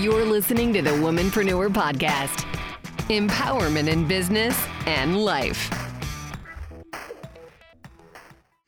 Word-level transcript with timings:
You're 0.00 0.24
listening 0.24 0.72
to 0.74 0.82
the 0.82 0.90
Womanpreneur 0.90 1.68
Podcast 1.68 2.44
empowerment 3.08 3.86
in 3.88 4.06
business 4.08 4.58
and 4.86 5.22
life. 5.24 5.70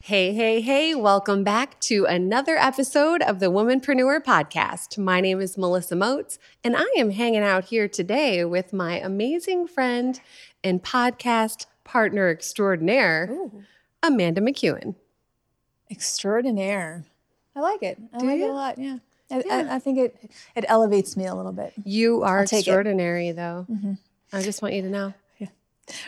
Hey, 0.03 0.33
hey, 0.35 0.61
hey, 0.61 0.95
welcome 0.95 1.43
back 1.43 1.81
to 1.81 2.05
another 2.05 2.57
episode 2.57 3.23
of 3.23 3.41
the 3.41 3.47
Womanpreneur 3.47 4.21
Podcast. 4.23 4.99
My 4.99 5.21
name 5.21 5.41
is 5.41 5.57
Melissa 5.59 5.97
Moats, 5.97 6.39
and 6.63 6.77
I 6.77 6.87
am 6.99 7.11
hanging 7.11 7.43
out 7.43 7.65
here 7.67 7.89
today 7.89 8.45
with 8.45 8.73
my 8.73 8.99
amazing 9.01 9.67
friend 9.67 10.21
and 10.63 10.83
podcast 10.83 11.67
partner 11.83 12.29
extraordinaire, 12.29 13.29
Ooh, 13.33 13.63
Amanda 14.03 14.41
McEwen. 14.43 14.95
extraordinaire. 15.91 17.05
I 17.57 17.61
like 17.61 17.83
it. 17.83 17.99
I 18.13 18.19
Do 18.19 18.27
like 18.27 18.39
you? 18.39 18.45
it 18.45 18.51
a 18.51 18.53
lot. 18.53 18.79
Yeah. 18.79 18.99
I, 19.31 19.43
Yeah. 19.45 19.69
I, 19.71 19.77
I 19.77 19.79
think 19.79 19.99
it 19.99 20.31
it 20.55 20.65
elevates 20.69 21.17
me 21.17 21.27
a 21.27 21.35
little 21.35 21.53
bit. 21.53 21.73
You 21.85 22.23
are 22.23 22.39
I'll 22.39 22.45
it. 22.45 22.53
extraordinary, 22.53 23.33
though. 23.33 23.67
Mm-hmm. 23.71 23.95
I 24.33 24.43
just 24.43 24.63
want 24.63 24.75
you 24.75 24.83
to 24.83 24.91
know. 24.91 25.15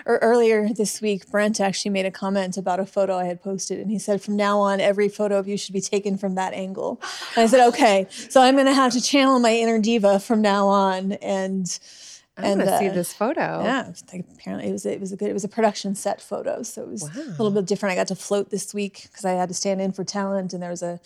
Or 0.07 0.17
Er, 0.17 0.19
earlier 0.23 0.69
this 0.69 1.01
week, 1.01 1.31
Brent 1.31 1.61
actually 1.61 1.93
made 1.93 2.07
a 2.07 2.11
comment 2.11 2.57
about 2.57 2.81
a 2.81 2.87
photo 2.87 3.17
I 3.17 3.27
had 3.27 3.43
posted, 3.43 3.79
and 3.79 3.91
he 3.91 3.99
said, 3.99 4.21
"From 4.21 4.37
now 4.37 4.59
on, 4.59 4.81
every 4.81 5.09
photo 5.09 5.39
of 5.39 5.47
you 5.47 5.57
should 5.57 5.73
be 5.73 5.81
taken 5.81 6.19
from 6.19 6.35
that 6.35 6.53
angle." 6.53 7.01
And 7.37 7.45
I 7.45 7.47
said, 7.47 7.67
"Okay, 7.69 8.07
so 8.11 8.41
I'm 8.41 8.55
going 8.55 8.67
to 8.67 8.75
have 8.75 8.93
to 8.93 9.01
channel 9.01 9.39
my 9.39 9.53
inner 9.55 9.79
diva 9.79 10.19
from 10.19 10.43
now 10.43 10.67
on." 10.67 11.13
And 11.13 11.79
I 12.37 12.49
and 12.49 12.59
want 12.61 12.71
to 12.71 12.79
see 12.79 12.89
uh, 12.89 12.93
this 12.93 13.13
photo. 13.13 13.63
Yeah, 13.63 13.93
like, 14.13 14.25
apparently 14.33 14.69
it 14.69 14.73
was 14.73 14.87
it 14.87 15.01
was 15.01 15.13
a 15.13 15.17
good 15.17 15.29
it 15.31 15.35
was 15.35 15.45
a 15.45 15.49
production 15.49 15.95
set 15.95 16.21
photo, 16.21 16.63
so 16.63 16.83
it 16.83 16.89
was 16.89 17.03
a 17.17 17.21
little 17.31 17.51
bit 17.51 17.67
different. 17.67 17.93
I 17.93 17.97
got 17.97 18.09
to 18.09 18.17
float 18.17 18.51
this 18.51 18.75
week 18.75 19.05
because 19.05 19.25
I 19.25 19.33
had 19.33 19.49
to 19.49 19.55
stand 19.55 19.81
in 19.81 19.93
for 19.93 20.05
talent, 20.05 20.53
and 20.53 20.63
there 20.63 20.71
was 20.71 20.83
a 20.83 21.01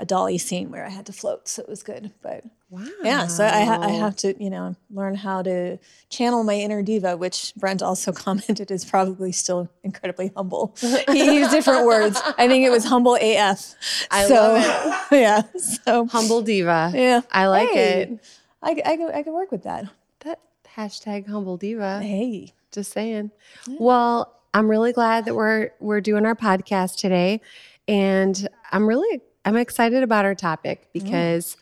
a 0.00 0.04
dolly 0.06 0.38
scene 0.38 0.70
where 0.70 0.84
I 0.84 0.88
had 0.90 1.06
to 1.06 1.12
float, 1.12 1.46
so 1.48 1.62
it 1.62 1.68
was 1.68 1.82
good. 1.82 2.10
But 2.22 2.44
Wow. 2.70 2.86
yeah, 3.04 3.26
so 3.28 3.44
I, 3.44 3.60
ha- 3.64 3.78
I 3.82 3.90
have 3.90 4.16
to 4.16 4.34
you 4.42 4.50
know 4.50 4.74
learn 4.90 5.14
how 5.14 5.42
to 5.42 5.78
channel 6.08 6.42
my 6.42 6.54
inner 6.54 6.82
diva, 6.82 7.16
which 7.16 7.52
Brent 7.56 7.82
also 7.82 8.10
commented 8.26 8.70
is 8.72 8.84
probably 8.84 9.30
still 9.30 9.68
incredibly 9.84 10.32
humble. 10.36 10.74
he 11.08 11.36
used 11.36 11.50
different 11.52 11.86
words. 11.92 12.20
I 12.38 12.48
think 12.48 12.64
it 12.66 12.70
was 12.70 12.84
humble 12.84 13.14
AF. 13.14 13.74
I 14.10 14.26
so, 14.26 14.34
love 14.34 15.06
Yeah. 15.12 15.42
So 15.56 16.06
Humble 16.06 16.42
diva. 16.42 16.90
yeah, 16.94 17.20
I 17.30 17.46
like 17.46 17.68
Hey, 17.70 18.02
it. 18.02 18.24
I, 18.62 18.70
I, 18.84 18.96
could- 18.96 19.14
I 19.14 19.22
could 19.22 19.34
work 19.34 19.52
with 19.52 19.62
that. 19.64 19.84
That 20.20 20.40
hashtag 20.76 21.28
humble 21.28 21.56
diva. 21.56 22.00
Hey. 22.02 22.54
Just 22.72 22.90
saying. 22.92 23.30
Well, 23.78 24.34
I'm 24.52 24.68
really 24.68 24.92
glad 24.92 25.26
that 25.26 25.34
we're 25.36 25.70
we're 25.78 26.00
doing 26.00 26.26
our 26.26 26.34
podcast 26.34 26.96
today, 26.96 27.40
and 27.86 28.48
I'm 28.72 28.88
really 28.88 29.20
I'm 29.44 29.56
excited 29.56 30.02
about 30.02 30.24
our 30.24 30.34
topic 30.34 30.88
because, 30.92 31.56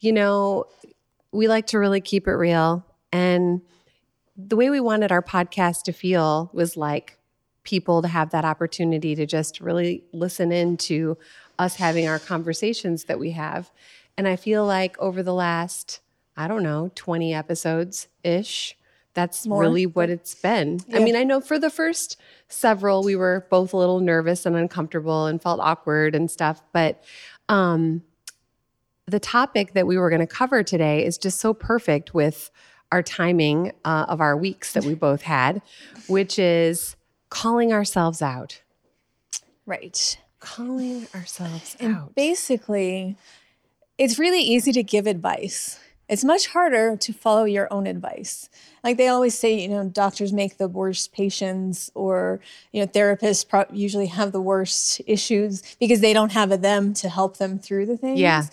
you 0.00 0.12
know, 0.12 0.66
we 1.32 1.48
like 1.48 1.66
to 1.68 1.78
really 1.78 2.00
keep 2.00 2.28
it 2.28 2.34
real, 2.34 2.84
and 3.12 3.62
the 4.36 4.56
way 4.56 4.68
we 4.70 4.80
wanted 4.80 5.10
our 5.12 5.22
podcast 5.22 5.84
to 5.84 5.92
feel 5.92 6.50
was 6.52 6.76
like 6.76 7.18
people 7.62 8.02
to 8.02 8.08
have 8.08 8.30
that 8.30 8.44
opportunity 8.44 9.14
to 9.14 9.26
just 9.26 9.60
really 9.60 10.04
listen 10.12 10.52
into 10.52 11.16
us 11.58 11.76
having 11.76 12.06
our 12.06 12.18
conversations 12.18 13.04
that 13.04 13.18
we 13.18 13.30
have, 13.30 13.70
and 14.18 14.28
I 14.28 14.36
feel 14.36 14.66
like 14.66 14.98
over 14.98 15.22
the 15.22 15.34
last 15.34 16.00
I 16.36 16.48
don't 16.48 16.62
know 16.62 16.90
20 16.94 17.32
episodes 17.32 18.08
ish 18.22 18.76
that's 19.14 19.46
More, 19.46 19.60
really 19.60 19.86
what 19.86 20.10
it's 20.10 20.34
been. 20.34 20.80
I 20.92 20.98
mean, 20.98 21.16
I 21.16 21.22
know 21.22 21.40
for 21.40 21.58
the 21.58 21.70
first 21.70 22.20
several, 22.48 23.02
we 23.04 23.16
were 23.16 23.46
both 23.48 23.72
a 23.72 23.76
little 23.76 24.00
nervous 24.00 24.44
and 24.44 24.56
uncomfortable 24.56 25.26
and 25.26 25.40
felt 25.40 25.60
awkward 25.60 26.14
and 26.14 26.30
stuff. 26.30 26.60
But 26.72 27.02
um, 27.48 28.02
the 29.06 29.20
topic 29.20 29.72
that 29.74 29.86
we 29.86 29.96
were 29.96 30.10
going 30.10 30.20
to 30.20 30.26
cover 30.26 30.62
today 30.62 31.04
is 31.04 31.16
just 31.16 31.40
so 31.40 31.54
perfect 31.54 32.12
with 32.12 32.50
our 32.90 33.02
timing 33.02 33.72
uh, 33.84 34.06
of 34.08 34.20
our 34.20 34.36
weeks 34.36 34.72
that 34.72 34.84
we 34.84 34.94
both 34.96 35.22
had, 35.22 35.62
which 36.08 36.38
is 36.38 36.96
calling 37.30 37.72
ourselves 37.72 38.20
out. 38.20 38.62
Right. 39.66 40.18
Calling 40.40 41.06
ourselves 41.14 41.76
And 41.80 41.96
out. 41.96 42.14
basically, 42.14 43.16
it's 43.96 44.18
really 44.18 44.42
easy 44.42 44.72
to 44.72 44.82
give 44.82 45.06
advice. 45.06 45.78
It's 46.08 46.24
much 46.24 46.48
harder 46.48 46.96
to 46.96 47.12
follow 47.12 47.44
your 47.44 47.72
own 47.72 47.86
advice. 47.86 48.48
Like 48.82 48.98
they 48.98 49.08
always 49.08 49.36
say, 49.38 49.60
you 49.60 49.68
know, 49.68 49.84
doctors 49.88 50.32
make 50.32 50.58
the 50.58 50.68
worst 50.68 51.12
patients, 51.12 51.90
or 51.94 52.40
you 52.72 52.80
know, 52.80 52.86
therapists 52.86 53.48
pro- 53.48 53.64
usually 53.72 54.06
have 54.06 54.32
the 54.32 54.40
worst 54.40 55.00
issues 55.06 55.62
because 55.80 56.00
they 56.00 56.12
don't 56.12 56.32
have 56.32 56.52
a 56.52 56.58
them 56.58 56.92
to 56.94 57.08
help 57.08 57.38
them 57.38 57.58
through 57.58 57.86
the 57.86 57.96
things. 57.96 58.20
Yeah. 58.20 58.44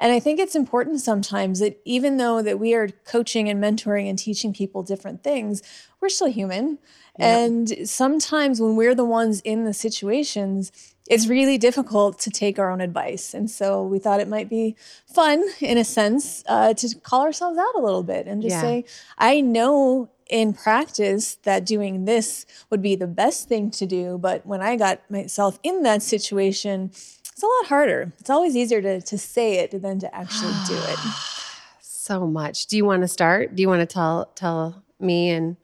And 0.00 0.12
I 0.12 0.18
think 0.18 0.40
it's 0.40 0.56
important 0.56 1.00
sometimes 1.02 1.60
that 1.60 1.78
even 1.84 2.16
though 2.16 2.40
that 2.42 2.58
we 2.58 2.74
are 2.74 2.88
coaching 3.04 3.48
and 3.50 3.62
mentoring 3.62 4.08
and 4.08 4.18
teaching 4.18 4.54
people 4.54 4.82
different 4.82 5.22
things, 5.22 5.62
we're 6.00 6.08
still 6.08 6.32
human. 6.32 6.78
And 7.18 7.86
sometimes 7.86 8.62
when 8.62 8.76
we're 8.76 8.94
the 8.94 9.04
ones 9.04 9.42
in 9.42 9.64
the 9.64 9.74
situations, 9.74 10.72
it's 11.06 11.26
really 11.26 11.58
difficult 11.58 12.18
to 12.20 12.30
take 12.30 12.58
our 12.58 12.70
own 12.70 12.80
advice. 12.80 13.34
And 13.34 13.50
so 13.50 13.84
we 13.84 13.98
thought 13.98 14.20
it 14.20 14.28
might 14.28 14.48
be 14.48 14.74
fun, 15.06 15.44
in 15.60 15.76
a 15.76 15.84
sense, 15.84 16.42
uh, 16.48 16.72
to 16.74 16.94
call 17.00 17.22
ourselves 17.22 17.58
out 17.58 17.74
a 17.76 17.80
little 17.80 18.02
bit 18.02 18.26
and 18.26 18.40
just 18.40 18.54
Yeah. 18.54 18.62
say, 18.62 18.84
I 19.18 19.42
know 19.42 20.08
in 20.30 20.54
practice 20.54 21.34
that 21.42 21.66
doing 21.66 22.04
this 22.04 22.46
would 22.70 22.80
be 22.80 22.94
the 22.94 23.08
best 23.08 23.48
thing 23.48 23.70
to 23.72 23.84
do. 23.84 24.16
But 24.16 24.46
when 24.46 24.62
I 24.62 24.76
got 24.76 25.00
myself 25.10 25.58
in 25.62 25.82
that 25.82 26.02
situation, 26.02 26.92
it's 27.40 27.44
a 27.44 27.46
lot 27.46 27.68
harder. 27.68 28.12
It's 28.18 28.28
always 28.28 28.54
easier 28.54 28.82
to, 28.82 29.00
to 29.00 29.16
say 29.16 29.60
it 29.60 29.80
than 29.80 29.98
to 30.00 30.14
actually 30.14 30.52
do 30.66 30.76
it. 30.76 30.98
so 31.80 32.26
much. 32.26 32.66
Do 32.66 32.76
you 32.76 32.84
want 32.84 33.00
to 33.00 33.08
start? 33.08 33.56
Do 33.56 33.62
you 33.62 33.68
want 33.68 33.80
to 33.80 33.86
tell 33.86 34.26
tell 34.34 34.82
me 34.98 35.30
and 35.30 35.56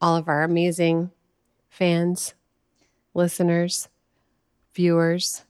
all 0.00 0.16
of 0.16 0.28
our 0.28 0.44
amazing 0.44 1.10
fans, 1.70 2.34
listeners, 3.14 3.88
viewers, 4.74 5.42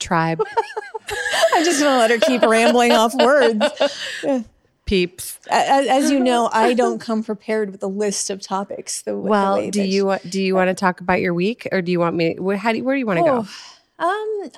tribe, 0.00 0.42
I'm 1.54 1.64
just 1.64 1.80
going 1.80 1.92
to 1.92 1.98
let 1.98 2.10
her 2.10 2.18
keep 2.18 2.42
rambling 2.42 2.90
off 2.90 3.14
words. 3.14 3.64
peeps? 4.86 5.38
As, 5.48 5.86
as 5.86 6.10
you 6.10 6.18
know, 6.18 6.50
I 6.52 6.74
don't 6.74 6.98
come 6.98 7.22
prepared 7.22 7.70
with 7.70 7.84
a 7.84 7.88
list 7.88 8.28
of 8.28 8.42
topics. 8.42 9.02
The, 9.02 9.12
the 9.12 9.18
Well, 9.18 9.54
way 9.54 9.70
do 9.70 9.82
you 9.82 10.16
do 10.28 10.42
you 10.42 10.56
want 10.56 10.66
to 10.66 10.74
talk 10.74 11.00
about 11.00 11.20
your 11.20 11.32
week, 11.32 11.68
or 11.70 11.80
do 11.80 11.92
you 11.92 12.00
want 12.00 12.16
me? 12.16 12.34
Where, 12.40 12.56
how 12.56 12.72
do 12.72 12.78
you, 12.78 12.84
where 12.84 12.96
do 12.96 12.98
you 12.98 13.06
want 13.06 13.18
to 13.20 13.24
go? 13.24 13.46
Oh, 14.00 14.44
um, 14.44 14.50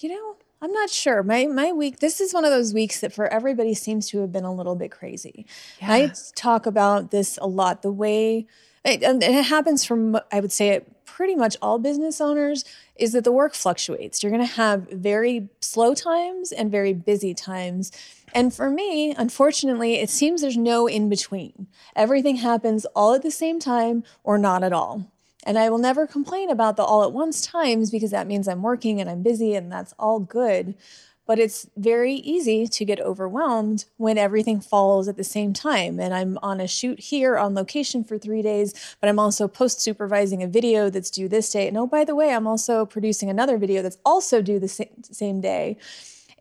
you 0.00 0.08
know, 0.08 0.36
I'm 0.60 0.72
not 0.72 0.90
sure. 0.90 1.22
My 1.22 1.46
my 1.46 1.72
week. 1.72 1.98
This 1.98 2.20
is 2.20 2.32
one 2.32 2.44
of 2.44 2.50
those 2.50 2.72
weeks 2.72 3.00
that 3.00 3.12
for 3.12 3.26
everybody 3.26 3.74
seems 3.74 4.08
to 4.08 4.20
have 4.20 4.32
been 4.32 4.44
a 4.44 4.54
little 4.54 4.76
bit 4.76 4.90
crazy. 4.90 5.46
Yeah. 5.80 5.92
I 5.92 6.12
talk 6.34 6.66
about 6.66 7.10
this 7.10 7.38
a 7.40 7.46
lot. 7.46 7.82
The 7.82 7.92
way, 7.92 8.46
it, 8.84 9.02
and 9.02 9.22
it 9.22 9.44
happens 9.44 9.84
from 9.84 10.18
I 10.32 10.40
would 10.40 10.52
say 10.52 10.70
it 10.70 10.90
pretty 11.04 11.36
much 11.36 11.56
all 11.62 11.78
business 11.78 12.20
owners 12.20 12.64
is 12.96 13.12
that 13.12 13.22
the 13.22 13.30
work 13.30 13.54
fluctuates. 13.54 14.22
You're 14.22 14.32
going 14.32 14.46
to 14.46 14.54
have 14.54 14.88
very 14.90 15.48
slow 15.60 15.94
times 15.94 16.50
and 16.50 16.72
very 16.72 16.92
busy 16.92 17.34
times. 17.34 17.92
And 18.32 18.52
for 18.52 18.68
me, 18.68 19.14
unfortunately, 19.14 20.00
it 20.00 20.10
seems 20.10 20.40
there's 20.40 20.56
no 20.56 20.88
in 20.88 21.08
between. 21.08 21.68
Everything 21.94 22.36
happens 22.36 22.84
all 22.96 23.14
at 23.14 23.22
the 23.22 23.30
same 23.30 23.60
time 23.60 24.02
or 24.24 24.38
not 24.38 24.64
at 24.64 24.72
all. 24.72 25.12
And 25.44 25.58
I 25.58 25.70
will 25.70 25.78
never 25.78 26.06
complain 26.06 26.50
about 26.50 26.76
the 26.76 26.82
all 26.82 27.04
at 27.04 27.12
once 27.12 27.40
times 27.40 27.90
because 27.90 28.10
that 28.10 28.26
means 28.26 28.48
I'm 28.48 28.62
working 28.62 29.00
and 29.00 29.08
I'm 29.08 29.22
busy 29.22 29.54
and 29.54 29.70
that's 29.70 29.94
all 29.98 30.18
good. 30.18 30.74
But 31.26 31.38
it's 31.38 31.66
very 31.76 32.14
easy 32.14 32.66
to 32.66 32.84
get 32.84 33.00
overwhelmed 33.00 33.86
when 33.96 34.18
everything 34.18 34.60
falls 34.60 35.08
at 35.08 35.16
the 35.16 35.24
same 35.24 35.54
time. 35.54 35.98
And 35.98 36.12
I'm 36.12 36.38
on 36.42 36.60
a 36.60 36.68
shoot 36.68 37.00
here 37.00 37.38
on 37.38 37.54
location 37.54 38.04
for 38.04 38.18
three 38.18 38.42
days, 38.42 38.96
but 39.00 39.08
I'm 39.08 39.18
also 39.18 39.48
post 39.48 39.80
supervising 39.80 40.42
a 40.42 40.48
video 40.48 40.90
that's 40.90 41.10
due 41.10 41.28
this 41.28 41.50
day. 41.50 41.66
And 41.66 41.78
oh, 41.78 41.86
by 41.86 42.04
the 42.04 42.14
way, 42.14 42.34
I'm 42.34 42.46
also 42.46 42.84
producing 42.84 43.30
another 43.30 43.56
video 43.56 43.80
that's 43.80 43.98
also 44.04 44.42
due 44.42 44.58
the 44.58 44.68
sa- 44.68 44.84
same 45.02 45.40
day. 45.40 45.78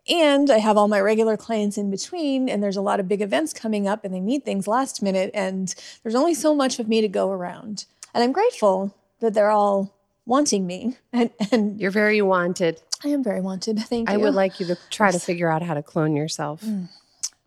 And 0.10 0.50
I 0.50 0.58
have 0.58 0.76
all 0.76 0.90
my 0.90 1.00
regular 1.00 1.38
clients 1.38 1.78
in 1.78 1.90
between, 1.90 2.50
and 2.50 2.62
there's 2.62 2.76
a 2.76 2.82
lot 2.82 3.00
of 3.00 3.08
big 3.08 3.22
events 3.22 3.54
coming 3.54 3.88
up, 3.88 4.04
and 4.04 4.14
they 4.14 4.20
need 4.20 4.44
things 4.44 4.68
last 4.68 5.02
minute. 5.02 5.32
And 5.34 5.74
there's 6.04 6.16
only 6.16 6.34
so 6.34 6.54
much 6.54 6.78
of 6.78 6.90
me 6.90 7.00
to 7.00 7.08
go 7.08 7.32
around. 7.32 7.86
And 8.14 8.24
I'm 8.24 8.32
grateful 8.32 8.96
that 9.20 9.34
they're 9.34 9.52
all 9.52 9.94
wanting 10.26 10.66
me. 10.68 10.98
And, 11.14 11.30
and 11.52 11.80
You're 11.80 11.92
very 11.92 12.22
wanted. 12.22 12.82
I 13.04 13.10
am 13.10 13.24
very 13.24 13.42
wanted. 13.42 13.80
Thank 13.92 14.10
you. 14.10 14.14
I 14.16 14.18
would 14.18 14.34
like 14.34 14.60
you 14.60 14.66
to 14.68 14.78
try 14.90 15.12
to 15.12 15.20
figure 15.20 15.50
out 15.52 15.62
how 15.62 15.74
to 15.74 15.84
clone 15.84 16.16
yourself. 16.16 16.64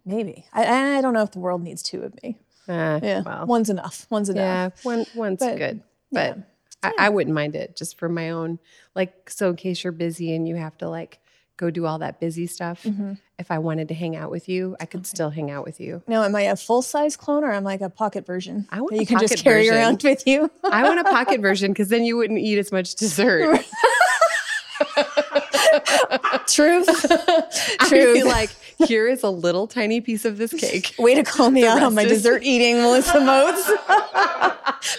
Maybe. 0.04 0.46
I, 0.52 0.98
I 0.98 1.00
don't 1.00 1.14
know 1.14 1.22
if 1.22 1.32
the 1.32 1.38
world 1.40 1.62
needs 1.62 1.82
two 1.82 2.02
of 2.02 2.14
me. 2.22 2.38
Uh, 2.68 3.00
Yeah. 3.02 3.22
Well, 3.22 3.46
One's 3.46 3.70
enough. 3.70 4.06
One's 4.10 4.28
enough. 4.28 4.40
yeah, 4.42 4.70
one 4.82 5.06
one's 5.14 5.38
But, 5.40 5.56
good, 5.58 5.82
but 6.12 6.38
I, 6.82 6.92
I 6.98 7.08
wouldn't 7.08 7.34
mind 7.34 7.56
it 7.56 7.76
just 7.76 7.98
for 7.98 8.08
my 8.08 8.30
own. 8.30 8.58
Like, 8.94 9.30
so 9.30 9.50
in 9.50 9.56
case 9.56 9.82
you're 9.84 9.92
busy 9.92 10.34
and 10.34 10.46
you 10.48 10.56
have 10.56 10.76
to 10.78 10.88
like 10.88 11.18
go 11.56 11.70
do 11.70 11.86
all 11.86 11.98
that 12.00 12.20
busy 12.20 12.46
stuff, 12.46 12.82
Mm-hmm. 12.84 13.14
If 13.38 13.50
I 13.50 13.58
wanted 13.58 13.88
to 13.88 13.94
hang 13.94 14.16
out 14.16 14.30
with 14.30 14.48
you, 14.48 14.76
I 14.80 14.86
could 14.86 15.06
still 15.06 15.28
hang 15.30 15.50
out 15.50 15.64
with 15.64 15.78
you. 15.78 16.02
Now, 16.06 16.22
am 16.22 16.34
I 16.34 16.42
a 16.42 16.56
full 16.56 16.80
size 16.80 17.16
clone 17.16 17.44
or 17.44 17.52
am 17.52 17.66
I 17.66 17.72
like 17.72 17.80
a 17.82 17.90
pocket 17.90 18.24
version? 18.24 18.66
I 18.70 18.80
want 18.80 18.92
that 18.94 19.00
you 19.00 19.06
can 19.06 19.18
just 19.18 19.36
carry 19.42 19.68
version. 19.68 19.74
around 19.74 20.02
with 20.02 20.26
you. 20.26 20.50
I 20.64 20.82
want 20.82 21.00
a 21.00 21.04
pocket 21.04 21.40
version 21.42 21.72
because 21.72 21.88
then 21.88 22.04
you 22.04 22.16
wouldn't 22.16 22.38
eat 22.38 22.58
as 22.58 22.72
much 22.72 22.94
dessert. 22.94 23.62
Truth. 26.46 26.86
Truth. 27.88 28.24
like 28.24 28.50
here 28.86 29.06
is 29.06 29.22
a 29.22 29.30
little 29.30 29.66
tiny 29.66 30.00
piece 30.00 30.24
of 30.24 30.38
this 30.38 30.52
cake. 30.54 30.94
Way 30.98 31.14
to 31.14 31.22
call 31.22 31.50
me 31.50 31.66
out 31.66 31.82
on 31.82 31.94
my 31.94 32.04
dessert 32.04 32.42
eating, 32.42 32.76
Melissa 32.76 33.20
Moats. 33.20 33.70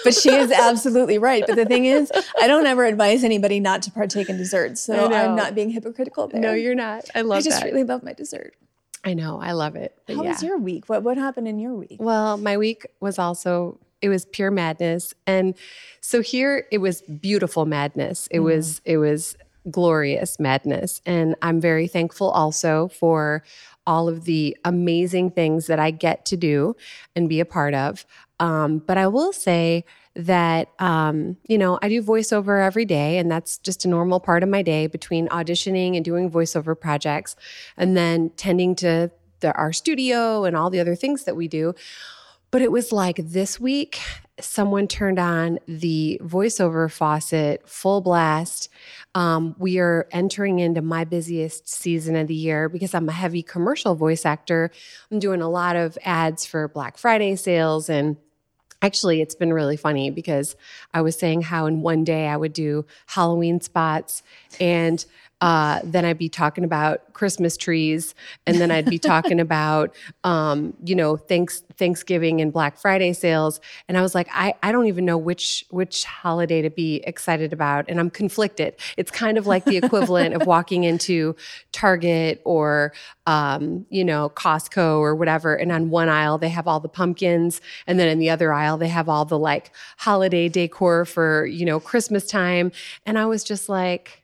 But 0.04 0.14
she 0.14 0.34
is 0.34 0.52
absolutely 0.52 1.18
right. 1.18 1.44
But 1.46 1.56
the 1.56 1.66
thing 1.66 1.86
is, 1.86 2.12
I 2.40 2.48
don't 2.48 2.66
ever 2.66 2.86
advise 2.86 3.24
anybody 3.24 3.60
not 3.60 3.82
to 3.84 3.92
partake 3.92 4.30
in 4.30 4.38
dessert. 4.38 4.78
So. 4.78 5.12
I'm 5.14 5.36
not 5.36 5.56
being 5.56 5.70
hypocritical 5.70 6.28
there. 6.28 6.42
No, 6.42 6.54
you're 6.54 6.76
not. 6.76 7.06
I 7.16 7.22
love 7.22 7.40
I 7.40 7.42
just 7.42 7.62
that. 7.62 7.66
really 7.66 7.84
love 7.84 8.04
my 8.04 8.14
dessert. 8.14 8.56
I 9.04 9.14
know. 9.14 9.40
I 9.40 9.54
love 9.54 9.76
it. 9.76 9.98
But 10.06 10.18
How 10.18 10.24
yeah. 10.24 10.30
was 10.30 10.44
your 10.44 10.58
week? 10.58 10.90
What 10.90 11.04
what 11.04 11.18
happened 11.18 11.48
in 11.48 11.60
your 11.60 11.74
week? 11.74 11.98
Well, 12.00 12.38
my 12.38 12.58
week 12.58 12.86
was 13.00 13.18
also 13.18 13.80
it 14.02 14.10
was 14.10 14.26
pure 14.26 14.52
madness. 14.52 15.14
And 15.26 15.56
so 16.02 16.22
here 16.22 16.68
it 16.72 16.80
was 16.80 17.02
beautiful 17.02 17.66
madness. 17.66 18.28
It 18.32 18.38
mm-hmm. 18.38 18.46
was 18.46 18.82
it 18.86 18.98
was 18.98 19.38
glorious 19.70 20.40
madness. 20.40 21.02
And 21.06 21.36
I'm 21.42 21.60
very 21.60 21.88
thankful 21.88 22.30
also 22.30 22.88
for 22.90 23.44
all 23.86 24.10
of 24.10 24.26
the 24.26 24.58
amazing 24.66 25.32
things 25.32 25.68
that 25.68 25.80
I 25.80 25.92
get 25.92 26.26
to 26.26 26.38
do 26.38 26.76
and 27.16 27.30
be 27.30 27.40
a 27.40 27.46
part 27.46 27.74
of. 27.74 28.06
Um, 28.40 28.80
but 28.80 28.98
I 28.98 29.08
will 29.08 29.34
say 29.34 29.84
that 30.16 30.70
um, 30.80 31.38
you 31.48 31.58
know 31.58 31.80
I 31.82 31.90
do 31.90 32.02
voiceover 32.02 32.66
every 32.66 32.86
day, 32.86 33.18
and 33.18 33.32
that's 33.32 33.58
just 33.58 33.86
a 33.86 33.88
normal 33.88 34.20
part 34.20 34.44
of 34.44 34.50
my 34.50 34.62
day 34.62 34.88
between 34.88 35.28
auditioning 35.30 35.96
and 35.96 36.04
doing 36.04 36.30
voiceover 36.30 36.80
projects, 36.80 37.36
and 37.78 37.96
then 37.96 38.32
tending 38.38 38.76
to 38.76 39.12
the, 39.40 39.54
our 39.54 39.74
studio 39.74 40.44
and 40.44 40.56
all 40.56 40.70
the 40.70 40.80
other 40.80 40.96
things 40.96 41.24
that 41.26 41.36
we 41.36 41.48
do. 41.48 41.74
But 42.50 42.62
it 42.62 42.72
was 42.72 42.92
like 42.92 43.18
this 43.18 43.60
week, 43.60 44.00
someone 44.40 44.88
turned 44.88 45.20
on 45.20 45.60
the 45.68 46.20
voiceover 46.24 46.90
faucet 46.90 47.68
full 47.68 48.02
blast. 48.02 48.70
Um, 49.16 49.56
we 49.60 49.80
are 49.80 50.08
entering 50.12 50.60
into 50.60 50.82
my 50.82 51.04
busiest 51.04 51.68
season 51.68 52.16
of 52.16 52.28
the 52.28 52.36
year 52.36 52.70
because 52.70 52.94
I'm 52.94 53.10
a 53.10 53.14
heavy 53.14 53.44
commercial 53.44 53.96
voice 53.96 54.26
actor. 54.26 54.72
I'm 55.12 55.20
doing 55.20 55.42
a 55.42 55.50
lot 55.50 55.76
of 55.76 55.98
ads 56.04 56.46
for 56.46 56.68
Black 56.70 56.98
Friday 56.98 57.36
sales 57.36 57.90
and 57.90 58.16
Actually, 58.82 59.22
it's 59.22 59.36
been 59.36 59.52
really 59.52 59.78
funny 59.78 60.12
because 60.12 60.56
I 60.94 61.02
was 61.02 61.18
saying 61.18 61.42
how 61.42 61.66
in 61.66 61.82
one 61.82 62.04
day 62.04 62.28
I 62.28 62.38
would 62.38 62.54
do 62.54 62.86
Halloween 63.08 63.60
spots 63.60 64.22
and 64.60 65.04
uh, 65.40 65.82
then 65.84 66.04
I'd 66.04 66.18
be 66.18 66.30
talking 66.30 66.64
about 66.64 67.14
Christmas 67.14 67.58
trees, 67.58 68.16
and 68.48 68.58
then 68.58 68.72
I'd 68.72 68.90
be 68.90 68.98
talking 68.98 69.40
about, 69.48 69.96
um, 70.24 70.74
you 70.84 70.96
know, 70.96 71.16
thanks 71.16 71.64
Thanksgiving 71.78 72.42
and 72.42 72.52
Black 72.52 72.78
Friday 72.78 73.14
sales. 73.14 73.60
And 73.88 73.98
I 73.98 74.02
was 74.02 74.16
like, 74.16 74.28
I, 74.32 74.56
I 74.64 74.72
don't 74.72 74.88
even 74.88 75.06
know 75.06 75.18
which 75.18 75.64
which 75.70 76.06
holiday 76.06 76.64
to 76.64 76.72
be 76.72 76.98
excited 77.06 77.54
about, 77.54 77.86
and 77.88 78.00
I'm 78.00 78.10
conflicted. 78.10 78.76
It's 78.98 79.12
kind 79.12 79.38
of 79.38 79.46
like 79.46 79.66
the 79.66 79.78
equivalent 79.78 80.34
of 80.34 80.48
walking 80.48 80.84
into 80.86 81.36
Target 81.72 82.42
or, 82.44 82.94
um, 83.28 83.86
you 83.90 84.04
know, 84.04 84.30
Costco 84.30 84.98
or 85.00 85.16
whatever, 85.16 85.56
and 85.56 85.72
on 85.72 85.92
one 85.92 86.10
aisle 86.10 86.40
they 86.40 86.50
have 86.50 86.68
all 86.68 86.80
the 86.80 86.90
pumpkins, 86.90 87.62
and 87.86 88.00
then 88.00 88.08
in 88.08 88.18
the 88.18 88.32
other 88.32 88.54
aisle 88.54 88.78
they 88.78 88.88
have 88.88 89.08
all 89.08 89.26
the 89.26 89.38
like 89.38 89.72
holiday 89.98 90.50
decor 90.50 91.06
for 91.06 91.46
you 91.46 91.66
know 91.66 91.80
Christmas 91.80 92.26
time, 92.26 92.72
and 93.06 93.20
I 93.20 93.28
was 93.28 93.44
just 93.44 93.70
like 93.70 94.24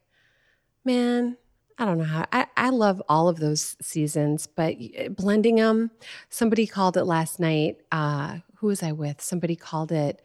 man 0.85 1.37
i 1.77 1.85
don't 1.85 1.97
know 1.97 2.03
how 2.03 2.25
i, 2.31 2.45
I 2.57 2.69
love 2.69 3.01
all 3.09 3.27
of 3.27 3.39
those 3.39 3.75
seasons 3.81 4.47
but 4.47 4.75
blending 5.11 5.55
them 5.55 5.91
somebody 6.29 6.67
called 6.67 6.97
it 6.97 7.05
last 7.05 7.39
night 7.39 7.81
uh 7.91 8.37
who 8.63 8.67
was 8.67 8.81
i 8.81 8.93
with? 8.93 9.21
Somebody 9.21 9.57
called 9.57 9.91
it 9.91 10.21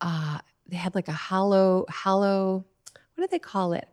uh 0.00 0.38
they 0.68 0.76
had 0.76 0.94
like 0.94 1.08
a 1.08 1.12
hollow 1.12 1.84
hollow 1.88 2.64
what 3.14 3.24
do 3.24 3.28
they 3.28 3.40
call 3.40 3.72
it 3.72 3.88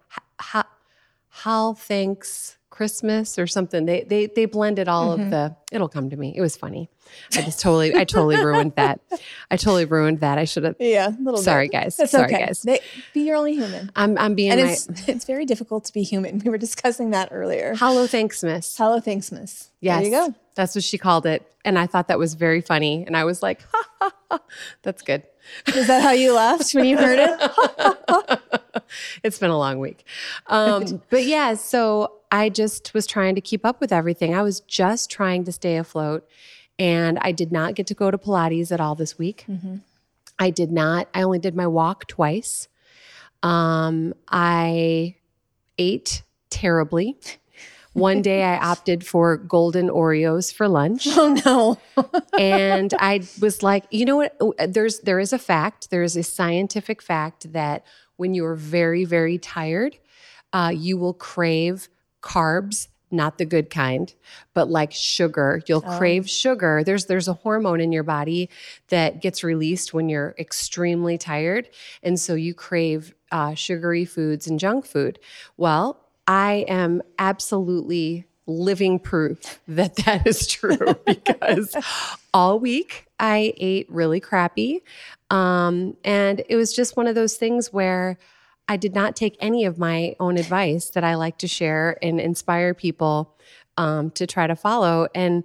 hal 1.37 1.73
thanks 1.73 2.57
christmas 2.69 3.37
or 3.37 3.45
something 3.45 3.85
they 3.85 4.01
they 4.03 4.25
they 4.25 4.45
blended 4.45 4.87
all 4.87 5.11
of 5.11 5.19
mm-hmm. 5.19 5.29
the 5.29 5.55
it'll 5.71 5.87
come 5.87 6.09
to 6.09 6.17
me 6.17 6.33
it 6.35 6.41
was 6.41 6.57
funny 6.57 6.89
i 7.35 7.41
just 7.43 7.59
totally 7.61 7.93
i 7.95 8.03
totally 8.03 8.35
ruined 8.43 8.73
that 8.75 8.99
i 9.51 9.55
totally 9.57 9.85
ruined 9.85 10.21
that 10.21 10.39
i 10.39 10.43
should 10.43 10.63
have 10.63 10.75
Yeah, 10.79 11.09
a 11.09 11.21
little 11.21 11.39
sorry 11.39 11.65
bit. 11.67 11.71
guys 11.73 11.97
That's 11.97 12.11
sorry 12.11 12.33
okay. 12.33 12.45
guys 12.47 12.61
They, 12.63 12.79
be 13.13 13.21
you're 13.27 13.35
only 13.35 13.53
human. 13.53 13.91
i'm 13.95 14.17
i'm 14.17 14.33
being 14.33 14.51
And 14.53 14.61
my 14.61 14.71
it's 14.71 14.87
it's 15.07 15.25
very 15.25 15.45
difficult 15.45 15.85
to 15.85 15.93
be 15.93 16.01
human. 16.01 16.39
We 16.43 16.49
were 16.49 16.57
discussing 16.57 17.11
that 17.11 17.29
earlier. 17.31 17.75
hollow 17.75 18.07
thanksmas 18.07 18.75
Hello, 18.75 18.99
thanks, 18.99 19.31
Miss. 19.31 19.69
Yes. 19.79 20.01
There 20.01 20.09
you 20.09 20.27
go. 20.29 20.35
That's 20.55 20.73
what 20.75 20.83
she 20.83 20.97
called 20.97 21.25
it. 21.27 21.45
And 21.65 21.77
I 21.77 21.85
thought 21.87 22.07
that 22.07 22.17
was 22.19 22.33
very 22.35 22.61
funny. 22.61 23.03
And 23.05 23.15
I 23.17 23.23
was 23.25 23.43
like, 23.43 23.61
ha, 23.71 23.83
ha, 23.99 24.11
ha. 24.31 24.39
that's 24.81 25.01
good. 25.01 25.23
Is 25.75 25.87
that 25.87 26.01
how 26.01 26.11
you 26.11 26.33
laughed 26.33 26.73
when 26.73 26.85
you 26.85 26.97
heard 26.97 27.19
it? 27.19 28.41
it's 29.23 29.39
been 29.39 29.49
a 29.49 29.57
long 29.57 29.79
week. 29.79 30.05
Um, 30.47 31.01
but 31.09 31.25
yeah, 31.25 31.53
so 31.53 32.13
I 32.31 32.49
just 32.49 32.93
was 32.93 33.05
trying 33.05 33.35
to 33.35 33.41
keep 33.41 33.65
up 33.65 33.79
with 33.79 33.91
everything. 33.91 34.33
I 34.35 34.41
was 34.41 34.61
just 34.61 35.09
trying 35.09 35.43
to 35.45 35.51
stay 35.51 35.77
afloat. 35.77 36.27
And 36.79 37.19
I 37.21 37.31
did 37.31 37.51
not 37.51 37.75
get 37.75 37.85
to 37.87 37.93
go 37.93 38.09
to 38.09 38.17
Pilates 38.17 38.71
at 38.71 38.81
all 38.81 38.95
this 38.95 39.17
week. 39.17 39.45
I 40.39 40.49
did 40.49 40.71
not, 40.71 41.07
I 41.13 41.21
only 41.21 41.37
did 41.39 41.55
my 41.55 41.67
walk 41.67 42.07
twice. 42.07 42.67
Um, 43.43 44.13
I 44.27 45.15
ate 45.77 46.23
terribly. 46.49 47.17
One 47.93 48.21
day 48.21 48.43
I 48.43 48.57
opted 48.71 49.05
for 49.05 49.37
golden 49.37 49.89
Oreos 49.89 50.53
for 50.53 50.67
lunch. 50.67 51.07
Oh 51.07 51.33
no. 51.45 52.03
and 52.39 52.93
I 52.99 53.21
was 53.39 53.63
like, 53.63 53.85
you 53.91 54.05
know 54.05 54.17
what? 54.17 54.35
There's 54.73 54.99
there 54.99 55.19
is 55.19 55.33
a 55.33 55.39
fact. 55.39 55.89
There 55.89 56.03
is 56.03 56.17
a 56.17 56.23
scientific 56.23 57.01
fact 57.01 57.53
that 57.53 57.85
when 58.17 58.33
you 58.33 58.45
are 58.45 58.55
very 58.55 59.05
very 59.05 59.37
tired, 59.37 59.97
uh, 60.51 60.71
you 60.73 60.97
will 60.97 61.13
crave 61.13 61.89
carbs, 62.21 62.87
not 63.11 63.37
the 63.37 63.45
good 63.45 63.69
kind, 63.69 64.13
but 64.53 64.69
like 64.69 64.91
sugar. 64.91 65.61
You'll 65.67 65.81
crave 65.81 66.29
sugar. 66.29 66.83
There's 66.83 67.05
there's 67.05 67.27
a 67.27 67.33
hormone 67.33 67.79
in 67.79 67.91
your 67.91 68.03
body 68.03 68.49
that 68.89 69.21
gets 69.21 69.43
released 69.43 69.93
when 69.93 70.09
you're 70.09 70.33
extremely 70.39 71.17
tired, 71.17 71.69
and 72.01 72.19
so 72.19 72.33
you 72.33 72.53
crave 72.55 73.13
uh, 73.31 73.53
sugary 73.55 74.05
foods 74.05 74.47
and 74.47 74.59
junk 74.59 74.85
food. 74.85 75.19
Well, 75.57 76.02
I 76.27 76.65
am 76.67 77.01
absolutely 77.19 78.25
living 78.45 78.99
proof 78.99 79.61
that 79.67 79.95
that 80.05 80.27
is 80.27 80.47
true 80.47 80.95
because 81.05 81.75
all 82.33 82.59
week 82.59 83.07
I 83.19 83.53
ate 83.57 83.89
really 83.89 84.19
crappy. 84.19 84.83
Um, 85.29 85.97
and 86.03 86.43
it 86.49 86.55
was 86.55 86.73
just 86.73 86.97
one 86.97 87.07
of 87.07 87.15
those 87.15 87.37
things 87.37 87.71
where 87.71 88.17
I 88.67 88.77
did 88.77 88.93
not 88.93 89.15
take 89.15 89.35
any 89.39 89.65
of 89.65 89.77
my 89.77 90.15
own 90.19 90.37
advice 90.37 90.89
that 90.91 91.03
I 91.03 91.15
like 91.15 91.37
to 91.39 91.47
share 91.47 91.97
and 92.01 92.19
inspire 92.19 92.73
people 92.73 93.35
um, 93.77 94.11
to 94.11 94.27
try 94.27 94.47
to 94.47 94.55
follow. 94.55 95.07
And 95.13 95.43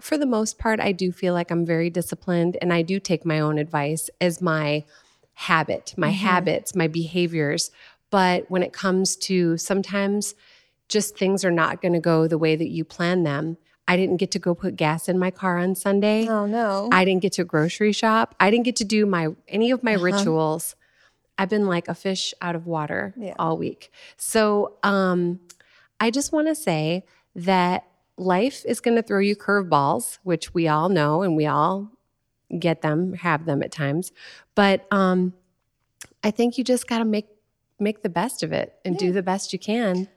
for 0.00 0.16
the 0.16 0.26
most 0.26 0.58
part, 0.58 0.80
I 0.80 0.92
do 0.92 1.12
feel 1.12 1.34
like 1.34 1.50
I'm 1.50 1.66
very 1.66 1.90
disciplined 1.90 2.56
and 2.62 2.72
I 2.72 2.82
do 2.82 3.00
take 3.00 3.24
my 3.24 3.40
own 3.40 3.58
advice 3.58 4.08
as 4.20 4.40
my 4.40 4.84
habit, 5.34 5.94
my 5.96 6.10
habits, 6.10 6.74
my 6.74 6.88
behaviors. 6.88 7.70
But 8.10 8.50
when 8.50 8.62
it 8.62 8.72
comes 8.72 9.16
to 9.16 9.56
sometimes 9.58 10.34
just 10.88 11.18
things 11.18 11.44
are 11.44 11.50
not 11.50 11.82
going 11.82 11.92
to 11.92 12.00
go 12.00 12.26
the 12.26 12.38
way 12.38 12.56
that 12.56 12.68
you 12.70 12.82
plan 12.84 13.22
them. 13.22 13.58
I 13.86 13.96
didn't 13.96 14.16
get 14.16 14.30
to 14.32 14.38
go 14.38 14.54
put 14.54 14.76
gas 14.76 15.08
in 15.08 15.18
my 15.18 15.30
car 15.30 15.58
on 15.58 15.74
Sunday. 15.74 16.26
Oh 16.28 16.46
no. 16.46 16.88
I 16.92 17.04
didn't 17.04 17.22
get 17.22 17.32
to 17.34 17.44
grocery 17.44 17.92
shop. 17.92 18.34
I 18.40 18.50
didn't 18.50 18.64
get 18.64 18.76
to 18.76 18.84
do 18.84 19.06
my 19.06 19.28
any 19.46 19.70
of 19.70 19.82
my 19.82 19.94
rituals. 19.94 20.76
I've 21.38 21.48
been 21.48 21.66
like 21.66 21.88
a 21.88 21.94
fish 21.94 22.34
out 22.42 22.56
of 22.56 22.66
water 22.66 23.14
Yeah. 23.16 23.34
all 23.38 23.56
week. 23.56 23.92
So 24.16 24.74
um, 24.82 25.40
I 26.00 26.10
just 26.10 26.32
want 26.32 26.48
to 26.48 26.54
say 26.54 27.04
that 27.36 27.84
life 28.16 28.64
is 28.66 28.80
going 28.80 28.96
to 28.96 29.02
throw 29.02 29.20
you 29.20 29.36
curveballs, 29.36 30.18
which 30.22 30.52
we 30.52 30.66
all 30.68 30.88
know 30.88 31.22
and 31.22 31.36
we 31.36 31.46
all 31.46 31.92
get 32.58 32.82
them, 32.82 33.12
have 33.14 33.44
them 33.44 33.62
at 33.62 33.70
times. 33.70 34.10
But 34.54 34.86
um, 34.90 35.34
I 36.24 36.30
think 36.30 36.58
you 36.58 36.64
just 36.64 36.88
got 36.88 36.98
to 36.98 37.04
make 37.04 37.26
make 37.78 38.02
the 38.02 38.08
best 38.08 38.42
of 38.42 38.52
it 38.52 38.74
and 38.84 38.96
do 38.96 39.12
the 39.12 39.22
best 39.22 39.52
you 39.52 39.58
can. 39.58 40.08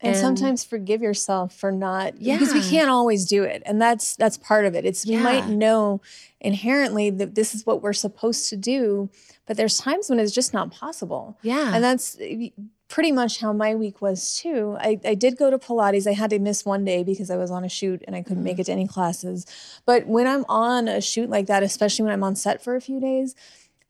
and, 0.00 0.14
and- 0.14 0.16
sometimes 0.16 0.64
forgive 0.64 1.02
yourself 1.02 1.54
for 1.54 1.70
not 1.70 2.20
yeah. 2.20 2.38
because 2.38 2.54
we 2.54 2.62
can't 2.62 2.90
always 2.90 3.26
do 3.26 3.42
it. 3.42 3.62
And 3.66 3.80
that's 3.80 4.16
that's 4.16 4.38
part 4.38 4.64
of 4.64 4.74
it. 4.74 4.84
It's 4.84 5.06
we 5.06 5.16
might 5.16 5.48
know 5.48 6.00
inherently 6.40 7.10
that 7.10 7.34
this 7.34 7.54
is 7.54 7.66
what 7.66 7.82
we're 7.82 7.92
supposed 7.92 8.48
to 8.50 8.56
do 8.56 9.10
but 9.50 9.56
there's 9.56 9.78
times 9.78 10.08
when 10.08 10.20
it's 10.20 10.30
just 10.30 10.54
not 10.54 10.70
possible. 10.70 11.36
Yeah. 11.42 11.74
and 11.74 11.82
that's 11.82 12.16
eh, 12.20 12.50
pretty 12.86 13.10
much 13.10 13.40
how 13.40 13.52
my 13.52 13.74
week 13.74 14.00
was 14.00 14.36
too. 14.36 14.76
I, 14.78 15.00
I 15.04 15.16
did 15.16 15.36
go 15.36 15.50
to 15.50 15.58
pilates. 15.58 16.06
I 16.06 16.12
had 16.12 16.30
to 16.30 16.38
miss 16.38 16.64
one 16.64 16.84
day 16.84 17.02
because 17.02 17.32
i 17.32 17.36
was 17.36 17.50
on 17.50 17.64
a 17.64 17.68
shoot 17.68 18.00
and 18.06 18.14
i 18.14 18.22
couldn't 18.22 18.44
make 18.44 18.60
it 18.60 18.66
to 18.66 18.72
any 18.72 18.86
classes. 18.86 19.46
But 19.86 20.06
when 20.06 20.28
i'm 20.28 20.44
on 20.48 20.86
a 20.86 21.00
shoot 21.00 21.28
like 21.28 21.46
that 21.46 21.64
especially 21.64 22.04
when 22.04 22.12
i'm 22.12 22.22
on 22.22 22.36
set 22.36 22.62
for 22.62 22.76
a 22.76 22.80
few 22.80 23.00
days 23.00 23.34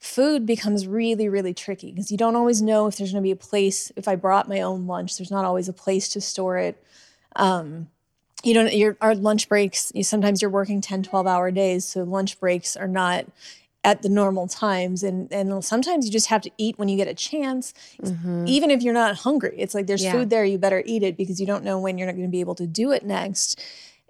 food 0.00 0.46
becomes 0.46 0.86
really 0.86 1.28
really 1.28 1.52
tricky 1.52 1.92
because 1.92 2.10
you 2.10 2.16
don't 2.16 2.34
always 2.34 2.62
know 2.62 2.86
if 2.86 2.96
there's 2.96 3.12
going 3.12 3.22
to 3.22 3.26
be 3.26 3.30
a 3.30 3.36
place 3.36 3.92
if 3.96 4.08
i 4.08 4.16
brought 4.16 4.48
my 4.48 4.60
own 4.62 4.86
lunch 4.86 5.18
there's 5.18 5.30
not 5.30 5.44
always 5.44 5.68
a 5.68 5.72
place 5.74 6.08
to 6.08 6.20
store 6.20 6.56
it 6.56 6.82
um, 7.36 7.88
you 8.42 8.54
don't 8.54 8.72
your 8.72 8.96
our 9.02 9.14
lunch 9.14 9.46
breaks 9.48 9.92
you, 9.94 10.02
sometimes 10.02 10.40
you're 10.40 10.50
working 10.50 10.80
10 10.80 11.02
12 11.02 11.26
hour 11.26 11.50
days 11.50 11.84
so 11.84 12.02
lunch 12.02 12.40
breaks 12.40 12.76
are 12.76 12.88
not 12.88 13.26
at 13.84 14.00
the 14.00 14.08
normal 14.08 14.46
times 14.48 15.02
and 15.02 15.30
and 15.30 15.62
sometimes 15.62 16.06
you 16.06 16.12
just 16.12 16.28
have 16.28 16.40
to 16.40 16.50
eat 16.56 16.78
when 16.78 16.88
you 16.88 16.96
get 16.96 17.06
a 17.08 17.14
chance 17.14 17.74
even 18.46 18.70
if 18.70 18.82
you're 18.82 18.94
not 18.94 19.16
hungry 19.16 19.54
it's 19.58 19.74
like 19.74 19.86
there's 19.86 20.02
Yeah. 20.02 20.12
food 20.12 20.30
there 20.30 20.44
you 20.46 20.56
better 20.56 20.82
eat 20.86 21.02
it 21.02 21.16
because 21.18 21.38
you 21.40 21.46
don't 21.46 21.62
know 21.64 21.78
when 21.78 21.98
you're 21.98 22.06
not 22.06 22.16
going 22.16 22.26
to 22.26 22.30
be 22.32 22.40
able 22.40 22.54
to 22.56 22.66
do 22.66 22.90
it 22.90 23.04
next 23.04 23.60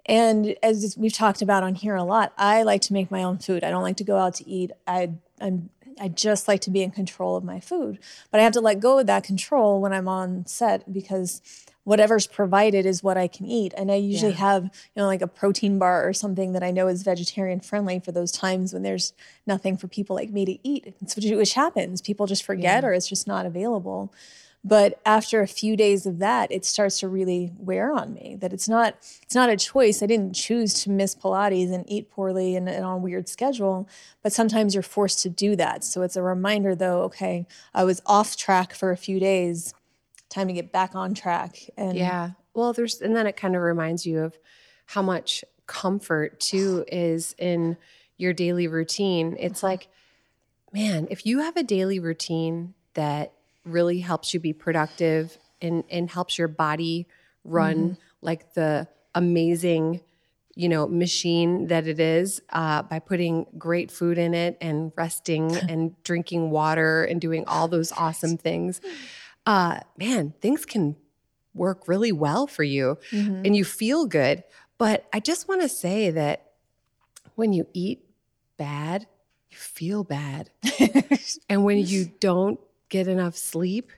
And 0.07 0.55
as 0.63 0.95
we've 0.97 1.13
talked 1.13 1.41
about 1.43 1.61
on 1.63 1.75
here 1.75 1.95
a 1.95 2.03
lot, 2.03 2.33
I 2.35 2.63
like 2.63 2.81
to 2.87 2.93
make 2.93 3.11
my 3.11 3.21
own 3.21 3.37
food. 3.37 3.63
I 3.63 3.69
don't 3.69 3.83
like 3.83 3.97
to 3.97 4.03
go 4.03 4.17
out 4.17 4.33
to 4.35 4.49
eat. 4.49 4.71
I 4.87 5.11
I'm 5.39 5.69
I 5.99 6.07
just 6.07 6.47
like 6.47 6.61
to 6.61 6.69
be 6.69 6.81
in 6.81 6.91
control 6.91 7.35
of 7.35 7.43
my 7.43 7.59
food. 7.59 7.99
But 8.31 8.39
I 8.39 8.43
have 8.43 8.53
to 8.53 8.61
let 8.61 8.79
go 8.79 8.99
of 8.99 9.07
that 9.07 9.23
control 9.23 9.81
when 9.81 9.93
I'm 9.93 10.07
on 10.07 10.45
set 10.45 10.91
because 10.91 11.41
whatever's 11.83 12.27
provided 12.27 12.85
is 12.85 13.01
what 13.01 13.17
I 13.17 13.27
can 13.27 13.45
eat. 13.45 13.73
And 13.75 13.91
I 13.91 13.95
usually 13.95 14.31
Yeah. 14.31 14.37
have, 14.37 14.63
you 14.65 14.69
know, 14.97 15.07
like 15.07 15.21
a 15.21 15.27
protein 15.27 15.79
bar 15.79 16.07
or 16.07 16.13
something 16.13 16.53
that 16.53 16.61
I 16.63 16.69
know 16.71 16.87
is 16.87 17.01
vegetarian 17.03 17.59
friendly 17.59 17.99
for 17.99 18.11
those 18.11 18.31
times 18.31 18.71
when 18.73 18.83
there's 18.83 19.13
nothing 19.47 19.77
for 19.77 19.87
people 19.87 20.15
like 20.15 20.29
me 20.29 20.45
to 20.45 20.59
eat. 20.67 20.93
It's 21.01 21.15
which, 21.15 21.25
which 21.25 21.53
happens. 21.55 22.01
People 22.01 22.27
just 22.27 22.43
forget 22.43 22.83
or 22.83 22.93
it's 22.93 23.07
just 23.07 23.25
not 23.27 23.45
available. 23.47 24.13
But 24.63 25.01
after 25.05 25.41
a 25.41 25.47
few 25.47 25.75
days 25.75 26.05
of 26.05 26.19
that, 26.19 26.51
it 26.51 26.65
starts 26.65 26.99
to 26.99 27.07
really 27.07 27.51
wear 27.57 27.91
on 27.93 28.13
me 28.13 28.37
that 28.41 28.53
it's 28.53 28.69
not 28.69 28.95
it's 29.23 29.33
not 29.33 29.49
a 29.49 29.57
choice. 29.57 30.03
I 30.03 30.05
didn't 30.05 30.33
choose 30.33 30.83
to 30.83 30.91
miss 30.91 31.15
Pilates 31.15 31.73
and 31.73 31.83
eat 31.89 32.11
poorly 32.11 32.55
and, 32.55 32.69
and 32.69 32.85
on 32.85 32.93
a 32.93 32.97
weird 32.97 33.27
schedule, 33.27 33.89
but 34.21 34.31
sometimes 34.31 34.75
you're 34.75 34.83
forced 34.83 35.19
to 35.23 35.29
do 35.29 35.55
that. 35.55 35.83
So 35.83 36.03
it's 36.03 36.15
a 36.15 36.21
reminder 36.21 36.75
though, 36.75 37.01
okay, 37.03 37.47
I 37.73 37.83
was 37.85 38.01
off 38.05 38.37
track 38.37 38.73
for 38.75 38.91
a 38.91 38.97
few 38.97 39.19
days. 39.19 39.73
Time 40.29 40.47
to 40.47 40.53
get 40.53 40.71
back 40.71 40.95
on 40.95 41.13
track. 41.13 41.69
And 41.75 41.97
Yeah. 41.97 42.31
Well, 42.53 42.73
there's, 42.73 43.01
and 43.01 43.15
then 43.15 43.27
it 43.27 43.37
kind 43.37 43.55
of 43.55 43.61
reminds 43.61 44.05
you 44.05 44.19
of 44.19 44.37
how 44.85 45.01
much 45.01 45.43
comfort 45.67 46.39
too 46.39 46.83
is 46.91 47.33
in 47.37 47.77
your 48.17 48.33
daily 48.33 48.67
routine. 48.67 49.37
It's 49.39 49.63
like, 49.63 49.87
man, 50.73 51.07
if 51.09 51.25
you 51.25 51.39
have 51.39 51.57
a 51.57 51.63
daily 51.63 51.99
routine 51.99 52.73
that 52.93 53.33
really 53.65 53.99
helps 53.99 54.33
you 54.33 54.39
be 54.39 54.53
productive 54.53 55.37
and, 55.61 55.83
and 55.89 56.09
helps 56.09 56.37
your 56.37 56.47
body 56.47 57.07
run 57.43 57.97
like 58.21 58.53
the 58.53 58.87
amazing, 59.15 60.01
you 60.55 60.69
know, 60.69 60.87
machine 60.87 61.67
that 61.67 61.87
it 61.87 61.99
is 61.99 62.41
uh, 62.49 62.81
by 62.83 62.99
putting 62.99 63.45
great 63.57 63.91
food 63.91 64.17
in 64.17 64.33
it 64.33 64.57
and 64.61 64.91
resting 64.95 65.55
and 65.69 66.01
drinking 66.03 66.49
water 66.51 67.03
and 67.03 67.21
doing 67.21 67.43
all 67.47 67.67
those 67.67 67.91
awesome 67.93 68.37
things, 68.37 68.81
uh, 69.45 69.79
man, 69.97 70.33
things 70.41 70.65
can 70.65 70.95
work 71.53 71.87
really 71.87 72.11
well 72.11 72.47
for 72.47 72.63
you 72.63 72.97
Mhm. 73.11 73.45
and 73.45 73.55
you 73.55 73.65
feel 73.65 74.05
good. 74.05 74.43
But 74.77 75.05
I 75.13 75.19
just 75.19 75.47
want 75.47 75.61
to 75.61 75.69
say 75.69 76.09
that 76.11 76.53
when 77.35 77.53
you 77.53 77.67
eat 77.73 78.03
bad, 78.57 79.07
you 79.49 79.57
feel 79.57 80.03
bad. 80.03 80.49
and 81.49 81.63
when 81.63 81.77
you 81.79 82.11
don't 82.19 82.59
get 82.91 83.07
enough 83.07 83.35
sleep, 83.35 83.91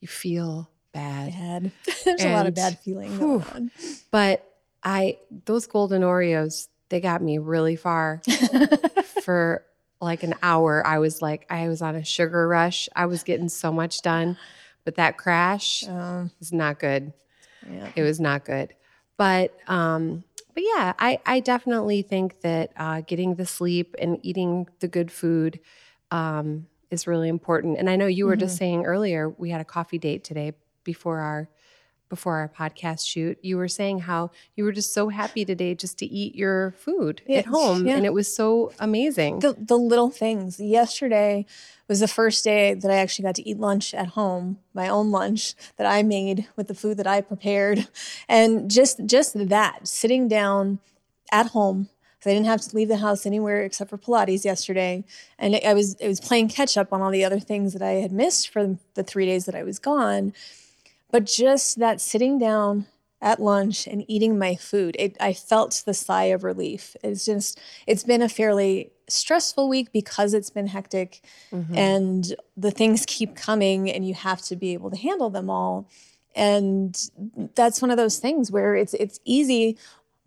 you 0.00 0.06
feel 0.06 0.70
bad. 0.92 1.32
bad. 1.32 1.72
There's 2.04 2.22
a 2.22 2.32
lot 2.32 2.46
of 2.46 2.54
bad 2.54 2.78
feeling 2.78 3.18
going 3.18 3.40
whew. 3.40 3.44
on. 3.52 3.70
But 4.12 4.44
I, 4.84 5.18
those 5.46 5.66
golden 5.66 6.02
Oreos, 6.02 6.68
they 6.90 7.00
got 7.00 7.20
me 7.20 7.38
really 7.38 7.74
far 7.74 8.22
for 9.24 9.64
like 10.00 10.22
an 10.22 10.34
hour. 10.42 10.86
I 10.86 10.98
was 11.00 11.20
like, 11.20 11.44
I 11.50 11.68
was 11.68 11.82
on 11.82 11.96
a 11.96 12.04
sugar 12.04 12.46
rush. 12.46 12.88
I 12.94 13.06
was 13.06 13.24
getting 13.24 13.48
so 13.48 13.72
much 13.72 14.02
done. 14.02 14.36
But 14.84 14.94
that 14.94 15.18
crash 15.18 15.84
Um, 15.88 16.30
was 16.38 16.52
not 16.52 16.78
good. 16.78 17.12
yeah. 17.68 17.88
It 17.96 18.02
was 18.02 18.20
not 18.20 18.44
good. 18.44 18.74
But 19.16 19.52
um, 19.66 20.22
but 20.54 20.62
yeah, 20.62 20.92
I 20.98 21.18
I 21.26 21.40
definitely 21.40 22.02
think 22.02 22.40
that 22.42 22.72
uh, 22.76 23.00
getting 23.02 23.34
the 23.34 23.44
sleep 23.44 23.96
and 23.98 24.18
eating 24.22 24.68
the 24.80 24.88
good 24.88 25.10
food 25.10 25.58
um, 26.10 26.66
is 26.90 27.06
really 27.06 27.28
important. 27.28 27.78
And 27.78 27.88
I 27.88 27.96
know 27.96 28.06
you 28.06 28.26
were 28.26 28.36
just 28.36 28.54
mm-hmm. 28.54 28.58
saying 28.58 28.84
earlier 28.84 29.28
we 29.28 29.50
had 29.50 29.60
a 29.60 29.64
coffee 29.64 29.98
date 29.98 30.24
today 30.24 30.52
before 30.84 31.20
our 31.20 31.48
before 32.08 32.36
our 32.36 32.48
podcast 32.48 33.06
shoot. 33.06 33.38
You 33.42 33.56
were 33.56 33.68
saying 33.68 34.00
how 34.00 34.30
you 34.56 34.64
were 34.64 34.72
just 34.72 34.94
so 34.94 35.08
happy 35.08 35.44
today 35.44 35.74
just 35.74 35.98
to 35.98 36.06
eat 36.06 36.34
your 36.34 36.72
food 36.72 37.22
Yeah, 37.26 37.38
at 37.38 37.46
home, 37.46 37.86
yeah. 37.86 37.96
and 37.96 38.06
it 38.06 38.12
was 38.12 38.34
so 38.34 38.72
amazing. 38.78 39.40
the, 39.40 39.54
the 39.58 39.76
little 39.76 40.10
things. 40.10 40.58
Yesterday 40.58 41.46
was 41.86 42.00
the 42.00 42.08
first 42.08 42.44
day 42.44 42.74
that 42.74 42.90
I 42.90 42.96
actually 42.96 43.24
got 43.24 43.34
to 43.36 43.48
eat 43.48 43.58
lunch 43.58 43.94
at 43.94 44.08
home, 44.08 44.58
my 44.74 44.88
own 44.88 45.10
lunch 45.10 45.54
that 45.76 45.86
I 45.86 46.02
made 46.02 46.48
with 46.56 46.68
the 46.68 46.74
food 46.74 46.96
that 46.96 47.06
I 47.06 47.20
prepared. 47.20 47.88
And 48.28 48.70
just 48.70 49.04
just 49.06 49.48
that, 49.48 49.86
sitting 49.86 50.28
down 50.28 50.80
at 51.30 51.48
home. 51.48 51.88
Because 52.18 52.30
I 52.30 52.34
didn't 52.34 52.46
have 52.46 52.60
to 52.62 52.76
leave 52.76 52.88
the 52.88 52.96
house 52.96 53.26
anywhere 53.26 53.62
except 53.62 53.90
for 53.90 53.98
Pilates 53.98 54.44
yesterday, 54.44 55.04
and 55.38 55.58
I 55.64 55.74
was 55.74 55.96
I 56.02 56.08
was 56.08 56.20
playing 56.20 56.48
catch 56.48 56.76
up 56.76 56.92
on 56.92 57.00
all 57.00 57.10
the 57.10 57.24
other 57.24 57.40
things 57.40 57.72
that 57.74 57.82
I 57.82 57.92
had 57.92 58.12
missed 58.12 58.48
for 58.48 58.76
the 58.94 59.04
three 59.04 59.26
days 59.26 59.44
that 59.46 59.54
I 59.54 59.62
was 59.62 59.78
gone. 59.78 60.32
But 61.10 61.26
just 61.26 61.78
that 61.78 62.00
sitting 62.00 62.38
down 62.38 62.86
at 63.20 63.40
lunch 63.40 63.86
and 63.86 64.04
eating 64.08 64.38
my 64.38 64.54
food, 64.54 64.94
it, 64.98 65.16
I 65.20 65.32
felt 65.32 65.82
the 65.84 65.94
sigh 65.94 66.24
of 66.24 66.44
relief. 66.44 66.94
It's 67.02 67.24
just, 67.24 67.58
it's 67.86 68.04
been 68.04 68.22
a 68.22 68.28
fairly 68.28 68.92
stressful 69.08 69.68
week 69.68 69.90
because 69.92 70.34
it's 70.34 70.50
been 70.50 70.68
hectic 70.68 71.22
mm-hmm. 71.50 71.74
and 71.74 72.36
the 72.56 72.70
things 72.70 73.04
keep 73.06 73.34
coming 73.34 73.90
and 73.90 74.06
you 74.06 74.14
have 74.14 74.42
to 74.42 74.56
be 74.56 74.74
able 74.74 74.90
to 74.90 74.96
handle 74.96 75.30
them 75.30 75.50
all. 75.50 75.88
And 76.36 76.96
that's 77.56 77.82
one 77.82 77.90
of 77.90 77.96
those 77.96 78.18
things 78.18 78.52
where 78.52 78.76
it's 78.76 78.94
it's 78.94 79.18
easy 79.24 79.76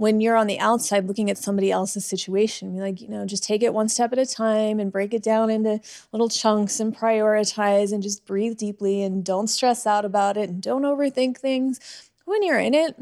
when 0.02 0.20
you're 0.20 0.36
on 0.36 0.48
the 0.48 0.60
outside 0.60 1.06
looking 1.06 1.30
at 1.30 1.38
somebody 1.38 1.72
else's 1.72 2.04
situation, 2.04 2.74
be 2.74 2.80
like, 2.80 3.00
you 3.00 3.08
know, 3.08 3.24
just 3.24 3.44
take 3.44 3.62
it 3.62 3.72
one 3.72 3.88
step 3.88 4.12
at 4.12 4.18
a 4.18 4.26
time 4.26 4.80
and 4.80 4.92
break 4.92 5.14
it 5.14 5.22
down 5.22 5.52
into 5.52 5.80
little 6.12 6.28
chunks 6.28 6.80
and 6.80 6.98
prioritize 6.98 7.94
and 7.94 8.02
just 8.02 8.26
breathe 8.26 8.58
deeply 8.58 9.04
and 9.04 9.24
don't 9.24 9.46
stress 9.46 9.86
out 9.86 10.04
about 10.04 10.38
it 10.38 10.50
and 10.50 10.60
don't 10.60 10.82
overthink 10.82 11.38
things. 11.38 11.80
When 12.26 12.42
you're 12.42 12.58
in 12.58 12.74
it, 12.74 12.96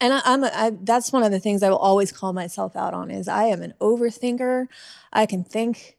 and 0.00 0.14
I, 0.14 0.20
I'm 0.24 0.44
a, 0.44 0.50
I, 0.54 0.70
that's 0.80 1.12
one 1.12 1.24
of 1.24 1.32
the 1.32 1.40
things 1.40 1.64
I 1.64 1.70
will 1.70 1.76
always 1.76 2.12
call 2.12 2.32
myself 2.32 2.76
out 2.76 2.94
on 2.94 3.10
is 3.10 3.26
I 3.26 3.46
am 3.46 3.60
an 3.62 3.74
overthinker. 3.80 4.68
I 5.12 5.26
can 5.26 5.42
think. 5.42 5.96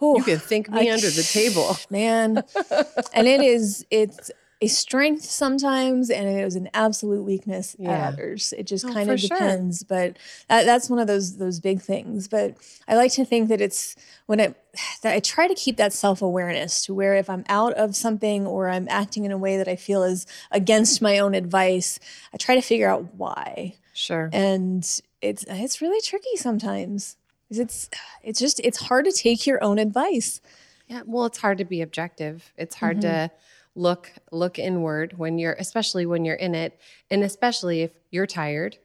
you 0.00 0.24
can 0.24 0.40
think 0.40 0.68
me 0.68 0.90
I- 0.90 0.94
under 0.94 1.10
the 1.10 1.22
table. 1.22 1.76
man 1.90 2.42
and 3.14 3.28
it 3.28 3.40
is 3.40 3.86
it's 3.88 4.32
a 4.62 4.66
strength 4.68 5.24
sometimes 5.24 6.08
and 6.08 6.28
it 6.28 6.44
was 6.44 6.54
an 6.56 6.68
absolute 6.72 7.22
weakness 7.24 7.74
Yeah. 7.78 7.90
at 7.92 8.12
others 8.14 8.54
it 8.56 8.64
just 8.66 8.84
Oh, 8.86 8.92
kind 8.92 9.10
of 9.10 9.18
sure. 9.20 9.28
depends 9.36 9.82
but 9.82 10.16
that, 10.48 10.64
that's 10.64 10.88
one 10.88 10.98
of 11.00 11.06
those 11.06 11.36
those 11.36 11.58
big 11.60 11.80
things 11.82 12.28
but 12.28 12.54
i 12.86 12.94
like 12.94 13.12
to 13.12 13.24
think 13.24 13.48
that 13.48 13.60
it's 13.60 13.96
when 14.26 14.40
it 14.40 14.56
that 15.02 15.12
i 15.14 15.20
try 15.20 15.48
to 15.48 15.54
keep 15.54 15.76
that 15.76 15.92
self-awareness 15.92 16.84
to 16.86 16.94
where 16.94 17.14
if 17.14 17.28
i'm 17.28 17.44
out 17.48 17.72
of 17.74 17.94
something 17.96 18.46
or 18.46 18.68
i'm 18.68 18.86
acting 18.88 19.24
in 19.24 19.32
a 19.32 19.38
way 19.38 19.56
that 19.56 19.68
i 19.68 19.76
feel 19.76 20.02
is 20.02 20.26
against 20.50 21.02
my 21.02 21.18
own 21.18 21.34
advice 21.34 21.98
i 22.32 22.36
try 22.36 22.54
to 22.54 22.62
figure 22.62 22.88
out 22.88 23.14
why 23.16 23.74
Sure. 23.94 24.30
and 24.32 24.82
it's 25.20 25.44
it's 25.48 25.80
really 25.82 26.00
tricky 26.00 26.36
sometimes 26.36 27.16
it's 27.50 27.90
it's 28.22 28.40
just 28.40 28.60
it's 28.64 28.78
hard 28.88 29.04
to 29.04 29.12
take 29.12 29.46
your 29.46 29.62
own 29.62 29.78
advice 29.78 30.40
Yeah, 30.88 31.02
well, 31.06 31.24
it's 31.26 31.38
hard 31.38 31.58
to 31.58 31.64
be 31.64 31.80
objective. 31.80 32.52
It's 32.56 32.76
hard 32.76 32.98
Mm-hmm. 33.00 33.28
to 33.28 33.30
look 33.74 34.12
look 34.30 34.58
inward 34.58 35.14
when 35.16 35.38
you're 35.38 35.54
especially 35.54 36.04
when 36.04 36.24
you're 36.24 36.34
in 36.36 36.54
it 36.54 36.78
and 37.10 37.22
especially 37.22 37.82
if 37.82 37.92
you're 38.10 38.26
tired, 38.26 38.76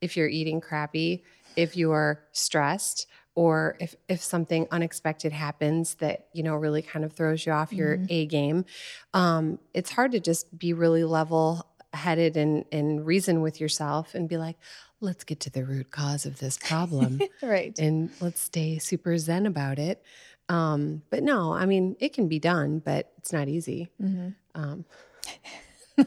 if 0.00 0.16
you're 0.16 0.28
eating 0.28 0.60
crappy, 0.60 1.24
if 1.56 1.76
you're 1.76 2.24
stressed 2.32 3.06
or 3.34 3.76
if 3.80 3.94
if 4.08 4.22
something 4.22 4.66
unexpected 4.70 5.32
happens 5.32 5.96
that, 5.96 6.26
you 6.32 6.42
know, 6.42 6.54
really 6.54 6.82
kind 6.82 7.04
of 7.04 7.12
throws 7.12 7.44
you 7.44 7.52
off 7.52 7.72
your 7.72 7.96
Mm-hmm. 7.96 8.06
A 8.10 8.26
game. 8.26 8.64
Um 9.14 9.58
it's 9.74 9.90
hard 9.90 10.12
to 10.12 10.20
just 10.20 10.56
be 10.58 10.72
really 10.72 11.04
level 11.04 11.66
headed 11.92 12.36
and 12.36 12.64
and 12.70 13.06
reason 13.06 13.42
with 13.42 13.60
yourself 13.60 14.14
and 14.14 14.28
be 14.28 14.36
like, 14.36 14.56
let's 15.00 15.24
get 15.24 15.40
to 15.40 15.50
the 15.50 15.64
root 15.64 15.90
cause 15.90 16.24
of 16.24 16.38
this 16.38 16.56
problem 16.56 17.20
right 17.42 17.78
and 17.78 18.10
let's 18.20 18.40
stay 18.40 18.78
super 18.78 19.18
zen 19.18 19.46
about 19.46 19.78
it. 19.78 20.02
Um, 20.48 21.02
but 21.10 21.22
no, 21.22 21.52
I 21.52 21.66
mean, 21.66 21.96
it 21.98 22.12
can 22.12 22.28
be 22.28 22.38
done, 22.38 22.78
but 22.78 23.10
it's 23.18 23.32
not 23.32 23.48
easy. 23.48 23.90
Mm-hmm. 24.00 24.28
Um, 24.54 24.84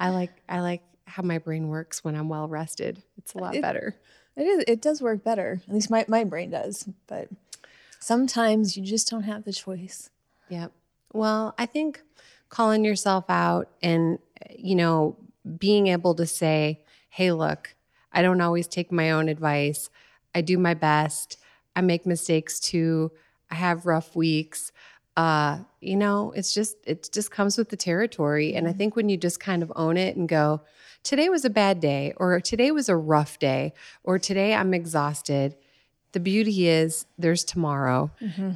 I 0.00 0.10
like 0.10 0.30
I 0.48 0.60
like 0.60 0.82
how 1.06 1.22
my 1.22 1.38
brain 1.38 1.68
works 1.68 2.04
when 2.04 2.14
I'm 2.14 2.28
well 2.28 2.48
rested. 2.48 3.02
It's 3.16 3.34
a 3.34 3.38
lot 3.38 3.54
It- 3.56 3.62
better. 3.62 3.96
It 4.36 4.42
is. 4.46 4.64
It 4.68 4.80
does 4.80 5.02
work 5.02 5.24
better. 5.24 5.60
At 5.66 5.74
least 5.74 5.90
my, 5.90 6.04
my 6.06 6.22
brain 6.22 6.50
does. 6.50 6.88
But 7.08 7.28
sometimes 7.98 8.76
you 8.76 8.84
just 8.84 9.10
don't 9.10 9.24
have 9.24 9.42
the 9.42 9.52
choice. 9.52 10.10
Yep. 10.48 10.70
Well, 11.12 11.56
I 11.58 11.66
think 11.66 12.00
calling 12.48 12.84
yourself 12.84 13.24
out 13.28 13.68
and 13.82 14.20
you 14.56 14.76
know 14.76 15.16
being 15.58 15.88
able 15.88 16.14
to 16.14 16.26
say, 16.26 16.84
"Hey, 17.10 17.32
look, 17.32 17.74
I 18.12 18.22
don't 18.22 18.40
always 18.40 18.68
take 18.68 18.92
my 18.92 19.10
own 19.10 19.28
advice. 19.28 19.90
I 20.36 20.40
do 20.42 20.56
my 20.56 20.74
best. 20.74 21.38
I 21.78 21.80
make 21.80 22.04
mistakes 22.06 22.60
too. 22.60 23.10
I 23.50 23.54
have 23.54 23.86
rough 23.86 24.14
weeks." 24.16 24.72
Uh, 25.16 25.58
you 25.80 25.96
know, 25.96 26.32
it's 26.36 26.54
just 26.54 26.76
it 26.84 27.08
just 27.12 27.30
comes 27.30 27.58
with 27.58 27.70
the 27.70 27.76
territory. 27.76 28.54
And 28.54 28.68
I 28.68 28.72
think 28.72 28.94
when 28.94 29.08
you 29.08 29.16
just 29.16 29.40
kind 29.40 29.62
of 29.62 29.72
own 29.74 29.96
it 29.96 30.16
and 30.16 30.28
go, 30.28 30.60
"Today 31.02 31.28
was 31.28 31.44
a 31.44 31.50
bad 31.50 31.80
day," 31.80 32.12
or 32.16 32.40
"Today 32.40 32.70
was 32.70 32.88
a 32.88 32.96
rough 32.96 33.38
day," 33.38 33.72
or 34.04 34.18
"Today 34.18 34.54
I'm 34.54 34.74
exhausted." 34.74 35.56
The 36.12 36.20
beauty 36.20 36.68
is 36.68 37.06
there's 37.18 37.44
tomorrow 37.44 38.10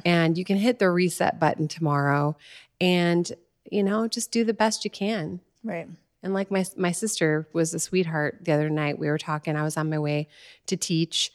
and 0.05 0.37
you 0.37 0.43
can 0.43 0.57
hit 0.57 0.79
the 0.79 0.89
reset 0.89 1.39
button 1.39 1.67
tomorrow 1.67 2.35
and 2.81 3.31
you 3.69 3.83
know 3.83 4.07
just 4.07 4.31
do 4.31 4.43
the 4.43 4.55
best 4.55 4.83
you 4.83 4.91
can 4.91 5.39
Right. 5.63 5.87
And 6.21 6.33
like 6.33 6.51
my 6.51 6.65
my 6.77 6.91
sister 6.91 7.47
was 7.53 7.73
a 7.73 7.79
sweetheart 7.79 8.39
the 8.41 8.53
other 8.53 8.69
night. 8.69 8.99
We 8.99 9.07
were 9.07 9.17
talking. 9.17 9.55
I 9.55 9.63
was 9.63 9.77
on 9.77 9.89
my 9.89 9.99
way 9.99 10.27
to 10.67 10.77
teach, 10.77 11.31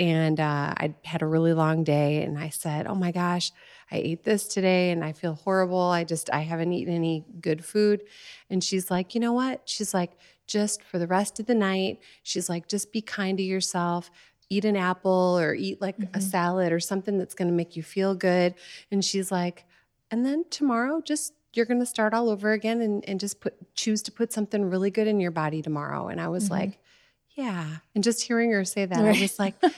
and 0.00 0.40
uh, 0.40 0.74
I 0.76 0.94
had 1.04 1.22
a 1.22 1.26
really 1.26 1.52
long 1.54 1.84
day. 1.84 2.24
And 2.24 2.38
I 2.38 2.48
said, 2.48 2.88
"Oh 2.88 2.96
my 2.96 3.12
gosh, 3.12 3.52
I 3.92 3.96
ate 3.98 4.24
this 4.24 4.48
today, 4.48 4.90
and 4.90 5.04
I 5.04 5.12
feel 5.12 5.34
horrible. 5.34 5.78
I 5.80 6.04
just 6.04 6.30
I 6.32 6.40
haven't 6.40 6.72
eaten 6.72 6.94
any 6.94 7.24
good 7.40 7.64
food." 7.64 8.02
And 8.48 8.64
she's 8.64 8.90
like, 8.90 9.14
"You 9.14 9.20
know 9.20 9.32
what?" 9.34 9.62
She's 9.66 9.94
like, 9.94 10.12
"Just 10.46 10.82
for 10.82 10.98
the 10.98 11.06
rest 11.06 11.38
of 11.38 11.46
the 11.46 11.54
night." 11.54 12.00
She's 12.24 12.48
like, 12.48 12.66
"Just 12.68 12.92
be 12.92 13.02
kind 13.02 13.38
to 13.38 13.44
yourself." 13.44 14.10
Eat 14.52 14.64
an 14.64 14.76
apple 14.76 15.38
or 15.38 15.54
eat 15.54 15.80
like 15.80 16.06
a 16.12 16.20
salad 16.20 16.72
or 16.72 16.80
something 16.80 17.18
that's 17.18 17.34
going 17.34 17.46
to 17.46 17.54
make 17.54 17.76
you 17.76 17.84
feel 17.84 18.16
good. 18.16 18.56
And 18.90 19.04
she's 19.04 19.30
like, 19.30 19.64
and 20.10 20.26
then 20.26 20.44
tomorrow, 20.50 21.00
just 21.00 21.34
you're 21.54 21.66
going 21.66 21.80
to 21.80 21.86
start 21.86 22.14
all 22.14 22.28
over 22.28 22.50
again 22.52 22.80
and, 22.80 23.08
and 23.08 23.20
just 23.20 23.40
put 23.40 23.54
choose 23.76 24.02
to 24.02 24.12
put 24.12 24.32
something 24.32 24.68
really 24.68 24.90
good 24.90 25.06
in 25.06 25.20
your 25.20 25.30
body 25.30 25.62
tomorrow. 25.62 26.08
And 26.08 26.20
I 26.20 26.28
was 26.28 26.44
Mm-hmm. 26.44 26.54
like, 26.54 26.80
yeah. 27.34 27.76
And 27.94 28.04
just 28.04 28.22
hearing 28.22 28.50
her 28.52 28.64
say 28.64 28.84
that, 28.86 28.98
I 28.98 29.20
was 29.20 29.38
like, 29.38 29.60
that 29.60 29.72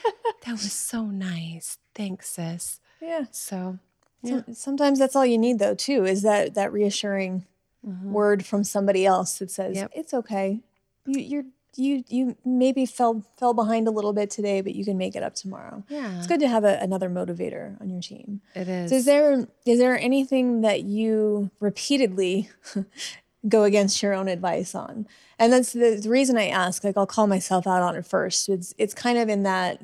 was 0.53 0.73
so 0.73 1.07
nice. 1.07 1.79
Thanks, 1.95 2.31
sis. 2.31 2.81
Yeah. 3.01 3.25
So, 3.31 3.79
Some- 4.25 4.45
Sometimes 4.55 4.99
that's 4.99 5.17
all 5.17 5.27
you 5.27 5.39
need, 5.39 5.59
though, 5.59 5.75
too, 5.75 6.05
is 6.05 6.23
that 6.23 6.55
that 6.55 6.73
reassuring 6.73 7.45
mm-hmm. 7.87 8.13
word 8.13 8.45
from 8.47 8.65
somebody 8.65 9.05
else 9.07 9.39
that 9.39 9.51
says 9.51 9.77
Yep. 9.77 9.91
it's 9.95 10.15
okay. 10.15 10.61
You, 11.07 11.21
you're 11.21 11.45
you 11.75 12.05
you 12.09 12.37
maybe 12.45 12.85
fell 12.85 13.25
fell 13.39 13.55
behind 13.55 13.89
a 13.89 13.91
little 13.91 14.13
bit 14.13 14.31
today, 14.31 14.61
but 14.61 14.75
you 14.75 14.85
can 14.85 14.99
make 14.99 15.17
it 15.17 15.23
up 15.23 15.35
tomorrow. 15.35 15.83
yeah, 15.89 16.19
It's 16.19 16.27
good 16.27 16.41
to 16.41 16.49
have 16.49 16.65
a, 16.65 16.79
another 16.83 17.09
motivator 17.09 17.81
on 17.81 17.89
your 17.89 18.03
team. 18.03 18.43
it 18.55 18.69
is. 18.69 18.91
So 18.91 18.97
is 18.97 19.05
there 19.07 19.47
is 19.65 19.79
there 19.79 19.99
anything 19.99 20.61
that 20.61 20.83
you 20.83 21.51
repeatedly 21.61 22.51
go 23.49 23.65
against 23.65 24.03
your 24.03 24.15
own 24.15 24.29
advice 24.29 24.75
on? 24.75 25.07
And 25.39 25.53
that's 25.53 25.73
the, 25.73 25.99
the 26.03 26.09
reason 26.09 26.37
I 26.37 26.49
ask. 26.49 26.85
Like 26.85 26.97
I'll 26.97 27.07
call 27.07 27.27
myself 27.27 27.67
out 27.67 27.83
on 27.83 27.97
it 27.97 28.07
first. 28.07 28.49
It's 28.49 28.75
it's 28.79 28.95
kind 28.95 29.19
of 29.19 29.29
in 29.29 29.43
that 29.43 29.81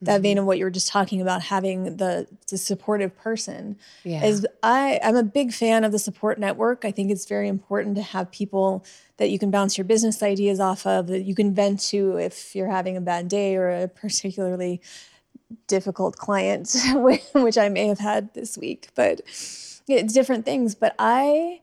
that 0.00 0.14
Mm-hmm. 0.14 0.22
vein 0.22 0.38
of 0.38 0.46
what 0.46 0.58
you 0.58 0.64
were 0.64 0.70
just 0.70 0.88
talking 0.88 1.20
about, 1.20 1.42
having 1.42 1.96
the 1.96 2.26
the 2.50 2.58
supportive 2.58 3.16
person. 3.16 3.76
Yeah. 4.04 4.24
Is 4.24 4.46
I 4.62 4.98
I'm 5.02 5.16
a 5.16 5.22
big 5.22 5.52
fan 5.52 5.84
of 5.84 5.92
the 5.92 5.98
support 5.98 6.38
network. 6.38 6.84
I 6.84 6.90
think 6.90 7.10
it's 7.10 7.26
very 7.26 7.48
important 7.48 7.96
to 7.96 8.02
have 8.02 8.30
people 8.30 8.84
that 9.18 9.30
you 9.30 9.38
can 9.38 9.50
bounce 9.50 9.78
your 9.78 9.84
business 9.84 10.22
ideas 10.22 10.58
off 10.58 10.86
of, 10.86 11.06
that 11.06 11.22
you 11.22 11.34
can 11.34 11.54
vent 11.54 11.80
to 11.90 12.16
if 12.16 12.56
you're 12.56 12.70
having 12.70 12.96
a 12.96 13.00
bad 13.00 13.28
day 13.28 13.54
or 13.54 13.70
a 13.70 13.86
particularly 13.88 14.80
difficult 15.68 16.16
client, 16.16 16.74
which 17.34 17.58
I 17.58 17.68
may 17.68 17.86
have 17.86 17.98
had 17.98 18.32
this 18.34 18.56
week, 18.58 18.88
but 18.94 19.20
it's 19.20 20.12
different 20.12 20.44
things. 20.44 20.74
But 20.74 20.94
I 20.98 21.60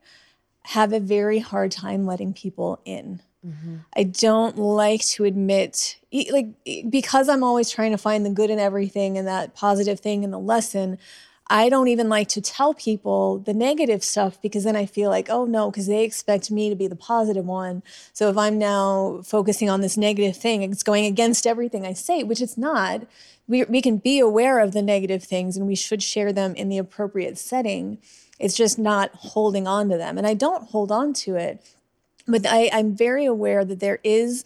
have 0.70 0.94
a 0.94 1.00
very 1.00 1.40
hard 1.40 1.72
time 1.72 2.06
letting 2.06 2.32
people 2.32 2.80
in. 2.86 3.20
Mm-hmm. 3.44 3.78
I 3.96 4.04
don't 4.04 4.56
like 4.56 5.02
to 5.08 5.24
admit, 5.24 5.98
like, 6.30 6.50
because 6.88 7.28
I'm 7.28 7.44
always 7.44 7.72
trying 7.72 7.90
to 7.90 7.98
find 7.98 8.24
the 8.24 8.30
good 8.30 8.52
in 8.52 8.60
everything 8.60 9.18
and 9.18 9.28
that 9.28 9.56
positive 9.56 10.00
thing 10.00 10.24
in 10.24 10.30
the 10.30 10.38
lesson. 10.38 11.00
I 11.50 11.70
don't 11.70 11.88
even 11.88 12.08
like 12.08 12.28
to 12.30 12.42
tell 12.42 12.76
people 12.76 13.40
the 13.40 13.54
negative 13.56 14.04
stuff 14.04 14.40
because 14.44 14.64
then 14.64 14.76
I 14.76 14.86
feel 14.86 15.10
like, 15.10 15.28
oh 15.28 15.46
no, 15.46 15.72
because 15.72 15.88
they 15.88 16.04
expect 16.04 16.52
me 16.52 16.70
to 16.70 16.76
be 16.76 16.86
the 16.86 16.96
positive 16.96 17.46
one. 17.46 17.82
So 18.14 18.30
if 18.30 18.38
I'm 18.38 18.60
now 18.60 19.22
focusing 19.26 19.72
on 19.72 19.82
this 19.82 19.98
negative 19.98 20.38
thing, 20.38 20.62
it's 20.62 20.84
going 20.84 21.06
against 21.06 21.48
everything 21.48 21.84
I 21.84 21.94
say, 21.94 22.22
which 22.22 22.44
it's 22.44 22.60
not. 22.60 23.08
We, 23.48 23.64
we 23.64 23.82
can 23.82 23.98
be 23.98 24.20
aware 24.20 24.60
of 24.60 24.74
the 24.74 24.84
negative 24.84 25.24
things 25.24 25.58
and 25.58 25.66
we 25.66 25.74
should 25.74 26.04
share 26.04 26.32
them 26.32 26.54
in 26.54 26.70
the 26.70 26.78
appropriate 26.78 27.40
setting. 27.40 27.98
It's 28.40 28.56
just 28.56 28.80
not 28.80 29.12
holding 29.14 29.68
on 29.68 29.90
to 29.90 29.98
them. 29.98 30.18
And 30.18 30.26
I 30.26 30.34
don't 30.34 30.70
hold 30.70 30.92
on 30.92 31.14
to 31.14 31.36
it 31.36 31.62
but 32.30 32.46
I, 32.46 32.70
I'm 32.72 32.96
very 32.96 33.26
aware 33.26 33.66
that 33.66 33.80
there 33.80 34.00
is 34.04 34.46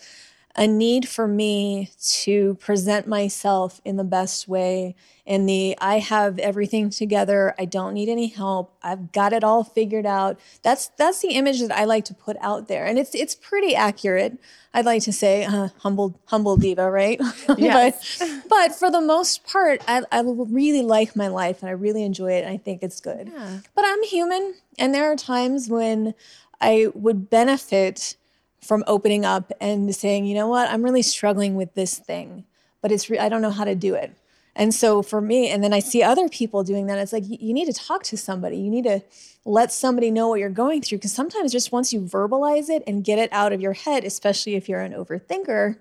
a 0.56 0.68
need 0.68 1.08
for 1.08 1.28
me 1.28 1.90
to 2.22 2.56
present 2.56 3.08
myself 3.08 3.82
in 3.84 3.98
the 3.98 4.04
best 4.04 4.48
way 4.48 4.96
in 5.26 5.46
the 5.46 5.76
I 5.80 6.00
have 6.00 6.38
everything 6.40 6.90
together, 6.90 7.56
I 7.58 7.66
don't 7.66 7.94
need 7.94 8.10
any 8.10 8.28
help, 8.28 8.76
I've 8.84 9.12
got 9.14 9.32
it 9.32 9.44
all 9.44 9.64
figured 9.64 10.06
out. 10.06 10.38
That's 10.64 10.88
that's 10.98 11.22
the 11.22 11.30
image 11.30 11.62
that 11.62 11.72
I 11.72 11.86
like 11.86 12.06
to 12.06 12.14
put 12.14 12.36
out 12.42 12.68
there. 12.68 12.86
And 12.86 13.00
it's 13.00 13.16
it's 13.16 13.34
pretty 13.34 13.74
accurate. 13.74 14.38
I'd 14.74 14.86
like 14.86 15.04
to 15.04 15.14
say 15.14 15.46
uh, 15.46 15.70
humble 15.80 16.20
humble 16.26 16.58
diva, 16.58 16.92
right? 16.92 17.20
Yes. 17.58 18.20
but 18.20 18.40
but 18.50 18.76
for 18.76 18.92
the 18.92 19.02
most 19.02 19.46
part, 19.46 19.82
I, 19.88 20.04
I 20.12 20.22
really 20.24 20.82
like 20.82 21.16
my 21.16 21.30
life 21.30 21.62
and 21.62 21.70
I 21.70 21.74
really 21.74 22.04
enjoy 22.04 22.34
it 22.34 22.44
and 22.44 22.54
I 22.54 22.58
think 22.58 22.84
it's 22.84 23.00
good. 23.00 23.32
Yeah. 23.34 23.60
But 23.76 23.86
I'm 23.88 24.04
human 24.04 24.56
and 24.78 24.94
there 24.94 25.10
are 25.10 25.16
times 25.16 25.70
when 25.70 26.14
I 26.60 26.88
would 26.94 27.30
benefit 27.30 28.18
from 28.64 28.84
opening 28.88 29.26
up 29.26 29.52
and 29.60 29.94
saying, 29.96 30.26
you 30.26 30.36
know 30.36 30.48
what, 30.48 30.70
I'm 30.70 30.84
really 30.84 31.02
struggling 31.02 31.56
with 31.56 31.74
this 31.74 31.98
thing, 31.98 32.46
but 32.82 32.92
it's 32.92 33.10
re- 33.10 33.20
I 33.20 33.30
don't 33.30 33.42
know 33.42 33.52
how 33.52 33.66
to 33.66 33.76
do 33.76 33.96
it. 33.96 34.16
And 34.56 34.74
so 34.74 35.02
for 35.02 35.20
me, 35.20 35.50
and 35.50 35.64
then 35.64 35.74
I 35.74 35.80
see 35.80 36.04
other 36.04 36.30
people 36.30 36.64
doing 36.64 36.86
that. 36.88 37.00
It's 37.00 37.14
like 37.14 37.28
you 37.28 37.38
you 37.40 37.54
need 37.54 37.66
to 37.66 37.74
talk 37.74 38.04
to 38.04 38.18
somebody. 38.18 38.58
You 38.58 38.70
need 38.70 38.84
to 38.84 39.02
let 39.46 39.72
somebody 39.72 40.12
know 40.12 40.28
what 40.30 40.40
you're 40.40 40.50
going 40.50 40.82
through 40.82 41.00
because 41.00 41.12
sometimes 41.12 41.52
just 41.52 41.72
once 41.72 41.92
you 41.92 42.02
verbalize 42.02 42.70
it 42.70 42.84
and 42.86 43.04
get 43.04 43.20
it 43.20 43.30
out 43.34 43.52
of 43.52 43.62
your 43.62 43.74
head, 43.74 44.04
especially 44.04 44.56
if 44.56 44.70
you're 44.70 44.82
an 44.82 44.94
overthinker, 44.94 45.78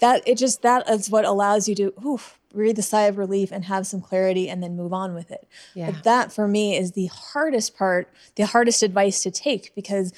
that 0.00 0.26
it 0.26 0.38
just 0.38 0.62
that 0.62 0.88
is 0.88 1.08
what 1.08 1.24
allows 1.24 1.68
you 1.68 1.74
to 1.76 1.92
oof, 2.04 2.38
breathe 2.52 2.78
a 2.78 2.82
sigh 2.82 3.02
of 3.02 3.16
relief 3.16 3.52
and 3.52 3.64
have 3.66 3.86
some 3.86 4.00
clarity 4.00 4.48
and 4.48 4.62
then 4.62 4.76
move 4.76 4.92
on 4.92 5.14
with 5.14 5.30
it. 5.30 5.46
Yeah. 5.74 5.90
But 5.90 6.04
that 6.04 6.32
for 6.32 6.48
me 6.48 6.76
is 6.76 6.92
the 6.92 7.06
hardest 7.06 7.76
part, 7.76 8.12
the 8.34 8.46
hardest 8.46 8.82
advice 8.82 9.22
to 9.22 9.30
take 9.30 9.74
because 9.74 10.12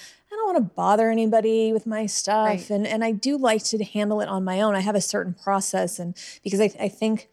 don't 0.46 0.54
want 0.54 0.70
to 0.70 0.74
bother 0.74 1.10
anybody 1.10 1.72
with 1.72 1.86
my 1.86 2.06
stuff. 2.06 2.46
Right. 2.46 2.70
And 2.70 2.86
and 2.86 3.04
I 3.04 3.12
do 3.12 3.36
like 3.36 3.64
to 3.64 3.82
handle 3.84 4.20
it 4.20 4.28
on 4.28 4.44
my 4.44 4.60
own. 4.60 4.74
I 4.74 4.80
have 4.80 4.94
a 4.94 5.00
certain 5.00 5.34
process 5.34 5.98
and 5.98 6.16
because 6.42 6.60
I, 6.60 6.70
I 6.80 6.88
think 6.88 7.28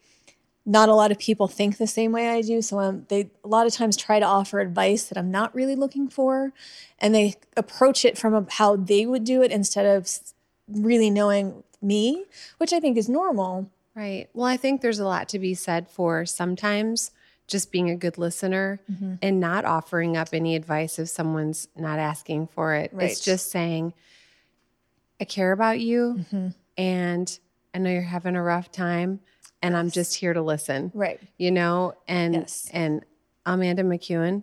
not 0.66 0.88
a 0.88 0.94
lot 0.94 1.12
of 1.12 1.18
people 1.18 1.46
think 1.46 1.76
the 1.76 1.86
same 1.86 2.12
way 2.12 2.28
I 2.28 2.40
do. 2.40 2.62
So 2.62 2.80
um, 2.80 3.06
they 3.08 3.30
a 3.44 3.48
lot 3.48 3.66
of 3.66 3.74
times 3.74 3.96
try 3.96 4.18
to 4.18 4.26
offer 4.26 4.60
advice 4.60 5.04
that 5.04 5.18
I'm 5.18 5.30
not 5.30 5.54
really 5.54 5.76
looking 5.76 6.08
for, 6.08 6.52
and 6.98 7.14
they 7.14 7.34
approach 7.56 8.04
it 8.04 8.16
from 8.16 8.34
a, 8.34 8.46
how 8.50 8.76
they 8.76 9.04
would 9.04 9.24
do 9.24 9.42
it 9.42 9.52
instead 9.52 9.86
of 9.86 10.08
really 10.68 11.10
knowing 11.10 11.62
me, 11.82 12.24
which 12.56 12.72
I 12.72 12.80
think 12.80 12.96
is 12.96 13.08
normal. 13.08 13.70
Right. 13.94 14.28
Well, 14.32 14.46
I 14.46 14.56
think 14.56 14.80
there's 14.80 14.98
a 14.98 15.04
lot 15.04 15.28
to 15.28 15.38
be 15.38 15.54
said 15.54 15.88
for 15.88 16.24
sometimes 16.24 17.10
just 17.46 17.70
being 17.70 17.90
a 17.90 17.96
good 17.96 18.16
listener 18.18 18.80
Mm-hmm. 18.90 19.14
and 19.22 19.38
not 19.40 19.64
offering 19.64 20.16
up 20.16 20.28
any 20.32 20.56
advice 20.56 20.98
if 20.98 21.08
someone's 21.08 21.68
not 21.76 21.98
asking 21.98 22.46
for 22.48 22.74
it. 22.74 22.90
Right. 22.92 23.10
It's 23.10 23.20
just 23.20 23.50
saying, 23.50 23.92
I 25.20 25.24
care 25.24 25.52
about 25.52 25.80
you 25.80 26.16
Mm-hmm. 26.32 26.48
and 26.78 27.38
I 27.74 27.78
know 27.78 27.90
you're 27.90 28.02
having 28.02 28.36
a 28.36 28.42
rough 28.42 28.70
time 28.72 29.20
and 29.62 29.76
I'm 29.76 29.90
just 29.90 30.14
here 30.16 30.32
to 30.32 30.42
listen. 30.42 30.90
Right. 30.94 31.20
You 31.38 31.50
know, 31.50 31.94
and 32.08 32.34
Yes. 32.34 32.68
and 32.72 33.04
Amanda 33.46 33.82
McEwen, 33.82 34.42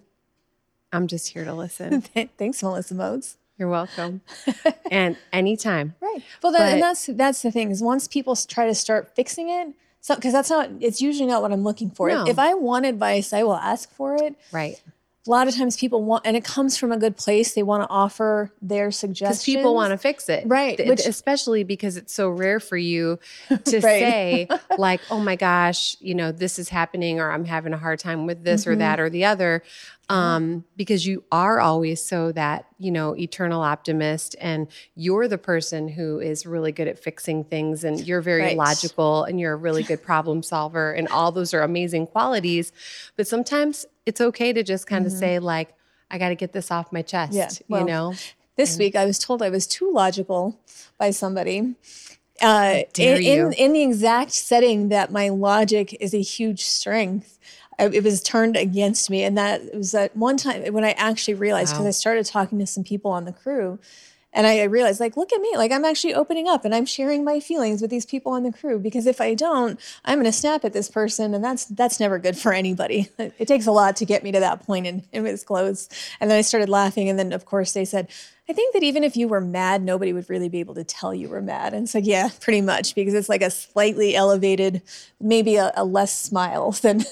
I'm 0.91 1.07
just 1.07 1.29
here 1.29 1.45
to 1.45 1.53
listen. 1.53 2.01
Thanks, 2.37 2.61
Melissa 2.61 2.93
Moats. 2.95 3.37
You're 3.57 3.69
welcome. 3.69 4.21
and 4.91 5.17
anytime. 5.31 5.95
Right. 6.01 6.21
Well, 6.41 6.51
that, 6.51 6.59
But- 6.59 6.73
and 6.73 6.81
that's 6.81 7.05
that's 7.07 7.41
the 7.41 7.51
thing 7.51 7.71
is 7.71 7.81
once 7.81 8.07
people 8.07 8.35
try 8.35 8.65
to 8.65 8.75
start 8.75 9.15
fixing 9.15 9.49
it, 9.49 9.73
so 10.01 10.15
because 10.15 10.33
that's 10.33 10.49
not 10.49 10.69
it's 10.81 11.01
usually 11.01 11.27
not 11.29 11.41
what 11.41 11.51
I'm 11.53 11.63
looking 11.63 11.89
for. 11.91 12.09
If- 12.09 12.27
If 12.31 12.39
I 12.39 12.53
want 12.55 12.85
advice, 12.85 13.31
I 13.33 13.43
will 13.43 13.55
ask 13.55 13.89
for 13.91 14.15
it. 14.15 14.35
Right. 14.51 14.81
A 15.27 15.29
lot 15.29 15.47
of 15.47 15.55
times 15.55 15.77
people 15.77 16.03
want, 16.03 16.25
and 16.25 16.35
it 16.35 16.43
comes 16.43 16.77
from 16.77 16.91
a 16.91 16.97
good 16.97 17.15
place. 17.15 17.53
They 17.53 17.61
want 17.61 17.83
to 17.83 17.89
offer 17.89 18.51
their 18.59 18.89
suggestions. 18.89 19.43
because 19.43 19.45
people 19.45 19.75
want 19.75 19.91
to 19.91 19.97
fix 19.97 20.27
it 20.29 20.45
Right, 20.47 20.77
Th- 20.77 20.89
which- 20.89 21.05
especially 21.05 21.63
because 21.63 21.95
it's 21.95 22.11
so 22.13 22.27
rare 22.29 22.59
for 22.59 22.75
you 22.77 23.19
to 23.49 23.55
Right. 23.55 23.81
say 23.81 24.47
like 24.79 24.99
oh 25.11 25.19
my 25.19 25.35
gosh 25.35 25.95
you 25.99 26.15
know 26.15 26.31
this 26.31 26.57
is 26.57 26.69
happening 26.69 27.19
or 27.19 27.31
i'm 27.31 27.45
having 27.45 27.71
a 27.73 27.77
hard 27.77 27.99
time 27.99 28.25
with 28.25 28.43
this 28.43 28.61
Mm-hmm. 28.63 28.71
or 28.71 28.75
that 28.77 28.99
or 28.99 29.09
the 29.11 29.25
other 29.25 29.61
um, 30.09 30.65
because 30.75 31.05
you 31.07 31.23
are 31.31 31.61
always 31.61 32.03
so 32.03 32.33
that 32.33 32.65
you 32.79 32.91
know 32.91 33.15
eternal 33.15 33.61
optimist 33.61 34.35
and 34.41 34.67
you're 34.95 35.27
the 35.27 35.37
person 35.37 35.87
who 35.87 36.19
is 36.19 36.45
really 36.45 36.71
good 36.73 36.87
at 36.87 36.99
fixing 36.99 37.43
things 37.45 37.83
and 37.83 38.05
you're 38.05 38.21
very 38.21 38.41
Right. 38.41 38.57
logical 38.57 39.23
and 39.23 39.39
you're 39.39 39.53
a 39.53 39.57
really 39.57 39.83
good 39.83 40.01
problem 40.03 40.43
solver 40.43 40.91
and 40.91 41.07
all 41.09 41.31
those 41.31 41.53
are 41.53 41.61
amazing 41.61 42.07
qualities 42.07 42.73
but 43.15 43.27
sometimes 43.27 43.85
it's 44.05 44.21
okay 44.21 44.51
to 44.53 44.63
just 44.63 44.87
kind 44.87 45.05
of 45.05 45.11
say 45.11 45.39
like 45.39 45.73
i 46.09 46.17
got 46.17 46.29
to 46.29 46.35
get 46.35 46.53
this 46.53 46.71
off 46.71 46.91
my 46.91 47.01
chest 47.01 47.33
Mm-hmm. 47.33 47.37
Yeah, 47.37 47.65
well, 47.69 47.81
you 47.81 47.87
know 47.87 48.13
This 48.57 48.77
week, 48.77 48.95
I 48.95 49.05
was 49.05 49.17
told 49.17 49.41
I 49.41 49.49
was 49.49 49.65
too 49.65 49.91
logical 49.91 50.59
by 50.99 51.11
somebody. 51.11 51.75
Uh, 52.41 52.81
in, 52.97 53.21
you. 53.21 53.47
in 53.47 53.53
in 53.53 53.73
the 53.73 53.81
exact 53.83 54.31
setting 54.31 54.89
that 54.89 55.11
my 55.11 55.29
logic 55.29 55.95
is 55.99 56.13
a 56.13 56.21
huge 56.21 56.63
strength, 56.65 57.39
it 57.79 58.03
was 58.03 58.21
turned 58.21 58.55
against 58.57 59.09
me, 59.09 59.23
and 59.23 59.37
that 59.37 59.73
was 59.73 59.93
at 59.95 60.15
one 60.17 60.37
time 60.37 60.73
when 60.73 60.83
I 60.83 60.91
actually 60.91 61.35
realized 61.35 61.73
because 61.73 61.85
Wow. 61.85 61.87
I 61.89 61.91
started 61.91 62.25
talking 62.25 62.59
to 62.59 62.67
some 62.67 62.83
people 62.83 63.11
on 63.11 63.25
the 63.25 63.31
crew, 63.31 63.79
and 64.33 64.47
I 64.47 64.63
realized, 64.63 64.99
like, 64.99 65.17
look 65.17 65.33
at 65.33 65.41
me, 65.41 65.51
like 65.57 65.71
I'm 65.71 65.83
actually 65.85 66.13
opening 66.13 66.47
up 66.47 66.63
and 66.65 66.73
I'm 66.73 66.85
sharing 66.85 67.23
my 67.23 67.39
feelings 67.39 67.81
with 67.81 67.89
these 67.91 68.05
people 68.05 68.31
on 68.31 68.43
the 68.43 68.51
crew. 68.51 68.79
Because 68.79 69.05
if 69.05 69.19
I 69.19 69.33
don't, 69.33 69.79
I'm 70.05 70.17
going 70.19 70.25
to 70.25 70.31
snap 70.31 70.63
at 70.63 70.73
this 70.73 70.89
person, 70.89 71.33
and 71.33 71.43
that's 71.43 71.65
that's 71.65 71.99
never 71.99 72.17
good 72.19 72.37
for 72.37 72.53
anybody. 72.53 73.09
It 73.17 73.47
takes 73.47 73.67
a 73.67 73.71
lot 73.71 73.95
to 73.97 74.05
get 74.05 74.23
me 74.23 74.31
to 74.31 74.39
that 74.39 74.65
point, 74.65 74.87
and 74.87 75.03
in 75.11 75.25
his 75.25 75.43
clothes. 75.43 75.89
And 76.19 76.29
then 76.31 76.37
I 76.37 76.41
started 76.41 76.69
laughing, 76.69 77.09
and 77.09 77.17
then 77.19 77.33
of 77.33 77.45
course 77.45 77.73
they 77.73 77.85
said, 77.85 78.07
I 78.49 78.53
think 78.53 78.73
that 78.73 78.83
even 78.83 79.03
if 79.03 79.15
you 79.15 79.27
were 79.27 79.39
mad, 79.41 79.81
nobody 79.81 80.11
would 80.13 80.29
really 80.29 80.49
be 80.49 80.59
able 80.59 80.75
to 80.75 80.83
tell 80.83 81.13
you 81.13 81.29
were 81.29 81.41
mad. 81.41 81.73
And 81.73 81.83
it's 81.83 81.95
like, 81.95 82.05
yeah, 82.05 82.29
pretty 82.41 82.59
much, 82.61 82.95
because 82.95 83.13
it's 83.13 83.29
like 83.29 83.41
a 83.41 83.49
slightly 83.51 84.13
elevated, 84.15 84.81
maybe 85.21 85.55
a, 85.55 85.71
a 85.75 85.85
less 85.85 86.17
smile 86.19 86.71
than 86.81 87.03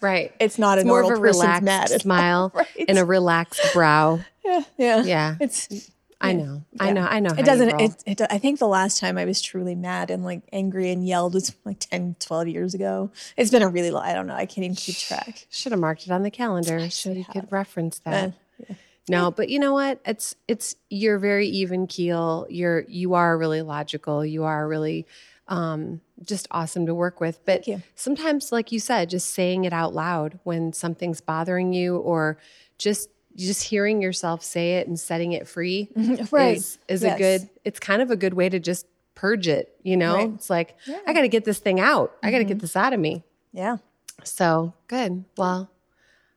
Right. 0.00 0.32
it's 0.38 0.58
not 0.58 0.76
It's 0.78 0.84
a 0.84 0.88
more 0.88 1.02
of 1.02 1.08
a 1.08 1.16
relaxed 1.16 1.62
mad 1.62 1.88
smile 1.88 2.52
Right. 2.54 2.84
and 2.88 2.98
a 2.98 3.04
relaxed 3.04 3.62
brow. 3.72 4.20
yeah, 4.44 4.62
yeah, 4.76 5.02
Yeah. 5.04 5.36
It's 5.40 5.90
I 6.24 6.32
know. 6.32 6.64
I 6.80 6.92
know. 6.92 7.06
I 7.06 7.20
know. 7.20 7.30
it 7.36 7.44
doesn't 7.44 7.80
it, 7.80 8.02
it 8.06 8.20
i 8.30 8.38
think 8.38 8.58
the 8.58 8.68
last 8.68 8.98
time 8.98 9.16
i 9.18 9.24
was 9.24 9.40
truly 9.40 9.74
mad 9.74 10.10
and 10.10 10.24
like 10.24 10.42
angry 10.52 10.90
and 10.90 11.06
yelled 11.06 11.34
was 11.34 11.54
like 11.64 11.78
10 11.80 12.16
12 12.20 12.48
years 12.48 12.74
ago 12.74 13.10
it's 13.36 13.50
been 13.50 13.62
a 13.62 13.68
really 13.68 13.90
long 13.90 14.04
i 14.04 14.12
don't 14.12 14.26
know 14.26 14.34
i 14.34 14.46
can't 14.46 14.64
even 14.64 14.74
keep 14.76 14.96
track 14.96 15.46
Should 15.50 15.72
have 15.72 15.80
marked 15.80 16.06
it 16.06 16.10
on 16.10 16.22
the 16.22 16.30
calendar 16.30 16.90
so 16.90 17.10
you 17.12 17.24
could 17.24 17.50
reference 17.52 17.98
that. 18.00 18.32
Uh, 18.68 18.74
No, 19.08 19.30
but 19.30 19.50
you 19.50 19.58
know 19.58 19.74
what? 19.74 20.00
It's 20.06 20.34
it's 20.48 20.76
you're 20.88 21.18
very 21.18 21.46
even 21.48 21.86
keel. 21.86 22.46
You're 22.48 22.84
you 22.88 23.12
are 23.14 23.36
really 23.36 23.60
logical. 23.60 24.24
You 24.24 24.44
are 24.44 24.66
really 24.66 25.06
um, 25.46 26.00
just 26.24 26.48
awesome 26.50 26.86
to 26.86 26.94
work 26.94 27.20
with. 27.20 27.44
But 27.44 27.66
sometimes, 27.96 28.50
like 28.50 28.72
you 28.72 28.80
said, 28.80 29.10
just 29.10 29.34
saying 29.34 29.64
it 29.66 29.74
out 29.74 29.92
loud 29.92 30.38
when 30.44 30.72
something's 30.72 31.20
bothering 31.20 31.74
you, 31.74 31.98
or 31.98 32.38
just 32.78 33.10
just 33.36 33.64
hearing 33.64 34.00
yourself 34.02 34.42
say 34.44 34.74
it 34.78 34.86
and 34.86 34.98
setting 34.98 35.32
it 35.32 35.46
free, 35.48 35.88
Right. 36.30 36.56
is 36.56 36.78
is 36.88 37.02
Yes. 37.02 37.14
a 37.14 37.18
good. 37.18 37.50
It's 37.64 37.80
kind 37.80 38.00
of 38.02 38.10
a 38.10 38.16
good 38.16 38.34
way 38.34 38.48
to 38.48 38.58
just 38.58 38.86
purge 39.14 39.48
it. 39.48 39.74
You 39.82 39.96
know, 39.96 40.14
Right. 40.14 40.30
it's 40.34 40.50
like 40.50 40.76
I 41.06 41.12
got 41.12 41.22
to 41.22 41.28
get 41.28 41.44
this 41.44 41.58
thing 41.58 41.80
out. 41.80 42.16
I 42.22 42.30
got 42.30 42.38
to 42.38 42.44
Mm-hmm. 42.44 42.48
get 42.48 42.58
this 42.60 42.76
out 42.76 42.92
of 42.92 43.00
me. 43.00 43.22
yeah 43.52 43.76
So 44.22 44.72
good. 44.88 45.24
Well, 45.36 45.70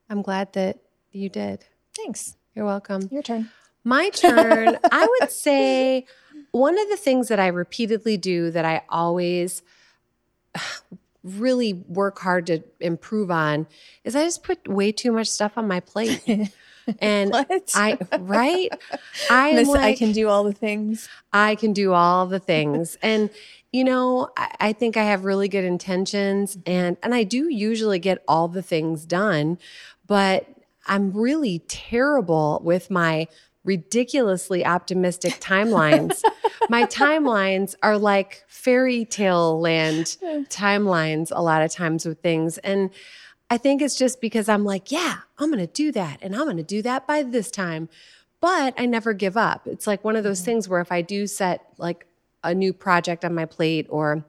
I'm 0.10 0.22
glad 0.22 0.54
that 0.54 0.80
you 1.12 1.30
did. 1.30 1.66
thanks 1.96 2.36
You're 2.56 2.66
welcome. 2.66 3.10
your 3.12 3.24
turn 3.24 3.50
My 3.84 4.10
turn. 4.10 4.78
I 4.92 5.08
would 5.20 5.32
say 5.48 6.06
one 6.52 6.78
of 6.80 6.90
the 6.90 6.98
things 6.98 7.28
that 7.30 7.40
I 7.40 7.48
repeatedly 7.48 8.18
do 8.18 8.52
that 8.52 8.66
I 8.66 8.82
always 8.90 9.62
really 11.24 11.74
work 11.74 12.20
hard 12.20 12.48
to 12.48 12.64
improve 12.80 13.30
on 13.32 13.68
is 14.04 14.16
I 14.16 14.24
just 14.24 14.44
put 14.44 14.68
way 14.68 14.92
too 14.92 15.12
much 15.12 15.28
stuff 15.28 15.58
on 15.58 15.68
my 15.68 15.80
plate. 15.80 16.22
And 17.00 17.34
I 17.76 17.98
right? 18.20 18.70
I 19.30 19.54
Miss, 19.54 19.68
like, 19.68 19.82
i 19.82 19.96
can 19.96 20.12
do 20.12 20.28
all 20.28 20.44
the 20.44 20.54
things 20.54 21.10
I 21.34 21.56
can 21.56 21.74
do 21.74 21.94
all 21.94 22.28
the 22.28 22.40
things. 22.40 22.98
And 23.02 23.30
you 23.72 23.84
know, 23.84 24.30
I, 24.38 24.56
I 24.60 24.74
think 24.74 24.98
I 24.98 25.04
have 25.04 25.26
really 25.26 25.48
good 25.50 25.66
intentions 25.66 26.58
and 26.66 26.98
and 27.04 27.14
I 27.14 27.24
do 27.24 27.50
usually 27.50 28.00
get 28.00 28.24
all 28.28 28.48
the 28.48 28.64
things 28.64 29.06
done, 29.06 29.58
but 30.06 30.48
I'm 30.88 31.12
really 31.12 31.60
terrible 31.68 32.62
with 32.64 32.90
my 32.90 33.28
ridiculously 33.68 34.66
optimistic 34.66 35.34
timelines. 35.34 36.24
my 36.70 36.84
timelines 36.86 37.76
are 37.84 37.98
like 37.98 38.46
fairy 38.48 39.04
tale 39.06 39.60
land 39.60 40.18
timelines 40.50 41.32
a 41.36 41.44
lot 41.44 41.62
of 41.62 41.70
times 41.72 42.06
with 42.06 42.22
things. 42.22 42.58
And 42.60 42.90
I 43.50 43.58
think 43.58 43.82
it's 43.82 43.96
just 43.96 44.20
because 44.20 44.50
I'm 44.50 44.66
like, 44.66 44.92
yeah, 44.92 45.20
I'm 45.38 45.50
going 45.50 45.66
to 45.66 45.72
do 45.72 45.92
that 45.94 46.20
and 46.22 46.36
I'm 46.36 46.44
going 46.44 46.58
to 46.58 46.64
do 46.64 46.82
that 46.82 47.08
by 47.08 47.24
this 47.24 47.50
time. 47.50 47.90
But 48.40 48.74
I 48.78 48.86
never 48.86 49.14
give 49.14 49.38
up. 49.38 49.66
It's 49.68 49.88
like 49.88 50.04
one 50.04 50.16
of 50.16 50.24
those 50.24 50.42
things 50.42 50.68
where 50.70 50.82
if 50.82 50.92
I 50.92 51.02
do 51.02 51.26
set 51.28 51.66
like 51.78 52.06
a 52.44 52.54
new 52.54 52.74
project 52.74 53.26
on 53.26 53.34
my 53.34 53.46
plate 53.46 53.88
or 53.90 54.24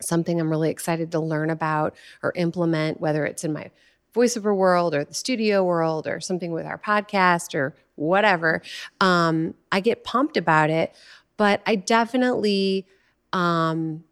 something 0.00 0.40
I'm 0.40 0.50
really 0.50 0.70
excited 0.70 1.10
to 1.12 1.20
learn 1.20 1.50
about 1.50 1.94
or 2.22 2.32
implement, 2.36 3.00
whether 3.00 3.24
it's 3.24 3.44
in 3.44 3.52
my 3.52 3.70
voiceover 4.14 4.54
world 4.54 4.94
or 4.94 5.04
the 5.04 5.14
studio 5.14 5.64
world 5.64 6.06
or 6.06 6.20
something 6.20 6.52
with 6.52 6.66
our 6.66 6.78
podcast 6.78 7.54
or 7.54 7.74
whatever, 7.94 8.62
um, 9.00 9.54
I 9.72 9.80
get 9.80 10.04
pumped 10.04 10.36
about 10.36 10.70
it. 10.70 10.94
But 11.36 11.62
I 11.66 11.76
definitely 11.76 12.86
um, 13.32 14.04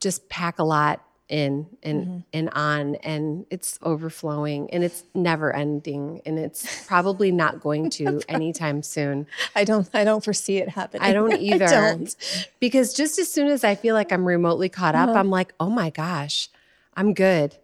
just 0.00 0.28
pack 0.28 0.58
a 0.58 0.64
lot 0.64 1.02
in 1.28 1.66
and 1.82 2.22
and 2.32 2.48
on 2.50 2.94
and 2.96 3.46
it's 3.50 3.80
overflowing 3.82 4.70
and 4.70 4.84
it's 4.84 5.02
never 5.12 5.52
ending 5.52 6.20
and 6.24 6.38
it's 6.38 6.86
probably 6.86 7.32
not 7.32 7.60
going 7.60 7.90
to 7.98 8.20
anytime 8.28 8.80
soon 8.80 9.26
i 9.56 9.64
don't 9.64 9.88
i 9.92 10.04
don't 10.04 10.22
foresee 10.24 10.58
it 10.58 10.68
happening 10.68 11.02
I 11.02 11.12
don't 11.12 11.32
either. 11.40 11.66
don't. 11.66 12.14
Because 12.60 12.94
just 12.94 13.18
as 13.18 13.28
soon 13.28 13.48
as 13.48 13.64
I 13.64 13.74
feel 13.74 13.94
like 13.94 14.12
I'm 14.12 14.24
remotely 14.24 14.68
caught 14.68 14.94
up, 14.94 15.08
Uh-huh. 15.08 15.18
I'm 15.18 15.30
like, 15.30 15.52
oh 15.58 15.68
my 15.70 15.90
gosh, 15.90 16.48
I'm 16.96 17.12
good. 17.12 17.56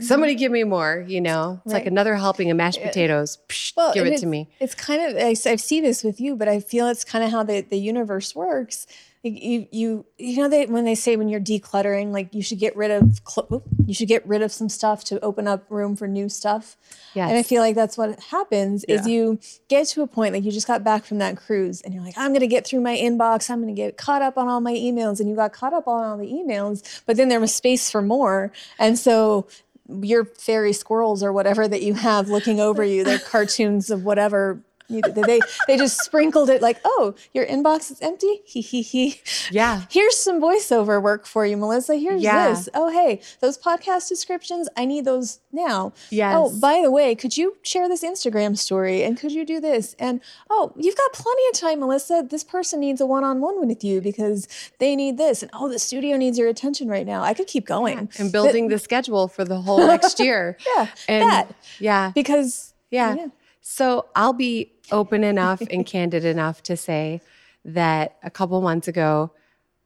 Somebody 0.00 0.34
give 0.36 0.52
me 0.52 0.64
more, 0.64 1.04
you 1.08 1.20
know? 1.20 1.60
It's 1.64 1.74
like 1.74 1.86
another 1.86 2.14
helping 2.14 2.50
of 2.50 2.56
mashed 2.56 2.80
potatoes. 2.82 3.38
Psh, 3.48 3.72
well 3.76 3.92
give 3.94 4.06
it 4.06 4.18
to 4.20 4.26
me. 4.26 4.48
it's 4.60 4.74
kind 4.74 5.02
of 5.02 5.16
I, 5.16 5.30
s- 5.32 5.46
I 5.46 5.56
see 5.56 5.80
this 5.80 6.02
with 6.04 6.20
you 6.20 6.36
but 6.36 6.48
i 6.48 6.60
feel 6.60 6.88
it's 6.88 7.04
kind 7.04 7.24
of 7.24 7.30
how 7.30 7.42
the, 7.42 7.60
the 7.62 7.78
universe 7.78 8.34
works 8.34 8.86
Like, 9.24 9.42
you 9.42 9.66
you 9.72 10.06
you 10.18 10.36
know 10.38 10.48
they 10.48 10.66
when 10.66 10.84
they 10.84 10.94
say 10.94 11.16
when 11.16 11.28
you're 11.28 11.40
decluttering 11.40 12.12
like 12.12 12.34
you 12.34 12.42
should 12.42 12.58
get 12.58 12.76
rid 12.76 12.90
of 12.90 13.20
cl- 13.28 13.62
you 13.86 13.94
should 13.94 14.08
get 14.08 14.26
rid 14.26 14.42
of 14.42 14.52
some 14.52 14.68
stuff 14.68 15.02
to 15.04 15.18
open 15.20 15.48
up 15.48 15.64
room 15.70 15.96
for 15.96 16.06
new 16.06 16.28
stuff 16.28 16.76
Yes. 17.14 17.28
and 17.30 17.38
i 17.38 17.42
feel 17.42 17.62
like 17.62 17.74
that's 17.74 17.96
what 17.98 18.18
happens 18.20 18.84
is 18.84 19.06
you 19.06 19.38
get 19.68 19.86
to 19.88 20.02
a 20.02 20.06
point 20.06 20.34
like 20.34 20.44
you 20.44 20.52
just 20.52 20.66
got 20.68 20.84
back 20.84 21.04
from 21.04 21.18
that 21.18 21.36
cruise 21.36 21.80
and 21.82 21.92
you're 21.94 22.02
like 22.04 22.14
i'm 22.16 22.30
going 22.30 22.40
to 22.40 22.46
get 22.46 22.66
through 22.66 22.80
my 22.80 22.96
inbox 22.96 23.50
i'm 23.50 23.60
going 23.62 23.74
to 23.74 23.80
get 23.80 23.96
caught 23.96 24.22
up 24.22 24.36
on 24.38 24.46
all 24.48 24.60
my 24.60 24.74
emails 24.74 25.18
and 25.20 25.28
you 25.28 25.34
got 25.36 25.52
caught 25.52 25.72
up 25.74 25.86
on 25.88 26.04
all 26.04 26.16
the 26.18 26.26
emails 26.30 27.02
but 27.06 27.16
then 27.16 27.28
there 27.28 27.40
was 27.40 27.52
space 27.54 27.90
for 27.90 28.02
more 28.02 28.52
and 28.78 28.98
so 28.98 29.46
your 29.88 30.24
fairy 30.24 30.72
squirrels 30.72 31.22
or 31.22 31.32
whatever 31.32 31.66
that 31.66 31.82
you 31.82 31.94
have 31.94 32.28
looking 32.28 32.60
over 32.60 32.84
you 32.84 33.04
they're 33.04 33.18
cartoons 33.30 33.90
of 33.90 34.04
whatever 34.04 34.62
they 34.88 35.40
they 35.66 35.76
just 35.76 35.98
sprinkled 36.02 36.48
it 36.48 36.62
like 36.62 36.80
oh 36.84 37.14
your 37.34 37.44
inbox 37.46 37.90
is 37.90 38.00
empty 38.00 38.40
he 38.44 38.60
he 38.60 38.82
he 38.82 39.20
Yeah. 39.50 39.82
here's 39.90 40.16
some 40.16 40.40
voiceover 40.40 41.00
work 41.02 41.26
for 41.26 41.44
you 41.44 41.56
melissa 41.56 41.96
here's 41.96 42.22
Yeah. 42.22 42.48
this 42.48 42.68
oh 42.74 42.90
hey 42.90 43.20
those 43.40 43.58
podcast 43.58 44.08
descriptions 44.08 44.68
i 44.76 44.84
need 44.86 45.04
those 45.04 45.40
now 45.52 45.92
oh, 45.94 46.00
Yes. 46.10 46.34
oh 46.36 46.58
by 46.60 46.80
the 46.82 46.90
way 46.90 47.14
could 47.14 47.36
you 47.36 47.56
share 47.62 47.88
this 47.88 48.02
instagram 48.02 48.56
story 48.56 49.02
and 49.02 49.18
could 49.18 49.32
you 49.32 49.44
do 49.44 49.60
this 49.60 49.94
and 49.98 50.20
oh 50.48 50.72
you've 50.76 50.96
got 50.96 51.12
plenty 51.12 51.42
of 51.52 51.54
time 51.58 51.80
melissa 51.80 52.26
this 52.28 52.44
person 52.44 52.80
needs 52.80 53.00
a 53.00 53.06
one-on-one 53.06 53.66
with 53.66 53.84
you 53.84 54.00
because 54.00 54.48
they 54.78 54.96
need 54.96 55.18
this 55.18 55.42
and 55.42 55.50
oh 55.54 55.68
the 55.68 55.78
studio 55.78 56.16
needs 56.16 56.38
your 56.38 56.48
attention 56.48 56.88
right 56.88 57.06
now 57.06 57.22
i 57.22 57.34
could 57.34 57.46
keep 57.46 57.66
going 57.66 58.08
And 58.18 58.32
building 58.32 58.68
the 58.68 58.78
schedule 58.78 59.28
for 59.28 59.44
the 59.44 59.60
whole 59.60 59.86
next 59.86 60.18
year. 60.18 60.56
yeah 60.76 60.86
And 61.08 61.22
that 61.28 61.54
yeah. 61.78 62.12
because 62.14 62.72
Yeah. 62.90 63.14
Yeah. 63.16 63.26
So 63.70 64.06
I'll 64.16 64.32
be 64.32 64.72
open 64.90 65.22
enough 65.22 65.60
and 65.60 65.84
candid 65.84 66.24
enough 66.24 66.62
to 66.62 66.74
say 66.74 67.20
that 67.66 68.16
a 68.22 68.30
couple 68.30 68.58
months 68.62 68.88
ago, 68.88 69.30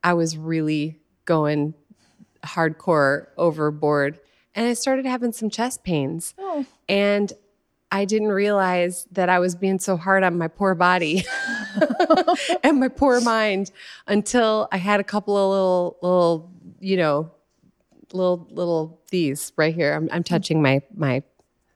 I 0.05 0.15
was 0.15 0.39
really 0.39 1.01
going 1.25 1.75
hardcore 2.45 3.27
overboard 3.37 4.21
and 4.55 4.69
I 4.69 4.75
started 4.75 5.05
having 5.05 5.33
some 5.33 5.51
chest 5.51 5.83
pains. 5.83 6.33
Oh. 6.39 6.65
And 6.89 7.33
I 7.91 8.05
didn't 8.05 8.29
realize 8.29 9.09
that 9.11 9.29
I 9.29 9.41
was 9.41 9.57
being 9.57 9.81
so 9.81 9.97
hard 9.97 10.23
on 10.23 10.39
my 10.39 10.47
poor 10.47 10.77
body 10.77 11.25
and 12.63 12.79
my 12.79 12.89
poor 12.89 13.21
mind 13.21 13.73
until 14.07 14.69
I 14.71 14.77
had 14.77 15.01
a 15.01 15.05
couple 15.05 15.37
of 15.37 15.51
little, 15.51 15.97
little, 16.03 16.53
you 16.79 16.97
know, 16.97 17.33
little, 18.13 18.47
little 18.53 19.01
these 19.11 19.53
right 19.57 19.75
here. 19.75 19.93
I'm, 19.93 20.09
I'm 20.13 20.23
touching 20.23 20.63
my, 20.63 20.83
my 20.95 21.25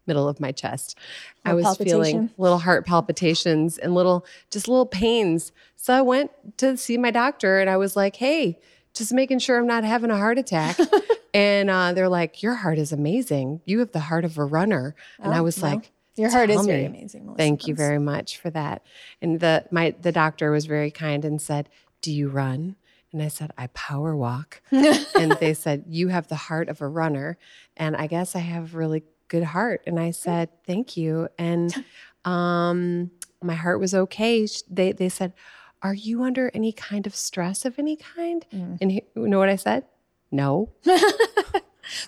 middle 0.07 0.29
of 0.29 0.41
my 0.41 0.53
chest. 0.53 0.97
I 1.45 1.55
was 1.55 1.65
feeling 1.77 2.31
little 2.39 2.59
heart 2.59 2.87
palpitations 2.87 3.79
and 3.79 3.95
little, 3.95 4.27
just 4.51 4.69
little 4.69 4.87
pains. 4.87 5.53
So 5.77 5.95
I 5.95 6.03
went 6.03 6.31
to 6.59 6.77
see 6.77 6.99
my 6.99 7.11
doctor 7.11 7.59
and 7.61 7.69
I 7.71 7.77
was 7.77 7.97
like, 7.97 8.17
hey, 8.17 8.59
just 8.95 9.13
making 9.13 9.39
sure 9.41 9.59
I'm 9.59 9.67
not 9.67 9.85
having 9.85 10.11
a 10.11 10.17
heart 10.17 10.39
attack. 10.39 10.79
and 11.35 11.69
uh, 11.71 11.93
they're 11.93 12.09
like, 12.09 12.43
your 12.43 12.55
heart 12.55 12.79
is 12.79 12.93
amazing. 12.93 13.61
You 13.65 13.81
have 13.81 13.93
the 13.93 14.01
heart 14.01 14.25
of 14.25 14.39
a 14.39 14.45
runner. 14.45 14.95
And 15.21 15.35
I 15.35 15.39
Oh, 15.39 15.43
was 15.45 15.61
well, 15.61 15.73
like, 15.73 15.93
your 16.17 16.31
heart 16.31 16.49
is 16.49 16.57
"Tell 16.57 16.65
very 16.67 16.87
amazing 16.87 17.27
Melissa. 17.27 17.37
Thank 17.39 17.67
you 17.67 17.75
very 17.75 17.99
much 17.99 18.39
for 18.39 18.49
that. 18.51 18.83
And 19.21 19.39
the 19.39 19.67
my 19.71 19.95
the 20.01 20.13
doctor 20.13 20.51
was 20.51 20.65
very 20.65 20.91
kind 20.91 21.27
and 21.27 21.43
said, 21.43 21.69
"Do 22.01 22.11
you 22.11 22.31
run?" 22.31 22.77
And 23.13 23.23
I 23.23 23.29
said, 23.29 23.51
"I 23.59 23.67
power 23.69 24.17
walk." 24.17 24.63
and 24.71 25.33
they 25.41 25.53
said, 25.53 25.85
"You 25.89 26.09
have 26.09 26.29
the 26.29 26.37
heart 26.37 26.71
of 26.71 26.81
a 26.81 26.89
runner." 26.89 27.37
And 27.77 27.97
I 27.97 28.07
guess 28.07 28.35
I 28.35 28.39
have 28.39 28.75
really 28.75 29.05
good 29.29 29.45
heart. 29.45 29.83
And 29.87 29.99
I 30.01 30.11
said, 30.11 30.49
"Thank 30.67 30.97
you." 30.97 31.29
And 31.39 31.75
um, 32.25 33.11
my 33.43 33.55
heart 33.55 33.81
was 33.81 33.95
okay. 33.95 34.47
They 34.71 34.93
they 34.93 35.09
said, 35.09 35.33
"Are 35.83 35.95
you 35.95 36.23
under 36.23 36.51
any 36.55 36.73
kind 36.73 37.07
of 37.07 37.15
stress 37.15 37.65
of 37.65 37.79
any 37.79 37.97
kind?" 37.97 38.45
Mm. 38.55 38.79
And 38.81 38.93
he, 38.93 39.03
you 39.15 39.29
know 39.29 39.39
what 39.39 39.49
I 39.49 39.57
said? 39.57 39.85
No. 40.31 40.71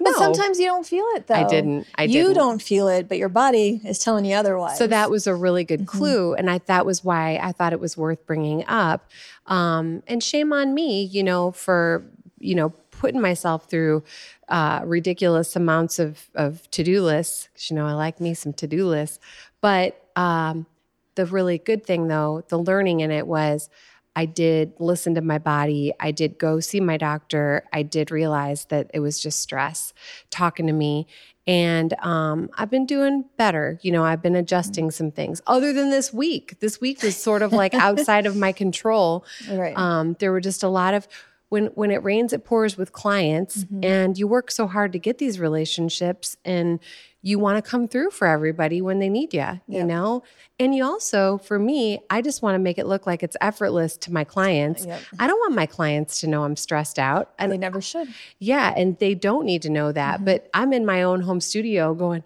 But 0.01 0.11
No. 0.11 0.19
sometimes 0.19 0.59
you 0.59 0.67
don't 0.67 0.85
feel 0.85 1.05
it 1.15 1.29
though. 1.29 1.35
I 1.37 1.45
didn't. 1.45 1.87
I 1.95 2.03
you 2.05 2.25
didn't. 2.25 2.35
don't 2.35 2.61
feel 2.61 2.89
it, 2.89 3.09
but 3.09 3.17
your 3.17 3.29
body 3.29 3.81
is 3.85 4.01
telling 4.01 4.25
you 4.25 4.35
otherwise. 4.35 4.77
So 4.77 4.89
that 4.89 5.09
was 5.09 5.29
a 5.29 5.35
really 5.35 5.63
good 5.63 5.83
Mm-hmm. 5.83 5.99
clue, 5.99 6.35
and 6.35 6.51
I 6.51 6.59
that 6.67 6.85
was 6.85 7.05
why 7.05 7.39
I 7.41 7.53
thought 7.53 7.73
it 7.73 7.79
was 7.79 7.97
worth 7.97 8.27
bringing 8.27 8.65
up. 8.67 9.09
Um, 9.47 10.03
and 10.09 10.21
shame 10.23 10.53
on 10.53 10.75
me, 10.75 11.05
you 11.05 11.23
know, 11.23 11.53
for 11.53 12.05
you 12.41 12.57
know 12.57 12.71
putting 12.91 13.21
myself 13.21 13.71
through 13.71 14.03
uh, 14.49 14.81
ridiculous 14.85 15.55
amounts 15.57 15.99
of 15.99 16.29
of 16.35 16.71
to 16.73 16.83
do 16.83 17.03
lists. 17.03 17.49
'cause, 17.55 17.71
you 17.71 17.77
know, 17.77 17.87
I 17.87 17.93
like 17.93 18.21
me 18.21 18.35
some 18.35 18.53
to 18.55 18.67
do 18.67 18.87
lists. 18.87 19.19
But 19.61 20.01
um, 20.17 20.67
the 21.15 21.27
really 21.27 21.59
good 21.59 21.85
thing, 21.85 22.09
though, 22.09 22.45
the 22.49 22.59
learning 22.59 23.01
in 23.01 23.11
it 23.11 23.27
was. 23.27 23.69
I 24.17 24.25
did 24.25 24.73
listen 24.81 25.15
to 25.15 25.21
my 25.21 25.39
body. 25.39 25.93
I 26.01 26.11
did 26.11 26.39
go 26.39 26.59
see 26.59 26.81
my 26.81 26.97
doctor. 26.97 27.63
I 27.73 27.85
did 27.85 28.11
realize 28.11 28.65
that 28.65 28.91
it 28.93 28.99
was 28.99 29.21
just 29.21 29.41
stress 29.41 29.95
talking 30.31 30.67
to 30.67 30.73
me. 30.73 31.07
And 31.47 31.95
um, 32.05 32.51
I've 32.59 32.69
been 32.71 32.85
doing 32.85 33.27
better. 33.37 33.79
You 33.81 33.93
know, 33.93 34.05
I've 34.05 34.21
been 34.21 34.35
adjusting 34.35 34.91
some 34.91 35.13
things 35.13 35.41
other 35.47 35.73
than 35.73 35.91
this 35.91 36.13
week. 36.13 36.59
This 36.59 36.81
week 36.81 37.01
was 37.05 37.17
sort 37.17 37.43
of 37.43 37.53
like 37.53 37.75
outside 37.89 38.27
of 38.27 38.35
my 38.35 38.51
control. 38.51 39.25
right. 39.49 39.79
Um, 39.79 40.17
there 40.19 40.33
were 40.33 40.41
just 40.41 40.65
a 40.65 40.69
lot 40.69 40.95
of 40.95 41.07
when 41.49 41.67
when 41.69 41.91
it 41.91 42.03
rains, 42.05 42.33
it 42.33 42.45
pours 42.45 42.77
with 42.77 42.93
clients, 42.93 43.65
mm-hmm. 43.65 43.85
and 43.85 44.19
you 44.19 44.27
work 44.27 44.51
so 44.51 44.67
hard 44.67 44.93
to 44.93 44.99
get 44.99 45.19
these 45.19 45.41
relationships, 45.41 46.37
and 46.45 46.79
you 47.21 47.39
want 47.39 47.63
to 47.63 47.69
come 47.69 47.89
through 47.89 48.11
for 48.11 48.27
everybody 48.27 48.81
when 48.81 49.01
they 49.01 49.09
need 49.09 49.35
you. 49.35 49.61
You 49.67 49.79
Yep. 49.79 49.87
know, 49.87 50.23
and 50.61 50.75
you 50.75 50.85
also, 50.85 51.39
for 51.39 51.59
me, 51.59 52.01
I 52.11 52.23
just 52.23 52.43
want 52.43 52.55
to 52.55 52.59
make 52.59 52.79
it 52.79 52.87
look 52.87 53.07
like 53.07 53.23
it's 53.23 53.37
effortless 53.41 53.97
to 53.99 54.13
my 54.13 54.25
clients. 54.25 54.87
Yep. 54.87 55.01
I 55.19 55.27
don't 55.27 55.39
want 55.41 55.55
my 55.55 55.67
clients 55.67 56.21
to 56.21 56.27
know 56.27 56.45
I'm 56.45 56.57
stressed 56.57 56.99
out. 56.99 57.33
And 57.39 57.51
they 57.51 57.59
never 57.59 57.81
should. 57.81 58.09
yeah, 58.39 58.73
and 58.77 58.99
they 58.99 59.15
don't 59.15 59.47
need 59.47 59.63
to 59.63 59.71
know 59.71 59.91
that. 59.93 60.17
Mm-hmm. 60.17 60.25
But 60.27 60.51
I'm 60.55 60.73
in 60.73 60.87
my 60.87 61.03
own 61.03 61.23
home 61.23 61.41
studio 61.41 61.95
going, 61.95 62.23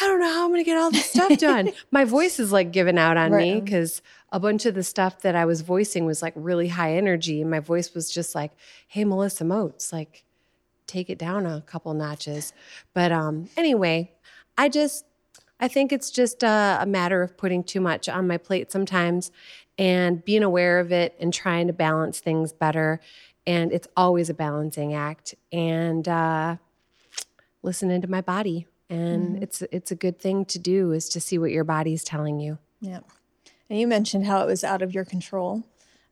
I 0.00 0.06
don't 0.06 0.20
know 0.20 0.32
how 0.32 0.44
I'm 0.44 0.50
going 0.50 0.60
to 0.60 0.64
get 0.64 0.76
all 0.76 0.90
this 0.90 1.10
stuff 1.10 1.36
done. 1.38 1.70
my 1.90 2.04
voice 2.04 2.38
is 2.38 2.52
like 2.52 2.70
giving 2.70 2.98
out 2.98 3.16
on 3.16 3.34
me 3.34 3.60
because 3.60 4.00
a 4.30 4.38
bunch 4.38 4.64
of 4.66 4.74
the 4.74 4.82
stuff 4.82 5.22
that 5.22 5.34
I 5.34 5.44
was 5.44 5.62
voicing 5.62 6.06
was 6.06 6.22
like 6.22 6.34
really 6.36 6.68
high 6.68 6.96
energy. 6.96 7.40
And 7.40 7.50
my 7.50 7.60
voice 7.60 7.94
was 7.94 8.10
just 8.10 8.34
like, 8.34 8.52
hey, 8.86 9.04
Melissa 9.04 9.44
Moats, 9.44 9.92
like 9.92 10.24
take 10.86 11.10
it 11.10 11.18
down 11.18 11.46
a 11.46 11.62
couple 11.62 11.92
notches. 11.94 12.52
But 12.94 13.10
um, 13.10 13.48
anyway, 13.56 14.12
I 14.56 14.68
just, 14.68 15.04
I 15.58 15.66
think 15.66 15.92
it's 15.92 16.10
just 16.10 16.42
a, 16.44 16.78
a 16.80 16.86
matter 16.86 17.22
of 17.22 17.36
putting 17.36 17.64
too 17.64 17.80
much 17.80 18.08
on 18.08 18.28
my 18.28 18.36
plate 18.36 18.70
sometimes 18.70 19.32
and 19.78 20.24
being 20.24 20.42
aware 20.44 20.78
of 20.78 20.92
it 20.92 21.16
and 21.18 21.34
trying 21.34 21.66
to 21.66 21.72
balance 21.72 22.20
things 22.20 22.52
better. 22.52 23.00
And 23.46 23.72
it's 23.72 23.88
always 23.96 24.30
a 24.30 24.34
balancing 24.34 24.94
act. 24.94 25.34
And 25.50 26.06
uh, 26.06 26.56
listening 27.62 28.00
to 28.02 28.08
my 28.08 28.20
body. 28.20 28.66
And 28.90 29.34
mm-hmm. 29.34 29.42
it's 29.42 29.62
it's 29.72 29.90
a 29.90 29.96
good 29.96 30.18
thing 30.18 30.44
to 30.46 30.58
do 30.58 30.92
is 30.92 31.08
to 31.10 31.20
see 31.20 31.38
what 31.38 31.50
your 31.50 31.64
body's 31.64 32.04
telling 32.04 32.40
you. 32.40 32.58
Yeah. 32.80 33.00
And 33.68 33.78
you 33.78 33.86
mentioned 33.86 34.26
how 34.26 34.42
it 34.42 34.46
was 34.46 34.64
out 34.64 34.82
of 34.82 34.94
your 34.94 35.04
control. 35.04 35.64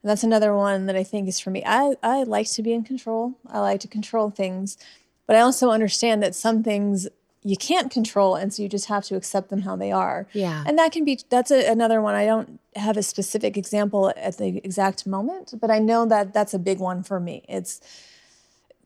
And 0.03 0.11
that's 0.11 0.23
another 0.23 0.55
one 0.55 0.85
that 0.85 0.95
I 0.95 1.03
think 1.03 1.27
is 1.27 1.39
for 1.39 1.49
me. 1.49 1.63
I, 1.65 1.95
I 2.03 2.23
like 2.23 2.49
to 2.51 2.61
be 2.61 2.73
in 2.73 2.83
control. 2.83 3.33
I 3.47 3.59
like 3.59 3.79
to 3.81 3.87
control 3.87 4.29
things. 4.29 4.77
But 5.25 5.35
I 5.35 5.41
also 5.41 5.71
understand 5.71 6.21
that 6.21 6.35
some 6.35 6.63
things 6.63 7.07
you 7.43 7.57
can't 7.57 7.91
control. 7.91 8.35
And 8.35 8.53
so 8.53 8.61
you 8.61 8.69
just 8.69 8.87
have 8.87 9.05
to 9.05 9.15
accept 9.15 9.49
them 9.49 9.61
how 9.61 9.75
they 9.75 9.91
are. 9.91 10.27
Yeah. 10.33 10.63
And 10.67 10.77
that 10.77 10.91
can 10.91 11.03
be, 11.03 11.19
that's 11.29 11.49
a, 11.49 11.69
another 11.69 12.01
one. 12.01 12.13
I 12.13 12.25
don't 12.25 12.59
have 12.75 12.97
a 12.97 13.03
specific 13.03 13.57
example 13.57 14.13
at 14.15 14.37
the 14.37 14.57
exact 14.63 15.07
moment, 15.07 15.53
but 15.59 15.71
I 15.71 15.79
know 15.79 16.05
that 16.05 16.33
that's 16.33 16.53
a 16.53 16.59
big 16.59 16.79
one 16.79 17.03
for 17.03 17.19
me. 17.19 17.43
It's, 17.47 17.81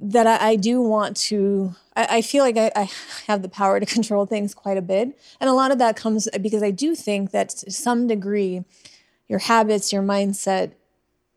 that 0.02 0.26
I, 0.26 0.50
I 0.50 0.56
do 0.56 0.82
want 0.82 1.16
to 1.18 1.76
I, 1.96 2.18
I 2.18 2.22
feel 2.22 2.44
like 2.44 2.58
I, 2.58 2.72
I 2.76 2.90
have 3.28 3.42
the 3.42 3.50
power 3.50 3.80
to 3.80 3.86
control 3.98 4.26
things 4.26 4.54
quite 4.54 4.78
a 4.78 4.82
bit. 4.82 5.18
And 5.40 5.50
a 5.50 5.54
lot 5.54 5.72
of 5.72 5.78
that 5.78 5.96
comes 5.96 6.28
because 6.42 6.64
i 6.64 6.72
do 6.72 6.96
think 6.96 7.32
that 7.32 7.50
to 7.50 7.72
some 7.72 8.08
degree 8.08 8.64
your 9.28 9.40
habits 9.40 9.94
your 9.94 10.04
mindset 10.04 10.72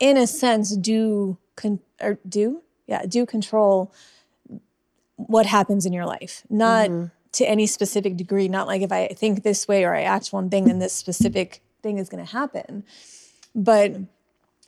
in 0.01 0.17
a 0.17 0.27
sense 0.27 0.77
do 0.77 1.39
con- 1.57 1.81
or 2.01 2.19
do 2.29 2.63
yeah 2.87 3.05
do 3.07 3.25
control 3.27 3.93
what 5.17 5.47
happens 5.47 5.87
in 5.87 5.93
your 5.93 6.07
life. 6.07 6.43
Not 6.51 6.91
mm-hmm. 6.91 7.07
to 7.33 7.49
any 7.49 7.67
specific 7.67 8.17
degree 8.17 8.49
not 8.49 8.67
like 8.67 8.83
if 8.83 8.91
i 8.91 9.09
think 9.09 9.43
this 9.43 9.69
way 9.69 9.85
or 9.85 9.95
i 9.95 10.03
act 10.03 10.33
one 10.33 10.51
thing 10.51 10.65
then 10.65 10.79
this 10.79 10.93
specific 10.93 11.61
thing 11.83 11.99
is 11.99 12.09
going 12.09 12.25
to 12.25 12.33
happen. 12.33 12.85
But 13.55 13.97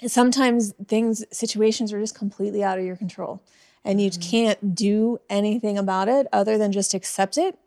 sometimes 0.07 0.75
things 0.87 1.25
situations 1.33 1.93
are 1.93 1.99
just 1.99 2.15
completely 2.15 2.63
out 2.63 2.79
of 2.79 2.85
your 2.85 2.97
control 2.97 3.43
and 3.87 4.01
you 4.01 4.11
mm. 4.11 4.31
can't 4.31 4.75
do 4.75 5.19
anything 5.31 5.79
about 5.79 6.09
it 6.09 6.27
other 6.33 6.59
than 6.59 6.73
just 6.73 6.93
accept 6.93 7.39
it 7.39 7.59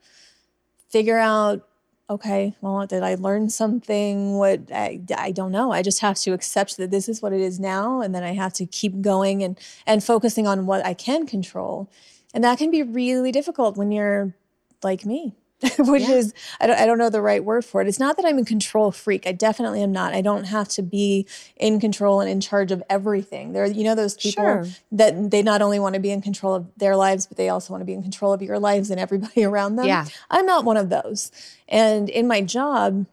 figure 0.89 1.17
out 1.17 1.67
okay 2.10 2.55
well 2.62 2.86
did 2.86 3.03
i 3.03 3.15
learn 3.15 3.49
something? 3.49 4.38
What 4.38 4.71
I, 4.71 5.01
I 5.17 5.32
don't 5.32 5.51
know. 5.51 5.71
I 5.71 5.82
just 5.82 6.01
have 6.01 6.17
to 6.17 6.34
accept 6.34 6.77
that 6.77 6.91
this 6.91 7.08
is 7.08 7.21
what 7.21 7.34
it 7.34 7.41
is 7.41 7.60
now 7.60 8.01
and 8.01 8.13
then 8.13 8.23
i 8.23 8.34
have 8.34 8.53
to 8.53 8.65
keep 8.65 9.01
going 9.01 9.43
and 9.43 9.58
and 9.86 10.03
focusing 10.03 10.45
on 10.47 10.65
what 10.65 10.86
i 10.86 10.93
can 10.93 11.25
control. 11.25 11.89
And 12.34 12.43
that 12.43 12.60
can 12.60 12.69
be 12.69 12.84
really 12.84 13.32
difficult 13.32 13.75
when 13.75 13.91
you're 13.91 14.36
like 14.84 15.05
me 15.05 15.36
which 15.80 16.04
Yeah. 16.04 16.12
is 16.15 16.34
I 16.62 16.67
don't, 16.67 16.80
I 16.80 16.86
don't 16.86 16.98
know 16.98 17.10
the 17.10 17.22
right 17.22 17.43
word 17.43 17.65
for 17.65 17.82
it. 17.82 17.88
It's 17.88 18.00
not 18.00 18.15
that 18.17 18.26
i'm 18.26 18.38
a 18.38 18.45
control 18.45 18.91
freak. 18.91 19.28
I 19.28 19.34
definitely 19.34 19.84
am 19.84 19.91
not. 19.91 20.13
I 20.13 20.22
don't 20.22 20.45
have 20.45 20.69
to 20.69 20.82
be 20.82 21.26
in 21.58 21.80
control 21.82 22.22
and 22.22 22.30
in 22.30 22.39
charge 22.39 22.72
of 22.72 22.82
everything. 22.89 23.52
There 23.52 23.65
you 23.65 23.84
know 23.84 23.93
those 23.95 24.15
people 24.15 24.43
Sure. 24.43 24.65
that 24.93 25.32
they 25.32 25.41
not 25.41 25.62
only 25.62 25.78
want 25.80 25.95
to 25.95 26.00
be 26.00 26.12
in 26.12 26.22
control 26.22 26.56
of 26.56 26.67
their 26.78 26.95
lives 26.95 27.28
but 27.28 27.36
they 27.38 27.50
also 27.50 27.74
want 27.74 27.82
to 27.82 27.86
be 27.86 27.93
in 27.93 28.02
control 28.04 28.32
of 28.32 28.41
your 28.41 28.58
lives 28.60 28.89
and 28.89 29.00
everybody 29.00 29.43
around 29.52 29.76
them. 29.76 29.86
Yeah. 29.88 30.06
i'm 30.30 30.45
not 30.45 30.63
one 30.65 30.78
of 30.78 30.89
those. 30.89 31.32
And 31.67 32.10
in 32.10 32.28
my 32.28 32.41
job 32.41 33.06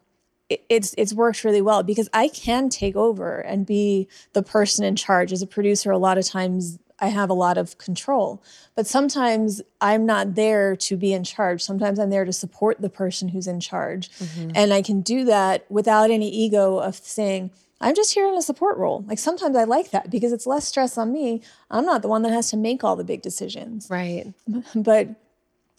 it's 0.69 0.95
it's 0.97 1.13
worked 1.13 1.43
really 1.43 1.61
well 1.61 1.83
because 1.83 2.09
I 2.15 2.29
can 2.29 2.69
take 2.69 2.95
over 2.95 3.41
and 3.41 3.67
be 3.67 4.07
the 4.33 4.45
person 4.45 4.85
in 4.85 4.95
charge. 4.95 5.33
As 5.33 5.43
a 5.43 5.47
producer 5.49 5.91
a 5.91 5.99
lot 5.99 6.19
of 6.19 6.25
times 6.25 6.79
I 6.99 7.09
have 7.09 7.29
a 7.29 7.35
lot 7.35 7.59
of 7.59 7.79
control. 7.79 8.43
But 8.75 8.87
sometimes 8.87 9.61
I'm 9.81 10.07
not 10.07 10.35
there 10.35 10.77
to 10.77 10.97
be 10.97 11.13
in 11.13 11.25
charge. 11.25 11.63
Sometimes 11.63 11.99
I'm 11.99 12.11
there 12.11 12.25
to 12.25 12.33
support 12.33 12.81
the 12.81 12.89
person 12.89 13.29
who's 13.29 13.47
in 13.47 13.61
charge. 13.61 14.11
Mm-hmm. 14.13 14.53
And 14.55 14.73
I 14.73 14.83
can 14.83 15.03
do 15.03 15.25
that 15.27 15.71
without 15.71 16.11
any 16.11 16.31
ego 16.31 16.79
of 16.79 16.97
saying 16.97 17.51
I'm 17.81 17.95
just 17.95 18.15
here 18.15 18.27
in 18.27 18.35
a 18.35 18.43
support 18.43 18.79
role. 18.79 19.05
Like 19.07 19.19
sometimes 19.19 19.55
I 19.55 19.65
like 19.65 19.91
that 19.91 20.11
because 20.11 20.33
it's 20.33 20.47
less 20.47 20.67
stress 20.67 20.97
on 20.97 21.13
me. 21.13 21.43
I'm 21.71 21.85
not 21.85 22.03
the 22.03 22.09
one 22.09 22.23
that 22.23 22.33
has 22.33 22.51
to 22.51 22.57
make 22.57 22.83
all 22.83 22.97
the 22.97 23.05
big 23.05 23.23
decisions. 23.23 23.89
Right. 23.91 24.33
but 24.75 25.09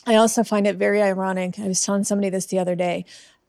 I 0.05 0.15
also 0.15 0.43
find 0.43 0.67
it 0.67 0.75
very 0.75 1.01
ironic. 1.01 1.59
I 1.59 1.67
was 1.67 1.81
telling 1.81 2.03
somebody 2.03 2.29
this 2.29 2.45
the 2.45 2.59
other 2.59 2.75
day. 2.75 3.05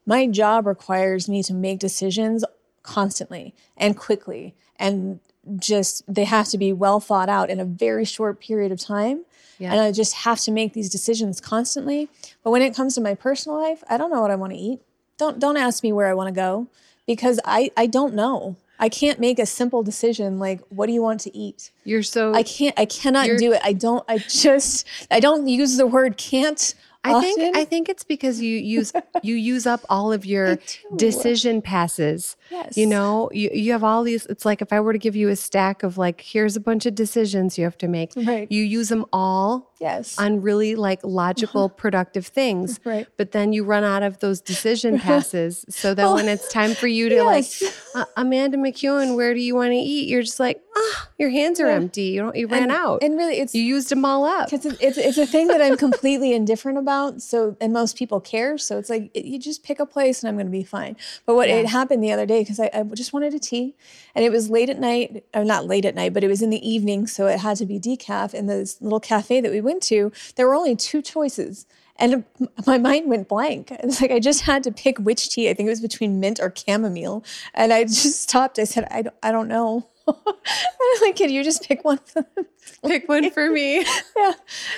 My 0.06 0.26
job 0.26 0.66
requires 0.66 1.28
me 1.28 1.42
to 1.42 1.52
make 1.52 1.78
decisions 1.78 2.44
constantly 2.82 3.54
and 3.76 3.96
quickly. 3.96 4.54
And 4.76 5.20
just 5.58 6.02
they 6.12 6.24
have 6.24 6.48
to 6.48 6.58
be 6.58 6.72
well 6.72 7.00
thought 7.00 7.28
out 7.28 7.50
in 7.50 7.60
a 7.60 7.64
very 7.64 8.04
short 8.04 8.40
period 8.40 8.72
of 8.72 8.80
time. 8.80 9.24
Yeah. 9.58 9.72
And 9.72 9.80
I 9.80 9.92
just 9.92 10.14
have 10.14 10.40
to 10.40 10.52
make 10.52 10.72
these 10.72 10.88
decisions 10.88 11.40
constantly. 11.40 12.08
But 12.44 12.52
when 12.52 12.62
it 12.62 12.74
comes 12.74 12.94
to 12.94 13.00
my 13.00 13.14
personal 13.14 13.60
life, 13.60 13.82
I 13.88 13.96
don't 13.96 14.10
know 14.10 14.20
what 14.20 14.30
I 14.30 14.36
want 14.36 14.52
to 14.52 14.58
eat. 14.58 14.80
Don't 15.16 15.38
don't 15.38 15.56
ask 15.56 15.82
me 15.82 15.92
where 15.92 16.06
I 16.06 16.14
want 16.14 16.28
to 16.28 16.34
go 16.34 16.68
because 17.06 17.40
I 17.44 17.70
I 17.76 17.86
don't 17.86 18.14
know. 18.14 18.56
I 18.80 18.88
can't 18.88 19.18
make 19.18 19.40
a 19.40 19.46
simple 19.46 19.82
decision 19.82 20.38
like 20.38 20.60
what 20.68 20.86
do 20.86 20.92
you 20.92 21.02
want 21.02 21.20
to 21.22 21.36
eat? 21.36 21.72
You're 21.84 22.04
so 22.04 22.32
I 22.34 22.44
can't 22.44 22.78
I 22.78 22.84
cannot 22.84 23.26
do 23.38 23.52
it. 23.52 23.60
I 23.64 23.72
don't 23.72 24.04
I 24.08 24.18
just 24.18 24.86
I 25.10 25.18
don't 25.18 25.48
use 25.48 25.76
the 25.76 25.86
word 25.86 26.16
can't 26.16 26.74
I 27.04 27.20
think. 27.20 27.56
I 27.56 27.64
think 27.64 27.88
it's 27.88 28.04
because 28.04 28.40
you 28.40 28.56
use 28.56 28.92
you 29.22 29.34
use 29.34 29.66
up 29.66 29.80
all 29.88 30.12
of 30.12 30.26
your 30.26 30.58
decision 30.96 31.62
passes. 31.62 32.36
Yes. 32.50 32.76
You 32.76 32.86
know, 32.86 33.30
you, 33.32 33.50
you 33.52 33.72
have 33.72 33.84
all 33.84 34.02
these 34.02 34.26
it's 34.26 34.44
like 34.44 34.62
if 34.62 34.72
I 34.72 34.80
were 34.80 34.92
to 34.92 34.98
give 34.98 35.16
you 35.16 35.28
a 35.28 35.36
stack 35.36 35.82
of 35.82 35.98
like 35.98 36.20
here's 36.20 36.56
a 36.56 36.60
bunch 36.60 36.86
of 36.86 36.94
decisions 36.94 37.58
you 37.58 37.64
have 37.64 37.78
to 37.78 37.88
make. 37.88 38.12
Right. 38.16 38.50
You 38.50 38.62
use 38.62 38.88
them 38.88 39.04
all 39.12 39.72
yes. 39.80 40.18
on 40.18 40.40
really 40.42 40.74
like 40.74 41.00
logical 41.02 41.68
productive 41.68 42.26
things. 42.26 42.80
Right. 42.84 43.06
But 43.16 43.32
then 43.32 43.52
you 43.52 43.64
run 43.64 43.84
out 43.84 44.02
of 44.02 44.18
those 44.20 44.40
decision 44.40 44.98
passes 45.08 45.64
so 45.68 45.94
that 45.94 46.12
when 46.12 46.28
it's 46.28 46.50
time 46.52 46.74
for 46.74 46.86
you 46.86 47.08
to 47.08 47.14
Yes. 47.16 47.62
like 47.94 48.06
uh, 48.06 48.10
Amanda 48.16 48.56
McEwen, 48.56 49.16
where 49.16 49.34
do 49.34 49.40
you 49.40 49.54
want 49.54 49.72
to 49.72 49.76
eat? 49.76 50.08
You're 50.08 50.22
just 50.22 50.40
like, 50.40 50.62
ah, 50.76 51.08
your 51.18 51.30
hands 51.30 51.60
are 51.60 51.68
empty. 51.68 52.02
You 52.02 52.22
don't 52.22 52.36
you 52.36 52.46
ran 52.46 52.64
and, 52.64 52.72
out. 52.72 53.02
And 53.02 53.16
really 53.16 53.38
it's 53.38 53.54
you 53.54 53.62
used 53.62 53.88
them 53.88 54.04
all 54.04 54.24
up. 54.24 54.50
because 54.50 54.64
it's, 54.66 54.80
it's, 54.80 54.98
it's 54.98 55.18
a 55.18 55.26
thing 55.26 55.48
that 55.48 55.60
I'm 55.60 55.76
completely 55.76 56.32
indifferent 56.32 56.78
about. 56.78 57.22
So, 57.22 57.56
and 57.60 57.72
most 57.72 57.96
people 57.96 58.20
care. 58.20 58.58
So 58.58 58.78
it's 58.78 58.88
like, 58.90 59.10
it- 59.14 59.24
you 59.24 59.38
just 59.38 59.62
pick 59.62 59.80
a 59.80 59.86
place 59.86 60.22
and 60.22 60.28
I'm 60.28 60.36
going 60.36 60.46
to 60.46 60.52
be 60.52 60.64
fine. 60.64 60.96
But 61.26 61.34
what 61.34 61.48
it 61.48 61.66
happened 61.66 62.02
the 62.02 62.12
other 62.12 62.26
day, 62.26 62.37
because 62.40 62.60
I, 62.60 62.70
I 62.72 62.82
just 62.94 63.12
wanted 63.12 63.34
a 63.34 63.38
tea 63.38 63.74
and 64.14 64.24
it 64.24 64.30
was 64.30 64.50
late 64.50 64.70
at 64.70 64.78
night, 64.78 65.24
or 65.34 65.44
not 65.44 65.66
late 65.66 65.84
at 65.84 65.94
night, 65.94 66.14
but 66.14 66.24
it 66.24 66.28
was 66.28 66.42
in 66.42 66.50
the 66.50 66.68
evening. 66.68 67.06
So 67.06 67.26
it 67.26 67.40
had 67.40 67.56
to 67.58 67.66
be 67.66 67.78
decaf. 67.78 68.34
And 68.34 68.48
this 68.48 68.80
little 68.80 69.00
cafe 69.00 69.40
that 69.40 69.50
we 69.50 69.60
went 69.60 69.82
to, 69.84 70.12
there 70.36 70.46
were 70.46 70.54
only 70.54 70.76
two 70.76 71.02
choices. 71.02 71.66
And 71.96 72.24
my 72.66 72.78
mind 72.78 73.08
went 73.08 73.28
blank. 73.28 73.72
It's 73.82 74.00
like 74.00 74.10
I 74.10 74.20
just 74.20 74.42
had 74.42 74.62
to 74.64 74.72
pick 74.72 74.98
which 74.98 75.30
tea. 75.30 75.50
I 75.50 75.54
think 75.54 75.66
it 75.66 75.70
was 75.70 75.80
between 75.80 76.20
mint 76.20 76.38
or 76.40 76.52
chamomile. 76.54 77.24
And 77.54 77.72
I 77.72 77.84
just 78.02 78.22
stopped. 78.22 78.58
I 78.58 78.64
said, 78.64 78.86
I 78.90 79.02
don't, 79.02 79.16
I 79.22 79.32
don't 79.32 79.48
know. 79.48 79.88
like, 81.02 81.16
can 81.16 81.30
you 81.30 81.42
just 81.44 81.66
pick 81.66 81.84
one? 81.84 82.00
Pick 82.86 83.08
one 83.08 83.30
for 83.30 83.50
me. 83.50 83.84
yeah. 84.16 84.32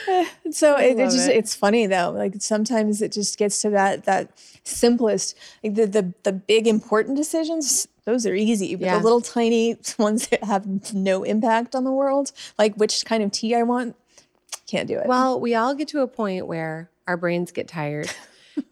Uh, 0.09 0.25
so 0.51 0.77
it, 0.79 0.99
it 0.99 1.11
just 1.11 1.29
it. 1.29 1.37
it's 1.37 1.55
funny 1.55 1.87
though. 1.87 2.11
Like 2.13 2.35
sometimes 2.39 3.03
it 3.03 3.13
just 3.13 3.37
gets 3.37 3.61
to 3.63 3.71
that 3.71 4.05
that 4.05 4.31
simplest, 4.65 5.37
like 5.63 5.75
the 5.75 5.87
the 5.87 6.15
the 6.23 6.33
big 6.33 6.67
important 6.67 7.17
decisions. 7.17 7.89
Those 8.05 8.27
are 8.27 8.35
easy, 8.35 8.75
but 8.77 8.87
Yeah. 8.87 8.99
the 8.99 9.03
little 9.05 9.21
tiny 9.21 9.77
ones 9.99 10.29
that 10.29 10.43
have 10.45 10.95
no 10.95 11.25
impact 11.25 11.75
on 11.75 11.85
the 11.85 11.93
world, 11.93 12.33
like 12.59 12.75
which 12.77 13.05
kind 13.05 13.23
of 13.23 13.33
tea 13.33 13.55
I 13.55 13.65
want, 13.65 13.97
can't 14.67 14.89
do 14.89 14.99
it. 14.99 15.07
Well, 15.07 15.39
we 15.39 15.55
all 15.55 15.75
get 15.75 15.89
to 15.89 16.01
a 16.01 16.07
point 16.07 16.47
where 16.47 16.91
our 17.07 17.17
brains 17.17 17.53
get 17.53 17.69
tired. 17.69 18.11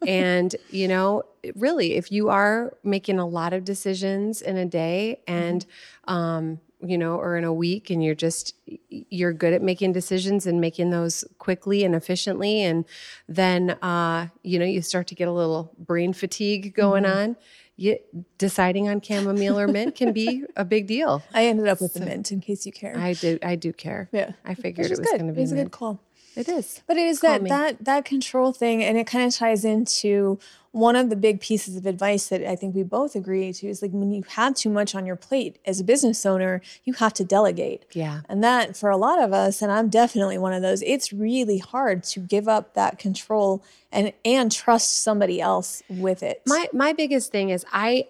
And, 0.05 0.55
you 0.69 0.87
know, 0.87 1.23
really, 1.55 1.93
if 1.93 2.11
you 2.11 2.29
are 2.29 2.73
making 2.83 3.19
a 3.19 3.27
lot 3.27 3.53
of 3.53 3.63
decisions 3.63 4.41
in 4.41 4.57
a 4.57 4.65
day 4.65 5.21
and, 5.27 5.65
um, 6.05 6.59
you 6.81 6.97
know, 6.97 7.15
or 7.15 7.35
in 7.35 7.43
a 7.43 7.51
week, 7.51 7.89
and 7.89 8.01
you're 8.01 8.15
just, 8.15 8.55
you're 8.89 9.33
good 9.33 9.51
at 9.51 9.61
making 9.61 9.91
decisions 9.91 10.47
and 10.47 10.61
making 10.61 10.91
those 10.91 11.25
quickly 11.37 11.83
and 11.83 11.93
efficiently. 11.93 12.61
And 12.61 12.85
then, 13.27 13.71
uh, 13.81 14.29
you 14.43 14.59
know, 14.59 14.65
you 14.65 14.81
start 14.81 15.07
to 15.07 15.15
get 15.15 15.27
a 15.27 15.31
little 15.33 15.73
brain 15.77 16.13
fatigue 16.13 16.73
going 16.73 17.05
on. 17.05 17.35
You, 17.75 17.97
deciding 18.37 18.89
on 18.89 18.99
chamomile 19.01 19.57
or 19.57 19.67
mint 19.67 19.95
can 19.95 20.11
be 20.11 20.43
a 20.57 20.65
big 20.65 20.87
deal. 20.87 21.23
I 21.33 21.45
ended 21.45 21.67
up 21.67 21.79
with 21.79 21.93
the 21.93 22.01
mint 22.01 22.29
in 22.31 22.41
case 22.41 22.65
you 22.65 22.73
care. 22.73 22.97
I 22.97 23.13
do, 23.13 23.39
I 23.41 23.55
do 23.55 23.71
care. 23.71 24.09
yeah. 24.11 24.33
I 24.43 24.53
figured 24.53 24.87
it 24.87 24.99
was 24.99 24.99
going 24.99 25.19
to 25.19 25.27
It 25.29 25.35
be 25.35 25.41
was 25.41 25.53
a 25.53 25.55
good 25.55 25.71
call. 25.71 26.01
It 26.39 26.47
is. 26.47 26.81
But 26.87 26.95
it 26.97 27.05
is 27.05 27.19
Call 27.19 27.31
that 27.31 27.43
me. 27.43 27.49
that 27.49 27.85
that 27.85 28.05
control 28.05 28.53
thing, 28.53 28.81
and 28.83 28.97
it 28.97 29.05
kind 29.05 29.27
of 29.27 29.35
ties 29.35 29.65
into 29.65 30.39
one 30.71 30.95
of 30.95 31.09
the 31.09 31.15
big 31.15 31.41
pieces 31.41 31.75
of 31.75 31.85
advice 31.85 32.27
that 32.27 32.47
I 32.47 32.55
think 32.55 32.75
we 32.75 32.83
both 32.83 33.15
agree 33.15 33.51
to 33.51 33.67
is 33.67 33.81
like 33.81 33.91
when 33.91 34.11
you 34.11 34.23
have 34.29 34.55
too 34.55 34.69
much 34.69 34.93
on 34.93 35.05
your 35.05 35.15
plate 35.15 35.57
as 35.65 35.79
a 35.79 35.83
business 35.83 36.25
owner, 36.25 36.61
you 36.85 36.93
have 36.93 37.13
to 37.15 37.25
delegate. 37.25 37.85
Yeah. 37.91 38.21
And 38.29 38.43
that 38.43 38.77
for 38.77 38.89
a 38.89 38.97
lot 38.97 39.21
of 39.21 39.33
us, 39.33 39.61
and 39.61 39.71
I'm 39.71 39.89
definitely 39.89 40.37
one 40.37 40.53
of 40.53 40.61
those, 40.61 40.81
it's 40.83 41.11
really 41.11 41.57
hard 41.57 42.03
to 42.05 42.19
give 42.19 42.47
up 42.47 42.73
that 42.75 42.99
control 42.99 43.63
and 43.91 44.13
and 44.23 44.51
trust 44.51 45.03
somebody 45.03 45.41
else 45.41 45.83
with 45.89 46.23
it. 46.23 46.41
My 46.45 46.69
my 46.71 46.93
biggest 46.93 47.31
thing 47.31 47.49
is 47.49 47.65
I 47.73 48.07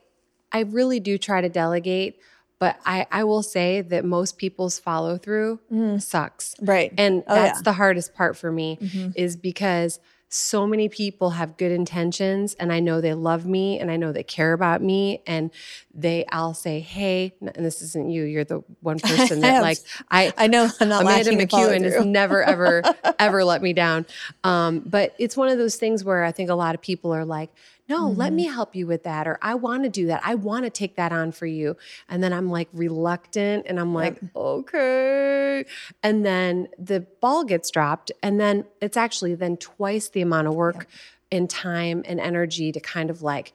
I 0.52 0.62
really 0.62 1.00
do 1.00 1.18
try 1.18 1.42
to 1.42 1.50
delegate, 1.50 2.20
but 2.60 2.78
I 2.86 3.08
I 3.12 3.24
will 3.24 3.44
say 3.44 3.82
that 3.82 4.06
most 4.06 4.38
people's 4.38 4.78
follow 4.80 5.18
through 5.18 5.60
sucks. 6.00 6.56
right. 6.62 6.94
And 6.98 7.24
Oh, 7.28 7.36
that's 7.36 7.48
yeah. 7.48 7.54
Mm-hmm. 7.56 7.64
the 7.64 7.74
hardest 7.74 8.14
part 8.14 8.38
for 8.38 8.52
me 8.52 8.78
is 9.16 9.36
because 9.38 10.00
so 10.32 10.68
many 10.68 10.90
people 10.90 11.32
have 11.32 11.58
good 11.58 11.72
intentions 11.72 12.54
and 12.60 12.72
I 12.72 12.80
know 12.82 13.02
they 13.02 13.16
love 13.16 13.48
me 13.48 13.80
and 13.80 13.90
I 13.90 13.96
know 13.98 14.12
they 14.12 14.22
care 14.22 14.54
about 14.54 14.80
me 14.80 15.24
and 15.26 15.50
they 15.92 16.24
I'll 16.32 16.54
say, 16.54 16.82
"Hey, 16.82 17.34
and 17.42 17.66
this 17.66 17.82
isn't 17.82 18.12
you, 18.12 18.26
you're 18.26 18.44
the 18.44 18.62
one 18.82 19.00
person 19.10 19.40
that 19.40 19.54
have- 19.54 19.64
like 19.64 19.80
I 20.12 20.32
I 20.38 20.46
know 20.46 20.70
I'm 20.80 20.90
not 20.90 21.02
Amanda 21.02 21.24
lacking 21.32 21.42
in 21.42 21.48
follow 21.48 21.70
McEwen 21.70 21.84
has 21.84 22.06
never, 22.06 22.44
ever, 22.44 22.84
ever 23.20 23.44
let 23.44 23.64
me 23.64 23.74
down. 23.74 24.06
Um, 24.44 24.82
but 24.86 25.16
it's 25.18 25.36
one 25.36 25.50
of 25.50 25.58
those 25.58 25.78
things 25.78 26.04
where 26.04 26.24
I 26.24 26.32
think 26.32 26.52
a 26.52 26.56
lot 26.56 26.76
of 26.76 26.82
people 26.82 27.12
are 27.12 27.26
like, 27.26 27.50
no, 27.90 28.08
let 28.08 28.28
Mm-hmm. 28.28 28.36
me 28.36 28.46
help 28.46 28.76
you 28.76 28.86
with 28.88 29.04
that. 29.04 29.28
Or 29.28 29.40
I 29.42 29.56
want 29.56 29.84
to 29.84 29.90
do 29.90 30.08
that. 30.08 30.22
I 30.24 30.36
want 30.36 30.66
to 30.66 30.70
take 30.70 30.96
that 30.98 31.12
on 31.12 31.32
for 31.32 31.46
you. 31.48 31.76
And 32.08 32.24
then 32.24 32.32
I'm 32.32 32.50
like 32.50 32.70
reluctant 32.72 33.66
and 33.68 33.80
I'm 33.80 33.94
like, 33.94 34.20
okay. 34.36 35.66
And 36.04 36.26
then 36.26 36.68
the 36.78 37.02
ball 37.22 37.44
gets 37.44 37.70
dropped. 37.72 38.12
And 38.22 38.40
then 38.40 38.66
it's 38.82 38.96
actually 38.98 39.36
then 39.36 39.58
twice 39.58 40.10
the 40.10 40.22
amount 40.22 40.48
of 40.48 40.54
work 40.54 40.86
and 41.32 41.50
time 41.50 42.04
and 42.06 42.20
energy 42.20 42.72
to 42.72 42.80
kind 42.80 43.10
of 43.10 43.22
like 43.22 43.54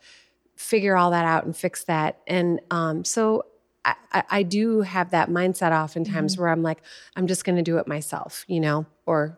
figure 0.56 0.96
all 0.96 1.10
that 1.12 1.24
out 1.24 1.44
and 1.44 1.56
fix 1.56 1.84
that. 1.84 2.18
And 2.26 2.60
um, 2.70 3.04
so 3.04 3.46
I, 3.84 4.22
I, 4.30 4.42
do 4.44 4.80
have 4.80 5.10
that 5.10 5.28
mindset 5.28 5.72
oftentimes 5.72 6.34
Mm-hmm. 6.34 6.42
where 6.42 6.50
I'm 6.50 6.62
like, 6.62 6.82
I'm 7.16 7.26
just 7.26 7.44
going 7.44 7.56
to 7.56 7.62
do 7.62 7.76
it 7.78 7.86
myself, 7.86 8.44
you 8.48 8.60
know, 8.60 8.86
or 9.04 9.36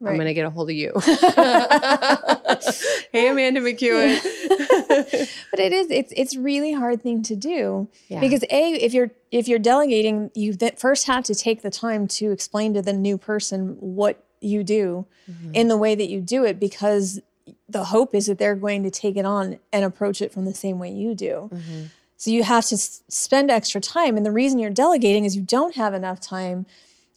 I'm 0.00 0.14
going 0.14 0.26
to 0.26 0.34
get 0.34 0.44
a 0.46 0.50
hold 0.50 0.70
of 0.70 0.76
you. 0.76 0.92
hey, 3.12 3.28
Amanda 3.28 3.60
McEwen. 3.60 4.18
but 5.50 5.60
it 5.60 5.72
is 5.72 5.90
it's 5.90 6.12
it's 6.16 6.36
really 6.36 6.72
hard 6.72 7.02
thing 7.02 7.22
to 7.24 7.36
do 7.36 7.88
Yeah. 8.08 8.20
because 8.20 8.42
a 8.50 8.72
if 8.74 8.92
you're 8.94 9.10
if 9.30 9.48
you're 9.48 9.58
delegating 9.58 10.30
you 10.34 10.56
first 10.76 11.06
have 11.06 11.24
to 11.24 11.34
take 11.34 11.62
the 11.62 11.70
time 11.70 12.06
to 12.08 12.30
explain 12.32 12.74
to 12.74 12.82
the 12.82 12.92
new 12.92 13.18
person 13.18 13.76
what 13.80 14.22
you 14.40 14.62
do 14.64 15.06
Mm-hmm. 15.30 15.54
in 15.54 15.68
the 15.68 15.76
way 15.76 15.94
that 15.94 16.08
you 16.08 16.22
do 16.22 16.46
it 16.46 16.58
because 16.58 17.20
the 17.68 17.84
hope 17.84 18.14
is 18.14 18.26
that 18.26 18.38
they're 18.38 18.54
going 18.54 18.82
to 18.82 18.90
take 18.90 19.14
it 19.18 19.26
on 19.26 19.58
and 19.74 19.84
approach 19.84 20.22
it 20.22 20.32
from 20.32 20.46
the 20.46 20.54
same 20.54 20.78
way 20.78 20.90
you 20.90 21.14
do 21.14 21.50
Mm-hmm. 21.52 21.82
so 22.16 22.30
you 22.30 22.44
have 22.44 22.64
to 22.66 22.74
s- 22.76 23.02
spend 23.08 23.50
extra 23.50 23.78
time 23.78 24.16
and 24.16 24.24
the 24.24 24.32
reason 24.32 24.58
you're 24.58 24.70
delegating 24.70 25.26
is 25.26 25.36
you 25.36 25.42
don't 25.42 25.74
have 25.76 25.92
enough 25.92 26.18
time 26.18 26.64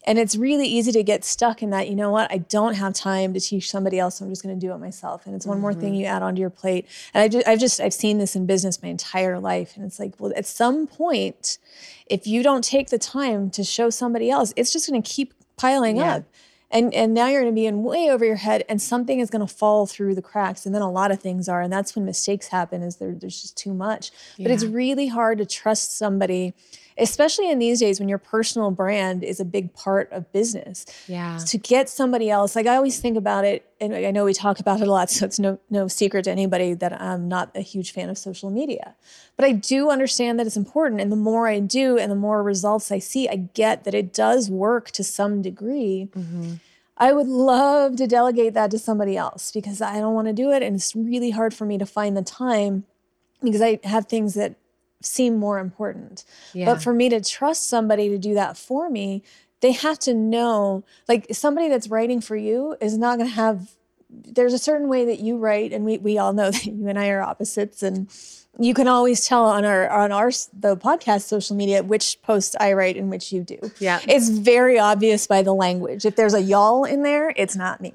and 0.04 0.18
it's 0.18 0.36
really 0.36 0.68
easy 0.68 0.92
to 0.94 1.04
get 1.04 1.24
stuck 1.24 1.62
in 1.62 1.70
that, 1.70 1.88
you 1.88 1.96
know 1.96 2.10
what, 2.10 2.32
I 2.32 2.40
don't 2.40 2.74
have 2.74 2.94
time 2.94 3.34
to 3.34 3.40
teach 3.40 3.70
somebody 3.70 4.00
else. 4.00 4.18
So 4.18 4.26
I'm 4.26 4.32
just 4.32 4.42
going 4.42 4.60
to 4.60 4.66
do 4.66 4.74
it 4.74 4.78
myself. 4.80 5.26
And 5.26 5.36
it's 5.36 5.46
one 5.46 5.60
more 5.60 5.74
thing 5.74 5.94
mm-hmm. 5.94 6.02
you 6.02 6.06
add 6.06 6.24
onto 6.24 6.42
your 6.42 6.50
plate. 6.50 6.88
And 7.14 7.22
I 7.22 7.28
just, 7.28 7.48
I've 7.48 7.60
just, 7.60 7.80
I've 7.80 7.94
seen 7.94 8.18
this 8.18 8.36
in 8.36 8.48
business 8.48 8.82
my 8.82 8.90
entire 8.90 9.40
life. 9.40 9.76
And 9.76 9.86
it's 9.86 10.00
like, 10.00 10.14
well, 10.18 10.34
at 10.36 10.48
some 10.48 10.88
point, 10.88 11.60
if 12.08 12.26
you 12.26 12.42
don't 12.42 12.64
take 12.64 12.90
the 12.90 12.98
time 12.98 13.52
to 13.52 13.64
show 13.64 13.92
somebody 13.92 14.32
else, 14.32 14.54
it's 14.56 14.74
just 14.74 14.90
going 14.90 15.02
to 15.02 15.08
keep 15.08 15.34
piling 15.56 15.98
Yeah. 15.98 16.16
up. 16.16 16.24
And, 16.74 16.94
and 16.94 17.14
now 17.14 17.28
you're 17.28 17.42
going 17.42 17.54
to 17.54 17.60
be 17.60 17.66
in 17.66 17.84
way 17.84 18.10
over 18.10 18.24
your 18.24 18.38
head 18.38 18.64
and 18.70 18.82
something 18.82 19.20
is 19.20 19.30
going 19.30 19.46
to 19.46 19.54
fall 19.54 19.86
through 19.86 20.16
the 20.16 20.22
cracks 20.22 20.66
and 20.66 20.74
then 20.74 20.82
a 20.82 20.90
lot 20.90 21.12
of 21.12 21.20
things 21.20 21.50
are 21.50 21.62
and 21.62 21.72
that's 21.72 21.98
when 21.98 22.06
mistakes 22.06 22.48
happen 22.48 22.82
is 22.82 22.96
there, 22.96 23.12
there's 23.12 23.42
just 23.42 23.58
too 23.58 23.74
much 23.74 24.10
but 24.38 24.52
it's 24.52 24.64
really 24.64 25.08
hard 25.08 25.38
to 25.40 25.46
trust 25.46 25.98
somebody 25.98 26.54
especially 26.98 27.50
in 27.50 27.60
these 27.60 27.80
days 27.80 28.00
when 28.00 28.10
your 28.10 28.18
personal 28.18 28.72
brand 28.72 29.24
is 29.24 29.40
a 29.40 29.46
big 29.46 29.74
part 29.74 30.12
of 30.12 30.32
business 30.32 30.86
Yeah. 31.08 31.38
to 31.48 31.58
get 31.58 31.90
somebody 31.90 32.30
else 32.30 32.56
like 32.56 32.68
i 32.68 32.76
always 32.76 33.00
think 33.00 33.18
about 33.18 33.46
it 33.46 33.66
and 33.80 33.96
i 33.96 34.12
know 34.12 34.26
we 34.26 34.34
talk 34.34 34.60
about 34.60 34.82
it 34.82 34.88
a 34.88 34.92
lot 34.92 35.10
so 35.16 35.26
it's 35.26 35.40
no 35.40 35.60
no 35.70 35.88
secret 35.88 36.24
to 36.26 36.32
anybody 36.32 36.74
that 36.74 37.00
i'm 37.02 37.28
not 37.28 37.52
a 37.56 37.62
huge 37.62 37.92
fan 37.92 38.10
of 38.10 38.18
social 38.18 38.50
media 38.50 38.96
but 39.36 39.46
i 39.46 39.52
do 39.52 39.90
understand 39.90 40.40
that 40.40 40.48
it's 40.48 40.58
important 40.58 41.02
and 41.02 41.12
the 41.12 41.16
more 41.16 41.48
i 41.48 41.60
do 41.60 41.98
and 41.98 42.12
the 42.12 42.16
more 42.16 42.44
results 42.44 42.92
i 42.92 43.00
see 43.00 43.28
i 43.30 43.36
get 43.36 43.84
that 43.84 43.94
it 43.94 44.14
does 44.14 44.50
work 44.50 44.92
to 44.92 45.04
some 45.04 45.42
degree 45.42 46.10
mm-hmm. 46.16 46.54
I 46.98 47.14
would 47.14 47.28
love 47.28 47.96
to 47.96 48.06
delegate 48.06 48.54
that 48.54 48.70
to 48.70 48.78
somebody 48.78 49.18
else 49.18 49.52
because 49.52 49.82
I 49.82 49.98
don't 50.00 50.14
want 50.14 50.28
to 50.28 50.34
do 50.34 50.52
it. 50.52 50.62
And 50.62 50.76
it's 50.76 50.96
really 50.96 51.32
hard 51.32 51.52
for 51.52 51.66
me 51.66 51.80
to 51.80 51.86
find 51.86 52.16
the 52.16 52.22
time 52.22 52.84
because 53.42 53.60
I 53.60 53.80
have 53.86 54.06
things 54.06 54.36
that 54.36 54.54
seem 55.02 55.38
more 55.38 55.60
important. 55.60 56.24
Yeah. 56.54 56.66
But 56.66 56.82
for 56.82 56.94
me 56.94 57.10
to 57.10 57.22
trust 57.22 57.68
somebody 57.68 58.10
to 58.10 58.18
do 58.18 58.34
that 58.34 58.58
for 58.58 58.90
me, 58.90 59.24
they 59.62 59.72
have 59.74 60.00
to 60.00 60.14
know 60.14 60.84
like 61.08 61.28
somebody 61.32 61.70
that's 61.70 61.88
writing 61.88 62.22
for 62.22 62.36
you 62.36 62.76
is 62.82 62.98
not 62.98 63.18
going 63.18 63.30
to 63.30 63.36
have, 63.36 63.72
there's 64.10 64.54
a 64.54 64.60
certain 64.60 64.90
way 64.90 65.06
that 65.06 65.20
you 65.20 65.38
write. 65.38 65.72
And 65.72 65.86
we, 65.86 65.98
we 65.98 66.18
all 66.18 66.34
know 66.34 66.52
that 66.52 66.66
you 66.66 66.88
and 66.88 67.00
I 67.00 67.10
are 67.10 67.22
opposites. 67.22 67.84
And 67.84 68.10
you 68.60 68.74
can 68.74 68.88
always 68.88 69.26
tell 69.26 69.46
on 69.46 69.64
our 69.66 69.90
on 69.90 70.12
our 70.12 70.30
the 70.54 70.76
podcast 70.76 71.22
social 71.22 71.56
media 71.56 71.82
which 71.82 72.22
post 72.22 72.56
I 72.60 72.74
write 72.74 72.98
and 72.98 73.10
which 73.10 73.32
you 73.32 73.44
do. 73.44 73.58
Yeah. 73.80 74.00
It's 74.08 74.30
very 74.30 74.78
obvious 74.78 75.26
by 75.26 75.42
the 75.42 75.54
language. 75.54 76.06
If 76.06 76.16
there's 76.18 76.34
a 76.34 76.42
y'all 76.42 76.84
in 76.84 77.02
there, 77.02 77.34
it's 77.38 77.56
not 77.56 77.80
me. 77.82 77.94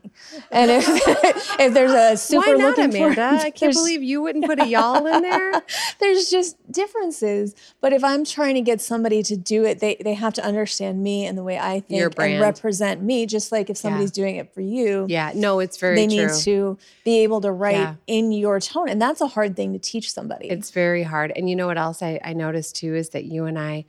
And 0.51 0.71
if 0.71 0.85
if 1.61 1.75
there's 1.75 1.92
a 1.92 2.16
super 2.16 2.53
Why 2.53 2.53
not, 2.55 2.79
looking 2.79 2.90
for- 2.90 3.12
Amanda? 3.12 3.45
I 3.45 3.51
can't 3.51 3.75
believe 3.75 4.03
you 4.03 4.23
wouldn't 4.23 4.47
put 4.47 4.59
a 4.59 4.66
y'all 4.66 5.07
in 5.07 5.23
there. 5.23 5.62
there's 6.01 6.31
just 6.31 6.57
differences. 6.73 7.55
But 7.83 7.92
if 7.92 8.03
I'm 8.03 8.25
trying 8.25 8.55
to 8.55 8.62
get 8.62 8.81
somebody 8.81 9.23
to 9.25 9.37
do 9.37 9.64
it, 9.64 9.81
they 9.81 9.97
they 10.03 10.14
have 10.14 10.33
to 10.35 10.45
understand 10.45 11.03
me 11.03 11.27
and 11.27 11.37
the 11.37 11.45
way 11.45 11.59
I 11.59 11.81
think 11.81 12.16
and 12.19 12.40
represent 12.40 13.03
me. 13.03 13.27
Just 13.27 13.53
like 13.53 13.69
if 13.69 13.77
somebody's 13.77 14.11
doing 14.11 14.37
it 14.37 14.53
for 14.55 14.62
you, 14.62 15.07
Yeah. 15.09 15.33
No, 15.35 15.59
it's 15.61 15.77
very 15.77 15.97
they 15.97 16.07
true. 16.07 16.27
need 16.29 16.35
to 16.45 16.79
be 17.05 17.19
able 17.21 17.42
to 17.42 17.53
write 17.53 17.77
Yeah. 17.77 17.95
in 18.07 18.33
your 18.33 18.59
tone, 18.59 18.88
and 18.88 19.01
that's 19.01 19.21
a 19.21 19.27
hard 19.29 19.55
thing 19.55 19.75
to 19.75 19.79
teach 19.79 20.11
somebody. 20.11 20.45
It's 20.50 20.70
very 20.70 21.02
hard. 21.02 21.32
And 21.37 21.48
you 21.50 21.56
know 21.56 21.66
what 21.66 21.78
else 21.78 22.02
I, 22.02 22.20
I 22.24 22.32
noticed 22.32 22.76
too 22.76 22.94
is 22.94 23.11
that 23.11 23.24
you 23.24 23.44
and 23.46 23.59
I 23.59 23.85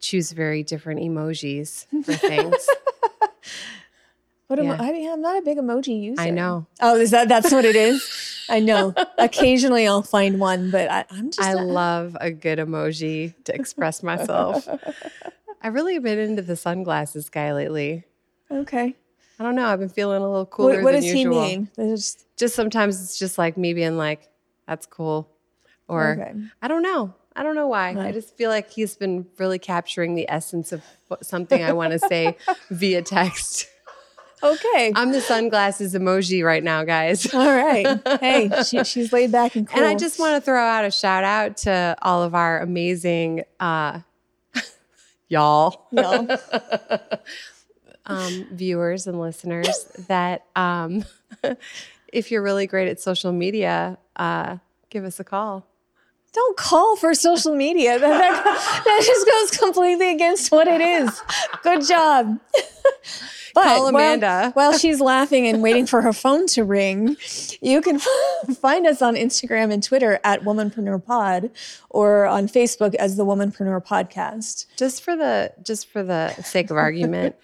choose 0.00 0.32
very 0.32 0.62
different 0.62 1.00
emojis 1.00 1.86
for 2.04 2.14
things. 2.14 2.66
What 4.46 4.58
am 4.58 4.64
Yeah. 4.64 4.78
I, 4.80 4.88
I? 4.90 5.12
I'm 5.12 5.20
not 5.22 5.38
a 5.38 5.42
big 5.42 5.58
emoji 5.58 6.00
user. 6.02 6.20
I 6.20 6.30
know. 6.30 6.66
Oh, 6.80 6.96
is 6.96 7.12
that 7.12 7.28
that's 7.28 7.52
what 7.52 7.64
it 7.64 7.76
is? 7.76 8.44
I 8.48 8.58
know. 8.58 8.92
Occasionally 9.18 9.86
I'll 9.86 10.02
find 10.02 10.40
one, 10.40 10.72
but 10.72 10.90
I, 10.90 11.04
I'm 11.10 11.30
just 11.30 11.40
I 11.40 11.52
not- 11.54 11.66
love 11.66 12.16
a 12.20 12.32
good 12.32 12.58
emoji 12.58 13.32
to 13.44 13.54
express 13.54 14.02
myself. 14.02 14.66
I've 15.62 15.74
really 15.74 15.98
been 16.00 16.18
into 16.18 16.42
the 16.42 16.56
sunglasses 16.56 17.28
guy 17.30 17.52
lately. 17.52 18.04
okay. 18.50 18.96
I 19.38 19.42
don't 19.44 19.54
know. 19.54 19.66
I've 19.68 19.78
been 19.78 19.88
feeling 19.88 20.20
a 20.20 20.28
little 20.28 20.44
cooler 20.46 20.74
What, 20.76 20.82
what 20.84 20.92
does 20.92 21.04
usual. 21.06 21.42
he 21.44 21.56
mean? 21.56 21.68
There's- 21.76 22.26
Just 22.36 22.54
sometimes 22.56 23.00
it's 23.00 23.18
just 23.20 23.38
like 23.38 23.56
me 23.56 23.72
being 23.72 23.96
like, 23.96 24.28
"That's 24.66 24.84
cool," 24.84 25.30
or 25.90 26.12
Okay. 26.12 26.32
I 26.62 26.68
don't 26.68 26.82
know. 26.82 27.12
I 27.36 27.42
don't 27.42 27.54
know 27.54 27.68
why. 27.68 27.90
I 27.90 28.12
just 28.12 28.36
feel 28.36 28.50
like 28.50 28.70
he's 28.70 28.96
been 28.96 29.26
really 29.38 29.58
capturing 29.58 30.14
the 30.14 30.26
essence 30.28 30.72
of 30.72 30.82
something 31.22 31.62
I 31.62 31.72
want 31.72 31.92
to 31.92 31.98
say 31.98 32.36
via 32.70 33.02
text. 33.02 33.68
Okay. 34.42 34.92
I'm 34.96 35.12
the 35.12 35.20
sunglasses 35.20 35.94
emoji 35.94 36.44
right 36.44 36.62
now, 36.64 36.82
guys. 36.84 37.32
All 37.32 37.54
right. 37.54 38.00
Hey, 38.20 38.50
she, 38.68 38.82
she's 38.84 39.12
laid 39.12 39.30
back 39.32 39.54
and 39.54 39.68
cool. 39.68 39.78
And 39.78 39.86
I 39.86 39.94
just 39.94 40.18
want 40.18 40.34
to 40.36 40.40
throw 40.40 40.62
out 40.62 40.84
a 40.84 40.90
shout 40.90 41.24
out 41.24 41.56
to 41.58 41.96
all 42.02 42.22
of 42.22 42.34
our 42.34 42.60
amazing 42.60 43.44
uh, 43.60 44.00
y'all, 45.28 45.86
y'all. 45.92 46.26
um, 48.06 48.46
viewers 48.52 49.06
and 49.06 49.20
listeners, 49.20 49.84
that 50.08 50.46
um, 50.56 51.04
if 52.12 52.30
you're 52.30 52.42
really 52.42 52.66
great 52.66 52.88
at 52.88 53.00
social 53.00 53.32
media, 53.32 53.98
uh, 54.16 54.56
give 54.88 55.04
us 55.04 55.20
a 55.20 55.24
call. 55.24 55.66
Don't 56.32 56.56
call 56.56 56.96
for 56.96 57.12
social 57.14 57.54
media. 57.54 57.98
That, 58.00 58.44
that, 58.44 58.82
that 58.84 59.02
just 59.04 59.26
goes 59.26 59.58
completely 59.58 60.10
against 60.12 60.52
what 60.52 60.68
it 60.68 60.80
is. 60.80 61.20
Good 61.62 61.86
job. 61.86 62.38
But 63.52 63.64
Call 63.64 63.78
while- 63.78 63.88
Amanda. 63.88 64.50
While, 64.54 64.78
she's 64.78 65.00
laughing 65.00 65.48
and 65.48 65.60
waiting 65.60 65.84
for 65.84 66.02
her 66.02 66.12
phone 66.12 66.46
to 66.48 66.62
ring, 66.62 67.16
you 67.60 67.80
can 67.80 67.98
find 68.60 68.86
us 68.86 69.02
on 69.02 69.16
Instagram 69.16 69.72
and 69.72 69.82
Twitter 69.82 70.20
at 70.22 70.42
Womanpreneur 70.42 71.04
Pod 71.04 71.50
or 71.88 72.26
on 72.26 72.46
Facebook 72.46 72.94
as 72.94 73.16
the 73.16 73.24
Womanpreneur 73.24 73.84
Podcast. 73.84 74.66
Just 74.76 75.02
for 75.02 75.16
the 75.16 75.52
just 75.64 75.88
for 75.88 76.04
the 76.04 76.32
sake 76.42 76.70
of 76.70 76.76
argument, 76.76 77.34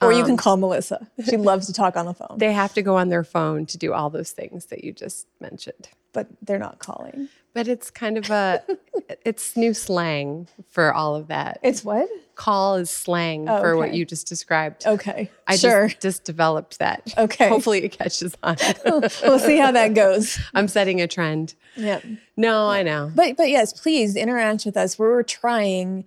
Or 0.00 0.12
you 0.12 0.22
can 0.22 0.32
um, 0.32 0.36
call 0.36 0.56
Melissa. 0.56 1.06
She 1.24 1.36
loves 1.36 1.68
to 1.68 1.72
talk 1.72 1.96
on 1.96 2.06
the 2.06 2.14
phone, 2.14 2.38
they 2.38 2.52
have 2.52 2.74
to 2.74 2.82
go 2.82 2.96
on 2.96 3.08
their 3.08 3.22
phone 3.22 3.64
to 3.66 3.78
do 3.78 3.92
all 3.92 4.10
those 4.10 4.32
things 4.32 4.66
that 4.66 4.82
you 4.82 4.92
just 4.92 5.28
mentioned. 5.40 5.88
but 6.12 6.26
they're 6.42 6.58
not 6.58 6.80
calling. 6.80 7.28
But 7.54 7.68
it's 7.68 7.90
kind 7.90 8.16
of 8.16 8.30
a 8.30 8.62
it's 9.24 9.56
new 9.56 9.74
slang 9.74 10.48
for 10.68 10.92
all 10.92 11.14
of 11.14 11.28
that. 11.28 11.58
It's 11.62 11.84
what? 11.84 12.08
Call 12.34 12.76
is 12.76 12.88
slang 12.90 13.48
Oh, 13.48 13.60
for 13.60 13.76
what 13.76 13.92
you 13.92 14.06
just 14.06 14.26
described. 14.26 14.86
Okay. 14.86 15.30
I 15.46 15.56
sure. 15.56 15.88
just, 15.88 16.00
just 16.00 16.24
developed 16.24 16.78
that. 16.78 17.12
Okay. 17.18 17.48
Hopefully 17.48 17.84
it 17.84 17.90
catches 17.90 18.34
on. 18.42 18.56
we'll 18.86 19.38
see 19.38 19.58
how 19.58 19.70
that 19.72 19.94
goes. 19.94 20.38
I'm 20.54 20.66
setting 20.66 21.00
a 21.02 21.06
trend. 21.06 21.54
Yeah. 21.76 22.00
No, 22.36 22.68
I 22.68 22.82
know. 22.82 23.12
But 23.14 23.36
but 23.36 23.50
yes, 23.50 23.72
please 23.72 24.16
interact 24.16 24.64
with 24.64 24.76
us. 24.76 24.98
We're 24.98 25.22
trying. 25.22 26.04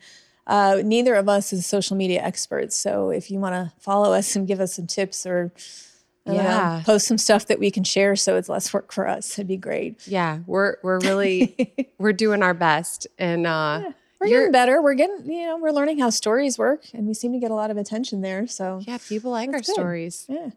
Uh, 0.48 0.82
neither 0.84 1.16
of 1.16 1.28
us 1.28 1.52
is 1.52 1.66
social 1.66 1.98
media 1.98 2.22
experts, 2.22 2.76
so 2.76 3.10
if 3.10 3.32
you 3.32 3.40
want 3.40 3.56
to 3.56 3.74
follow 3.82 4.14
us 4.14 4.36
and 4.36 4.48
give 4.48 4.60
us 4.60 4.76
some 4.76 4.86
tips 4.86 5.26
or 5.26 5.52
I 5.52 5.52
don't 5.52 5.52
know, 5.52 5.85
Yeah. 6.34 6.82
post 6.86 7.08
some 7.08 7.18
stuff 7.18 7.46
that 7.48 7.60
we 7.60 7.70
can 7.70 7.84
share, 7.84 8.16
so 8.16 8.36
it's 8.36 8.50
less 8.50 8.74
work 8.74 8.92
for 8.92 9.08
us, 9.08 9.34
it'd 9.38 9.48
be 9.48 9.58
great. 9.58 10.08
Yeah, 10.08 10.40
we're 10.48 10.78
we're 10.82 11.00
really 11.00 11.90
we're 12.00 12.14
doing 12.14 12.42
our 12.42 12.54
best, 12.56 13.06
and 13.20 13.46
uh, 13.46 13.92
We're 14.20 14.28
getting 14.30 14.52
better. 14.52 14.82
We're 14.82 14.96
getting 14.96 15.30
you 15.32 15.44
know 15.46 15.58
we're 15.58 15.72
learning 15.72 16.00
how 16.00 16.10
stories 16.10 16.58
work, 16.58 16.86
and 16.94 17.06
we 17.08 17.14
seem 17.14 17.32
to 17.34 17.40
get 17.40 17.52
a 17.52 17.56
lot 17.56 17.70
of 17.70 17.78
attention 17.78 18.22
there. 18.22 18.48
So 18.48 18.82
yeah, 18.88 18.98
people 18.98 19.32
like 19.32 19.50
our 19.50 19.56
good. 19.60 19.66
stories. 19.66 20.26
yeah, 20.28 20.50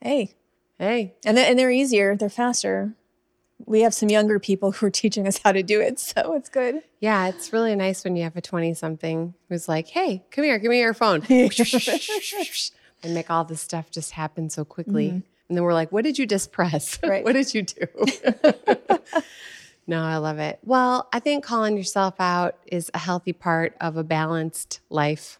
hey, 0.00 0.34
Hey, 0.78 1.14
and 1.24 1.36
they 1.36 1.48
and 1.50 1.58
they're 1.58 1.72
easier, 1.72 2.14
they're 2.14 2.28
faster. 2.28 2.94
We 3.66 3.80
have 3.80 3.92
some 3.92 4.08
younger 4.08 4.38
people 4.38 4.70
who 4.70 4.86
are 4.86 4.90
teaching 4.90 5.26
us 5.26 5.40
how 5.44 5.50
to 5.50 5.64
do 5.64 5.80
it, 5.80 5.98
so 6.10 6.34
it's 6.34 6.48
good. 6.48 6.82
yeah, 7.00 7.26
it's 7.26 7.52
really 7.52 7.74
nice 7.74 8.04
when 8.04 8.14
you 8.14 8.22
have 8.22 8.36
a 8.36 8.40
twenty 8.40 8.72
something 8.74 9.34
who's 9.48 9.68
like, 9.68 9.88
"Hey, 9.88 10.22
come 10.30 10.44
here, 10.44 10.58
give 10.60 10.70
me 10.70 10.78
your 10.78 10.94
phone," 10.94 11.22
and 13.02 13.14
make 13.14 13.30
all 13.30 13.44
this 13.44 13.60
stuff 13.60 13.90
just 13.90 14.12
happen 14.12 14.50
so 14.50 14.64
quickly. 14.64 15.08
And 15.10 15.56
then 15.56 15.62
we're 15.64 15.74
like, 15.74 15.90
"What 15.92 16.04
did 16.04 16.18
you 16.18 16.26
just 16.26 16.52
press? 16.52 16.98
Right. 17.06 17.24
what 17.24 17.32
did 17.32 17.54
you 17.54 17.62
do?" 17.62 17.86
no, 19.86 20.02
I 20.02 20.16
love 20.18 20.38
it. 20.38 20.58
Well, 20.64 21.08
I 21.12 21.20
think 21.20 21.44
calling 21.44 21.76
yourself 21.76 22.14
out 22.18 22.56
is 22.66 22.90
a 22.94 22.98
healthy 22.98 23.32
part 23.32 23.74
of 23.80 23.96
a 23.96 24.04
balanced 24.04 24.80
life. 24.90 25.38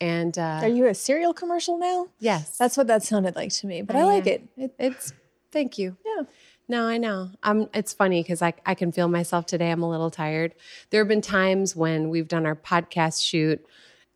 And 0.00 0.36
uh, 0.36 0.60
Are 0.62 0.68
you 0.68 0.86
a 0.86 0.94
cereal 0.94 1.32
commercial 1.32 1.78
now? 1.78 2.08
yes, 2.18 2.58
That's 2.58 2.76
what 2.76 2.88
that 2.88 3.02
sounded 3.04 3.36
like 3.36 3.50
to 3.52 3.66
me, 3.68 3.80
but 3.82 3.94
I 3.96 4.00
I, 4.00 4.04
like 4.04 4.26
it. 4.26 4.42
it. 4.56 4.74
it's. 4.78 5.12
Thank 5.52 5.78
you. 5.78 5.96
Yeah. 6.04 6.24
No, 6.66 6.88
I 6.88 6.98
know. 6.98 7.30
Um, 7.44 7.68
it's 7.72 7.92
funny 7.92 8.22
because 8.22 8.42
I, 8.42 8.54
I 8.66 8.74
can 8.74 8.90
feel 8.90 9.06
myself 9.06 9.46
today. 9.46 9.70
I'm 9.70 9.82
a 9.84 9.88
little 9.88 10.10
tired. 10.10 10.54
There 10.90 11.00
have 11.00 11.08
been 11.08 11.20
times 11.20 11.76
when 11.76 12.08
we've 12.10 12.26
done 12.26 12.44
our 12.44 12.56
podcast 12.56 13.24
shoot, 13.24 13.64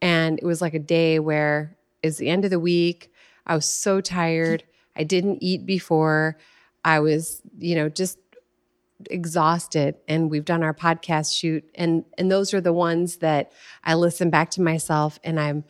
and 0.03 0.39
it 0.41 0.45
was 0.45 0.61
like 0.61 0.75
a 0.75 0.79
day 0.81 1.21
where 1.21 1.77
it's 2.03 2.19
the 2.19 2.29
end 2.29 2.45
of 2.45 2.51
the 2.51 2.61
week. 2.61 3.13
I 3.47 3.55
was 3.55 3.67
so 3.67 4.01
tired. 4.01 4.65
I 4.97 5.05
didn't 5.05 5.39
eat 5.43 5.65
before. 5.65 6.37
I 6.85 7.01
was, 7.01 7.43
you 7.59 7.75
know, 7.75 7.89
just 7.89 8.19
exhausted. 9.11 9.97
And 10.07 10.31
we've 10.31 10.45
done 10.45 10.63
our 10.63 10.75
podcast 10.75 11.37
shoot, 11.39 11.65
and 11.75 12.05
and 12.17 12.31
those 12.31 12.53
are 12.55 12.61
the 12.61 12.73
ones 12.73 13.19
that 13.19 13.53
I 13.85 13.95
listen 13.95 14.31
back 14.31 14.51
to 14.53 14.63
myself, 14.63 15.19
and 15.25 15.39
I'm 15.39 15.65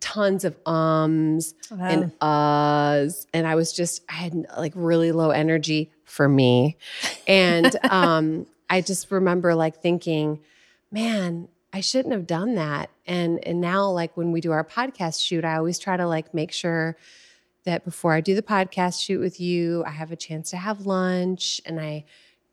tons 0.00 0.44
of 0.44 0.56
ums 0.66 1.54
and 1.70 2.12
uhs 2.20 3.26
and 3.32 3.46
i 3.46 3.54
was 3.54 3.72
just 3.72 4.02
i 4.08 4.12
had 4.12 4.34
like 4.58 4.72
really 4.74 5.12
low 5.12 5.30
energy 5.30 5.90
for 6.04 6.28
me 6.28 6.76
and 7.26 7.74
um 7.90 8.46
i 8.68 8.80
just 8.80 9.10
remember 9.10 9.54
like 9.54 9.80
thinking 9.80 10.40
man 10.90 11.48
i 11.78 11.80
shouldn't 11.80 12.12
have 12.12 12.26
done 12.26 12.56
that. 12.56 12.90
And 13.06 13.38
and 13.46 13.60
now 13.60 13.88
like 13.90 14.16
when 14.16 14.32
we 14.32 14.40
do 14.40 14.50
our 14.50 14.64
podcast 14.64 15.24
shoot 15.24 15.44
i 15.44 15.56
always 15.56 15.78
try 15.78 15.96
to 15.96 16.06
like 16.06 16.34
make 16.34 16.50
sure 16.50 16.96
that 17.64 17.84
before 17.84 18.12
i 18.12 18.20
do 18.20 18.34
the 18.34 18.42
podcast 18.42 19.00
shoot 19.00 19.20
with 19.20 19.40
you 19.40 19.84
i 19.86 19.90
have 19.90 20.10
a 20.10 20.16
chance 20.16 20.50
to 20.50 20.56
have 20.56 20.86
lunch 20.86 21.60
and 21.64 21.80
i 21.80 22.04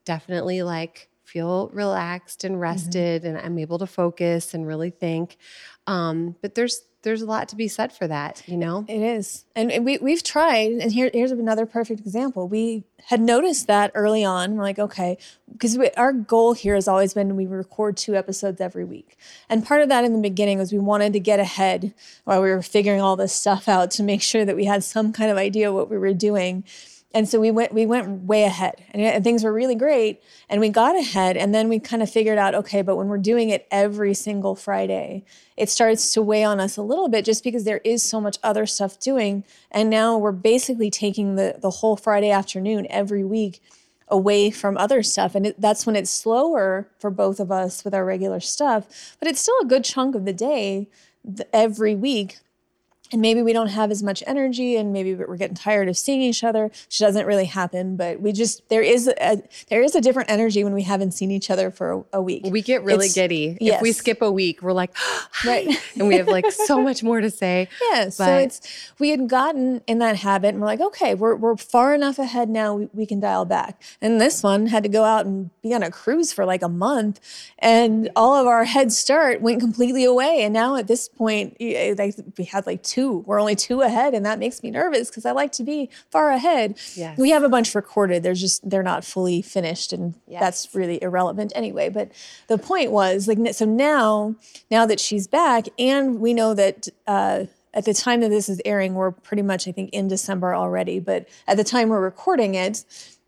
definitely 0.06 0.62
like 0.62 1.10
feel 1.24 1.70
relaxed 1.74 2.44
and 2.44 2.62
rested 2.62 3.26
and 3.26 3.38
i'm 3.40 3.58
able 3.58 3.80
to 3.80 3.88
focus 3.88 4.54
and 4.54 4.68
really 4.68 4.92
think. 4.92 5.38
Um 5.88 6.36
but 6.42 6.54
there's 6.54 6.84
there's 7.06 7.22
a 7.22 7.26
lot 7.26 7.48
to 7.50 7.56
be 7.56 7.70
said 7.70 7.94
for 7.94 8.08
that 8.08 8.44
you 8.46 8.58
know 8.58 8.86
It 8.90 9.02
is. 9.02 9.46
And 9.56 9.86
we, 9.86 9.98
we've 10.00 10.24
tried, 10.24 10.72
and 10.74 10.92
here, 10.92 11.10
here's 11.14 11.32
another 11.32 11.66
perfect 11.66 12.02
example. 12.02 12.48
We 12.50 12.84
had 13.06 13.22
noticed 13.22 13.68
that 13.68 13.92
early 13.94 14.26
on. 14.26 14.56
We're 14.56 14.64
like, 14.64 14.80
okay, 14.80 15.18
because 15.52 15.78
our 15.96 16.12
goal 16.12 16.54
here 16.54 16.76
has 16.76 16.88
always 16.88 17.14
been 17.14 17.36
we 17.36 17.46
record 17.46 17.96
two 17.96 18.16
episodes 18.16 18.60
every 18.60 18.84
week. 18.84 19.18
And 19.48 19.66
part 19.66 19.82
of 19.82 19.90
that 19.90 20.04
in 20.04 20.14
the 20.14 20.20
beginning 20.20 20.58
was 20.58 20.74
we 20.74 20.80
wanted 20.80 21.14
to 21.14 21.20
get 21.20 21.40
ahead 21.40 21.94
while 22.26 22.42
we 22.42 22.50
were 22.50 22.62
figuring 22.62 23.00
all 23.00 23.16
this 23.16 23.34
stuff 23.34 23.70
out 23.70 23.92
to 23.92 24.04
make 24.04 24.22
sure 24.22 24.44
that 24.44 24.56
we 24.56 24.66
had 24.66 24.84
some 24.84 25.14
kind 25.14 25.32
of 25.32 25.38
idea 25.38 25.72
what 25.72 25.90
we 25.90 25.98
were 25.98 26.14
doing. 26.14 26.64
And 27.16 27.30
so 27.30 27.40
we 27.40 27.50
went 27.50 27.74
we 27.74 27.86
went 27.86 28.26
way 28.26 28.44
ahead 28.44 28.84
and, 28.92 29.02
and 29.02 29.24
things 29.24 29.46
were 29.46 29.54
really 29.54 29.74
great 29.74 30.22
and 30.50 30.60
we 30.60 30.68
got 30.68 30.98
ahead 30.98 31.38
and 31.38 31.56
then 31.56 31.70
we 31.70 31.80
kind 31.80 32.04
of 32.04 32.10
figured 32.10 32.38
out 32.38 32.54
okay 32.54 32.82
but 32.82 32.98
when 32.98 33.08
we're 33.08 33.18
doing 33.18 33.50
it 33.52 33.66
every 33.72 34.14
single 34.14 34.54
Friday 34.54 35.24
it 35.56 35.70
starts 35.70 36.12
to 36.14 36.22
weigh 36.22 36.44
on 36.44 36.60
us 36.60 36.76
a 36.76 36.82
little 36.82 37.08
bit 37.08 37.24
just 37.24 37.42
because 37.42 37.64
there 37.64 37.80
is 37.86 38.04
so 38.04 38.20
much 38.20 38.38
other 38.44 38.66
stuff 38.66 39.00
doing 39.00 39.46
and 39.72 39.90
now 39.90 40.18
we're 40.18 40.34
basically 40.34 40.92
taking 40.92 41.36
the 41.36 41.56
the 41.58 41.70
whole 41.70 41.96
Friday 41.96 42.32
afternoon 42.32 42.86
every 42.90 43.24
week 43.24 43.62
away 44.10 44.52
from 44.52 44.78
other 44.78 45.02
stuff 45.02 45.36
and 45.36 45.48
it, 45.48 45.62
that's 45.62 45.86
when 45.86 45.96
it's 45.96 46.12
slower 46.12 46.90
for 47.00 47.10
both 47.10 47.40
of 47.40 47.50
us 47.50 47.86
with 47.86 47.94
our 47.94 48.04
regular 48.04 48.42
stuff 48.42 49.16
but 49.22 49.30
it's 49.30 49.40
still 49.40 49.58
a 49.62 49.66
good 49.66 49.86
chunk 49.86 50.16
of 50.16 50.26
the 50.26 50.34
day 50.34 50.90
every 51.54 51.96
week 51.96 52.40
and 53.16 53.22
maybe 53.22 53.42
we 53.42 53.54
don't 53.54 53.70
have 53.70 53.92
as 53.92 54.04
much 54.04 54.22
energy 54.28 54.76
and 54.76 54.92
maybe 54.92 55.16
we're 55.16 55.38
getting 55.38 55.56
tired 55.56 55.88
of 55.88 55.96
seeing 55.96 56.22
each 56.22 56.44
other 56.44 56.66
which 56.66 57.00
doesn't 57.00 57.26
really 57.26 57.46
happen 57.46 57.96
but 57.96 58.20
we 58.20 58.34
just 58.34 58.68
there 58.68 58.82
is 58.82 59.08
a 59.08 59.42
there 59.70 59.82
is 59.82 59.96
a 59.96 60.02
different 60.02 60.30
energy 60.30 60.64
when 60.66 60.74
we 60.74 60.84
haven't 60.84 61.12
seen 61.12 61.32
each 61.32 61.50
other 61.50 61.72
for 61.72 61.92
a, 61.94 62.04
a 62.14 62.22
week. 62.22 62.44
We 62.46 62.62
get 62.62 62.84
really 62.84 63.06
It's- 63.06 63.14
giddy. 63.16 63.58
If 63.62 63.82
we 63.82 63.94
skip 63.94 64.22
a 64.22 64.32
week 64.32 64.62
we're 64.62 64.74
like 64.74 64.94
Right. 65.46 65.68
and 65.96 66.08
we 66.08 66.16
have 66.18 66.28
like 66.28 66.52
so 66.52 66.82
much 66.82 67.02
more 67.04 67.22
to 67.22 67.30
say 67.30 67.70
yeah 67.92 68.10
so 68.10 68.26
it's 68.38 68.92
we 69.00 69.10
had 69.12 69.30
gotten 69.30 69.82
in 69.88 70.00
that 70.00 70.18
habit 70.18 70.50
and 70.50 70.60
we're 70.60 70.68
like 70.68 70.82
okay 70.82 71.16
we're, 71.16 71.36
we're 71.36 71.56
far 71.56 71.94
enough 71.96 72.20
ahead 72.20 72.50
now 72.50 72.76
we, 72.76 72.90
we 72.94 73.06
can 73.06 73.20
dial 73.20 73.46
back. 73.46 73.82
And 74.02 74.20
this 74.20 74.44
one 74.44 74.68
had 74.68 74.84
to 74.84 74.90
go 74.90 75.04
out 75.04 75.26
and 75.26 75.50
be 75.62 75.74
on 75.74 75.84
a 75.84 75.92
cruise 75.92 76.34
for 76.34 76.46
like 76.46 76.62
a 76.62 76.70
month 76.70 77.20
and 77.60 78.10
all 78.16 78.36
of 78.36 78.46
our 78.48 78.66
head 78.66 78.92
start 78.92 79.42
went 79.42 79.60
completely 79.62 80.04
away. 80.04 80.42
And 80.44 80.54
now 80.54 80.76
at 80.76 80.88
this 80.88 81.08
point 81.08 81.56
we 81.60 82.44
had 82.46 82.66
like 82.66 82.84
two 82.84 83.05
we're 83.26 83.40
only 83.40 83.56
two 83.56 83.82
ahead 83.82 84.14
and 84.14 84.26
that 84.26 84.40
makes 84.40 84.64
me 84.64 84.72
nervous 84.72 85.10
because 85.10 85.26
i 85.26 85.32
like 85.32 85.52
to 85.52 85.64
be 85.64 85.90
far 86.10 86.30
ahead. 86.32 86.78
Yes. 86.96 87.18
we 87.18 87.30
have 87.32 87.44
a 87.44 87.50
bunch 87.50 87.76
recorded. 87.76 88.24
There's 88.24 88.42
just 88.42 88.68
they're 88.70 88.84
not 88.84 89.04
fully 89.04 89.42
finished 89.42 89.94
and 89.94 90.14
that's 90.40 90.74
really 90.74 91.02
irrelevant 91.02 91.52
anyway. 91.56 91.90
But 91.90 92.12
the 92.48 92.58
point 92.58 92.92
was 92.92 93.28
like 93.28 93.38
so 93.54 93.66
now 93.66 94.36
now 94.72 94.86
that 94.86 95.00
she's 95.00 95.28
back 95.28 95.66
and 95.78 96.20
we 96.20 96.34
know 96.34 96.54
that 96.54 96.88
uh 97.08 97.46
at 97.74 97.84
the 97.86 97.94
time 97.94 98.22
that 98.22 98.30
this 98.30 98.48
is 98.48 98.62
airing 98.64 98.94
we're 98.96 99.12
pretty 99.12 99.44
much 99.44 99.68
i 99.68 99.72
think 99.72 99.90
in 99.92 100.08
december 100.08 100.56
already 100.56 100.98
but 100.98 101.28
at 101.46 101.58
the 101.58 101.64
time 101.64 101.90
we're 101.90 102.00
recording 102.00 102.56
it 102.56 102.86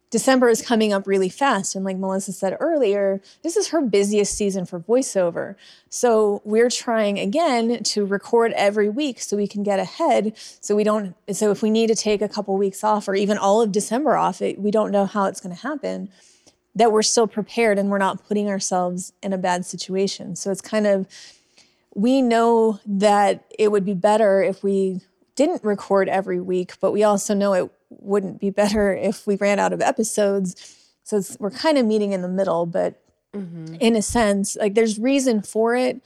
December 0.10 0.48
is 0.48 0.62
coming 0.62 0.94
up 0.94 1.06
really 1.06 1.28
fast. 1.28 1.76
And 1.76 1.84
like 1.84 1.98
Melissa 1.98 2.32
said 2.32 2.56
earlier, 2.62 3.22
this 3.44 3.58
is 3.58 3.70
her 3.70 3.82
busiest 3.82 4.38
season 4.38 4.66
for 4.66 4.80
voiceover. 4.80 5.56
So 5.90 6.42
we're 6.46 6.70
trying 6.70 7.20
again 7.20 7.84
to 7.84 8.06
record 8.06 8.54
every 8.54 8.88
week 8.88 9.20
so 9.20 9.36
we 9.36 9.48
can 9.48 9.64
get 9.64 9.80
ahead. 9.80 10.34
So 10.38 10.78
we 10.78 10.86
don't, 10.86 11.14
so 11.34 11.52
if 11.52 11.62
we 11.62 11.70
need 11.70 11.88
to 11.88 11.96
take 11.96 12.22
a 12.22 12.30
couple 12.30 12.56
weeks 12.58 12.86
off 12.86 13.10
or 13.10 13.16
even 13.16 13.38
all 13.38 13.62
of 13.62 13.74
December 13.74 14.16
off, 14.16 14.42
it, 14.42 14.60
we 14.60 14.72
don't 14.72 14.92
know 14.92 15.06
how 15.06 15.26
it's 15.26 15.42
going 15.42 15.54
to 15.54 15.62
happen, 15.62 16.10
that 16.74 16.94
we're 16.94 17.02
still 17.02 17.28
prepared 17.28 17.78
and 17.78 17.90
we're 17.90 17.98
not 17.98 18.26
putting 18.26 18.48
ourselves 18.48 19.12
in 19.22 19.34
a 19.34 19.38
bad 19.38 19.66
situation. 19.66 20.38
So 20.38 20.52
it's 20.52 20.62
kind 20.62 20.88
of, 20.88 21.06
we 21.94 22.22
know 22.22 22.80
that 22.86 23.44
it 23.60 23.72
would 23.72 23.84
be 23.84 23.96
better 23.96 24.42
if 24.42 24.64
we 24.64 25.02
didn't 25.36 25.64
record 25.64 26.08
every 26.08 26.40
week, 26.40 26.80
but 26.80 26.92
we 26.92 27.04
also 27.04 27.34
know 27.34 27.54
it 27.54 27.72
wouldn't 27.90 28.40
be 28.40 28.50
better 28.50 28.94
if 28.94 29.28
we 29.28 29.36
ran 29.36 29.60
out 29.60 29.74
of 29.74 29.82
episodes. 29.82 30.76
So 31.04 31.18
it's, 31.18 31.38
we're 31.40 31.52
kind 31.52 31.78
of 31.78 31.86
meeting 31.86 32.14
in 32.14 32.22
the 32.22 32.28
middle, 32.28 32.66
but 32.66 33.02
mm-hmm. 33.34 33.76
in 33.76 33.96
a 33.96 34.02
sense, 34.02 34.56
like 34.58 34.76
there's 34.76 35.00
reason 35.00 35.42
for 35.42 35.76
it, 35.76 36.02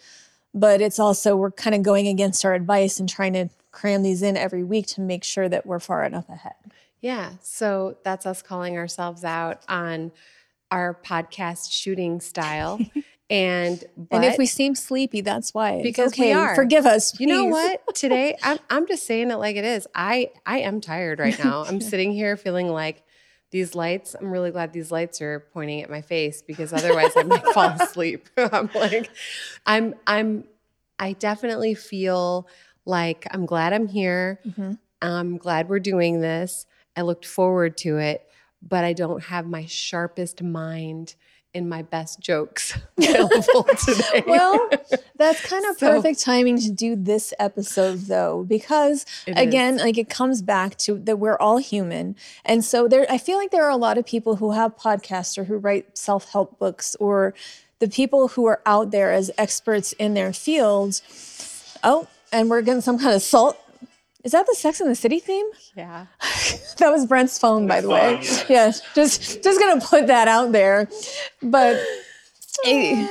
but 0.54 0.82
it's 0.82 1.00
also 1.00 1.36
we're 1.36 1.52
kind 1.52 1.76
of 1.76 1.82
going 1.82 2.08
against 2.08 2.46
our 2.46 2.54
advice 2.54 3.00
and 3.00 3.10
trying 3.10 3.34
to 3.34 3.50
cram 3.72 4.04
these 4.04 4.22
in 4.22 4.38
every 4.38 4.64
week 4.64 4.86
to 4.88 5.02
make 5.02 5.24
sure 5.24 5.50
that 5.50 5.66
we're 5.66 5.80
far 5.80 6.04
enough 6.04 6.30
ahead. 6.30 6.54
Yeah. 7.00 7.32
So 7.42 7.98
that's 8.04 8.26
us 8.26 8.42
calling 8.42 8.78
ourselves 8.78 9.24
out 9.24 9.64
on 9.68 10.12
our 10.70 10.98
podcast 11.04 11.72
shooting 11.72 12.22
style. 12.22 12.80
And 13.32 13.84
and 14.12 14.26
if 14.26 14.38
we 14.38 14.46
seem 14.46 14.76
sleepy, 14.76 15.22
that's 15.22 15.54
why. 15.54 15.82
Because 15.82 16.18
we 16.18 16.34
are. 16.34 16.54
Forgive 16.54 16.86
us. 16.86 17.18
you 17.18 17.28
know 17.28 17.46
what? 17.46 17.82
Today 17.96 18.36
I'm 18.44 18.60
I'm 18.70 18.86
just 18.88 19.08
saying 19.08 19.32
it 19.32 19.38
like 19.38 19.56
it 19.56 19.64
is. 19.64 19.88
I 19.96 20.32
I 20.46 20.60
am 20.60 20.82
tired 20.82 21.20
right 21.20 21.40
now. 21.40 21.64
I'm 21.64 21.80
sitting 21.92 22.12
here 22.12 22.36
feeling 22.36 22.68
like 22.68 23.04
these 23.52 23.74
lights, 23.74 24.16
I'm 24.20 24.32
really 24.32 24.52
glad 24.52 24.72
these 24.74 24.92
lights 24.92 25.22
are 25.22 25.46
pointing 25.54 25.82
at 25.82 25.90
my 25.90 26.02
face 26.02 26.42
because 26.42 26.72
otherwise 26.74 27.12
I 27.16 27.24
might 27.24 27.46
fall 27.48 27.70
asleep. 27.80 28.30
I'm 28.38 28.70
like 28.76 29.10
I'm 29.66 29.96
I'm 30.06 30.44
I 31.00 31.14
definitely 31.14 31.74
feel 31.74 32.48
like 32.86 33.28
I'm 33.32 33.46
glad 33.46 33.72
I'm 33.72 33.88
here. 33.88 34.42
Mhm. 34.46 34.78
I'm 35.02 35.38
glad 35.38 35.70
we're 35.70 35.80
doing 35.80 36.20
this. 36.20 36.66
I 36.98 37.02
looked 37.04 37.26
forward 37.26 37.78
to 37.78 37.98
it, 37.98 38.28
but 38.62 38.84
I 38.84 38.92
don't 38.94 39.24
have 39.24 39.48
my 39.48 39.66
sharpest 39.66 40.44
mind 40.44 41.16
in 41.54 41.68
my 41.68 41.82
best 41.82 42.20
jokes 42.20 42.78
available 42.98 43.64
today. 43.86 44.24
Well, 44.26 44.70
that's 45.18 45.46
kind 45.46 45.66
of 45.66 45.78
So- 45.80 45.92
perfect 45.92 46.20
timing 46.22 46.60
to 46.60 46.72
do 46.72 46.96
this 46.96 47.34
episode 47.40 48.00
though, 48.08 48.46
because 48.48 49.06
again, 49.28 49.76
is. 49.76 49.82
like 49.82 49.98
it 49.98 50.10
comes 50.10 50.42
back 50.42 50.78
to 50.80 50.98
that 51.00 51.18
we're 51.18 51.38
all 51.38 51.58
human. 51.58 52.16
And 52.46 52.64
so 52.64 52.88
there 52.88 53.06
I 53.10 53.18
feel 53.18 53.38
like 53.38 53.52
there 53.52 53.66
are 53.66 53.70
a 53.70 53.78
lot 53.78 53.98
of 53.98 54.06
people 54.06 54.38
who 54.38 54.52
have 54.52 54.78
podcasts 54.78 55.38
or 55.38 55.44
who 55.46 55.58
write 55.58 55.98
self-help 55.98 56.58
books 56.58 56.96
or 57.00 57.34
the 57.80 57.88
people 57.90 58.30
who 58.30 58.46
are 58.46 58.62
out 58.66 58.92
there 58.92 59.12
as 59.12 59.32
experts 59.38 59.92
in 59.94 60.14
their 60.14 60.32
fields. 60.32 61.02
Oh, 61.84 62.08
and 62.32 62.50
we're 62.50 62.62
getting 62.62 62.82
some 62.82 63.00
kind 63.00 63.16
of 63.16 63.22
salt. 63.22 63.58
Is 64.24 64.32
that 64.34 64.46
the 64.46 64.56
Sex 64.56 64.80
and 64.80 64.90
the 64.90 64.96
City 64.96 65.20
theme? 65.20 65.48
yeah. 65.76 66.06
That 66.78 66.92
was 66.92 67.06
Brent's 67.06 67.38
phone, 67.38 67.68
by 67.68 67.82
the 67.82 67.90
way. 67.90 68.22
Yeah, 68.50 68.72
just 68.96 69.44
just 69.44 69.60
gonna 69.60 69.80
put 69.82 70.08
that 70.08 70.28
out 70.28 70.52
there. 70.52 70.90
But 71.44 71.80
eh, 72.66 73.08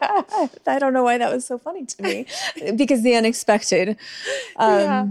I 0.00 0.78
don't 0.78 0.92
know 0.92 1.02
why 1.02 1.18
that 1.18 1.32
was 1.32 1.44
so 1.44 1.58
funny 1.58 1.86
to 1.86 2.02
me 2.02 2.26
because 2.76 3.02
the 3.02 3.14
unexpected. 3.16 3.96
Um, 4.56 4.78
Yeah. 4.78 5.06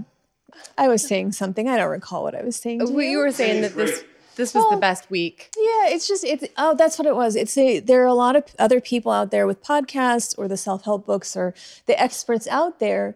I 0.77 0.87
was 0.87 1.05
saying 1.05 1.33
something. 1.33 1.67
I 1.67 1.75
don't 1.77 1.89
recall 1.89 2.23
what 2.23 2.35
I 2.35 2.43
was 2.43 2.55
saying. 2.55 2.79
To 2.79 2.85
Well, 2.85 3.03
you 3.03 3.17
were 3.17 3.31
saying 3.31 3.61
that 3.63 3.75
this 3.75 4.03
this 4.35 4.53
was 4.53 4.69
the 4.69 4.77
best 4.77 5.09
week. 5.09 5.49
yeah, 5.57 5.87
it's 5.89 6.07
just 6.07 6.23
it's 6.23 6.45
oh 6.57 6.73
that's 6.75 6.97
what 6.97 7.05
it 7.07 7.15
was. 7.15 7.35
It's 7.35 7.57
a, 7.57 7.79
there 7.79 8.01
are 8.03 8.07
a 8.07 8.13
lot 8.13 8.35
of 8.35 8.43
other 8.59 8.79
people 8.79 9.11
out 9.11 9.31
there 9.31 9.45
with 9.47 9.61
podcasts 9.63 10.35
or 10.37 10.47
the 10.47 10.57
self 10.57 10.85
help 10.85 11.05
books 11.05 11.35
or 11.35 11.53
the 11.85 11.99
experts 12.01 12.47
out 12.47 12.79
there 12.79 13.15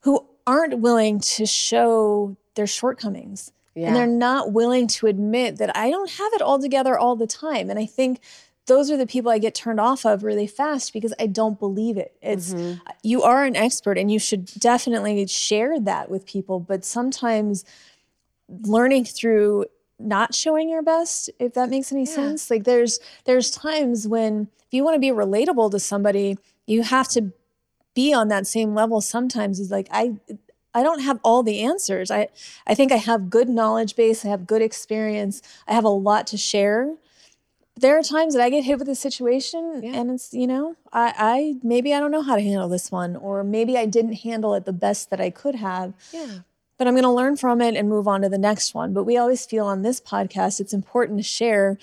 who 0.00 0.26
aren't 0.46 0.78
willing 0.78 1.20
to 1.20 1.46
show 1.46 2.36
their 2.54 2.66
shortcomings. 2.66 3.52
Yeah. 3.74 3.88
And 3.88 3.96
they're 3.96 4.06
not 4.06 4.52
willing 4.52 4.88
to 4.88 5.06
admit 5.06 5.58
that 5.58 5.76
I 5.76 5.90
don't 5.90 6.10
have 6.10 6.32
it 6.34 6.42
all 6.42 6.60
together 6.60 6.98
all 6.98 7.16
the 7.16 7.26
time. 7.26 7.70
And 7.70 7.78
I 7.78 7.86
think 7.86 8.20
those 8.66 8.90
are 8.90 8.96
the 8.96 9.06
people 9.06 9.30
I 9.30 9.38
get 9.38 9.54
turned 9.54 9.80
off 9.80 10.04
of 10.04 10.22
really 10.22 10.46
fast 10.46 10.92
because 10.92 11.14
I 11.18 11.26
don't 11.26 11.58
believe 11.58 11.96
it. 11.96 12.14
It's 12.20 12.52
mm-hmm. 12.52 12.80
uh, 12.86 12.92
you 13.02 13.22
are 13.22 13.44
an 13.44 13.56
expert 13.56 13.96
and 13.98 14.10
you 14.10 14.18
should 14.18 14.46
definitely 14.46 15.26
share 15.26 15.80
that 15.80 16.10
with 16.10 16.26
people, 16.26 16.60
but 16.60 16.84
sometimes 16.84 17.64
learning 18.48 19.04
through 19.04 19.66
not 19.98 20.34
showing 20.34 20.68
your 20.68 20.82
best 20.82 21.30
if 21.38 21.54
that 21.54 21.68
makes 21.68 21.92
any 21.92 22.06
sense 22.06 22.50
like 22.50 22.64
there's 22.64 22.98
there's 23.26 23.50
times 23.50 24.08
when 24.08 24.48
if 24.66 24.72
you 24.72 24.82
want 24.82 24.94
to 24.94 24.98
be 24.98 25.10
relatable 25.10 25.70
to 25.70 25.78
somebody 25.78 26.38
you 26.66 26.82
have 26.82 27.06
to 27.06 27.30
be 28.00 28.06
on 28.20 28.26
that 28.34 28.46
same 28.56 28.70
level 28.80 29.00
sometimes 29.14 29.54
is 29.64 29.70
like 29.78 29.88
i 30.02 30.04
i 30.78 30.80
don't 30.86 31.02
have 31.08 31.18
all 31.28 31.42
the 31.50 31.58
answers 31.70 32.08
i 32.18 32.22
i 32.70 32.74
think 32.78 32.90
i 32.98 33.00
have 33.10 33.20
good 33.38 33.48
knowledge 33.58 33.92
base 34.00 34.24
i 34.24 34.28
have 34.34 34.42
good 34.52 34.62
experience 34.70 35.34
i 35.70 35.72
have 35.78 35.84
a 35.92 35.96
lot 36.08 36.22
to 36.32 36.36
share 36.50 36.82
there 37.84 37.94
are 37.98 38.02
times 38.02 38.34
that 38.34 38.42
i 38.46 38.50
get 38.54 38.64
hit 38.64 38.78
with 38.78 38.88
a 38.88 38.94
situation 39.08 39.62
Yeah. 39.82 39.98
and 39.98 40.10
it's 40.14 40.28
you 40.42 40.46
know 40.52 40.64
i 40.92 41.06
i 41.32 41.36
maybe 41.72 41.94
i 41.94 41.98
don't 42.00 42.10
know 42.16 42.26
how 42.30 42.36
to 42.40 42.42
handle 42.50 42.68
this 42.76 42.90
one 43.02 43.16
or 43.16 43.42
maybe 43.56 43.76
i 43.82 43.86
didn't 43.96 44.18
handle 44.28 44.52
it 44.58 44.64
the 44.70 44.78
best 44.86 45.02
that 45.10 45.20
i 45.20 45.30
could 45.30 45.56
have 45.70 45.94
Yeah. 46.12 46.40
but 46.78 46.86
I'm 46.88 46.94
going 46.94 47.04
to 47.12 47.18
learn 47.20 47.36
from 47.36 47.60
it 47.66 47.74
and 47.78 47.88
move 47.94 48.06
on 48.12 48.22
to 48.22 48.28
the 48.30 48.38
next 48.50 48.68
one. 48.80 48.94
But 48.96 49.04
we 49.04 49.14
always 49.22 49.42
feel 49.52 49.66
on 49.72 49.82
this 49.82 49.98
podcast 50.12 50.60
it's 50.62 50.72
important 50.72 51.18
to 51.18 51.22
share. 51.38 51.76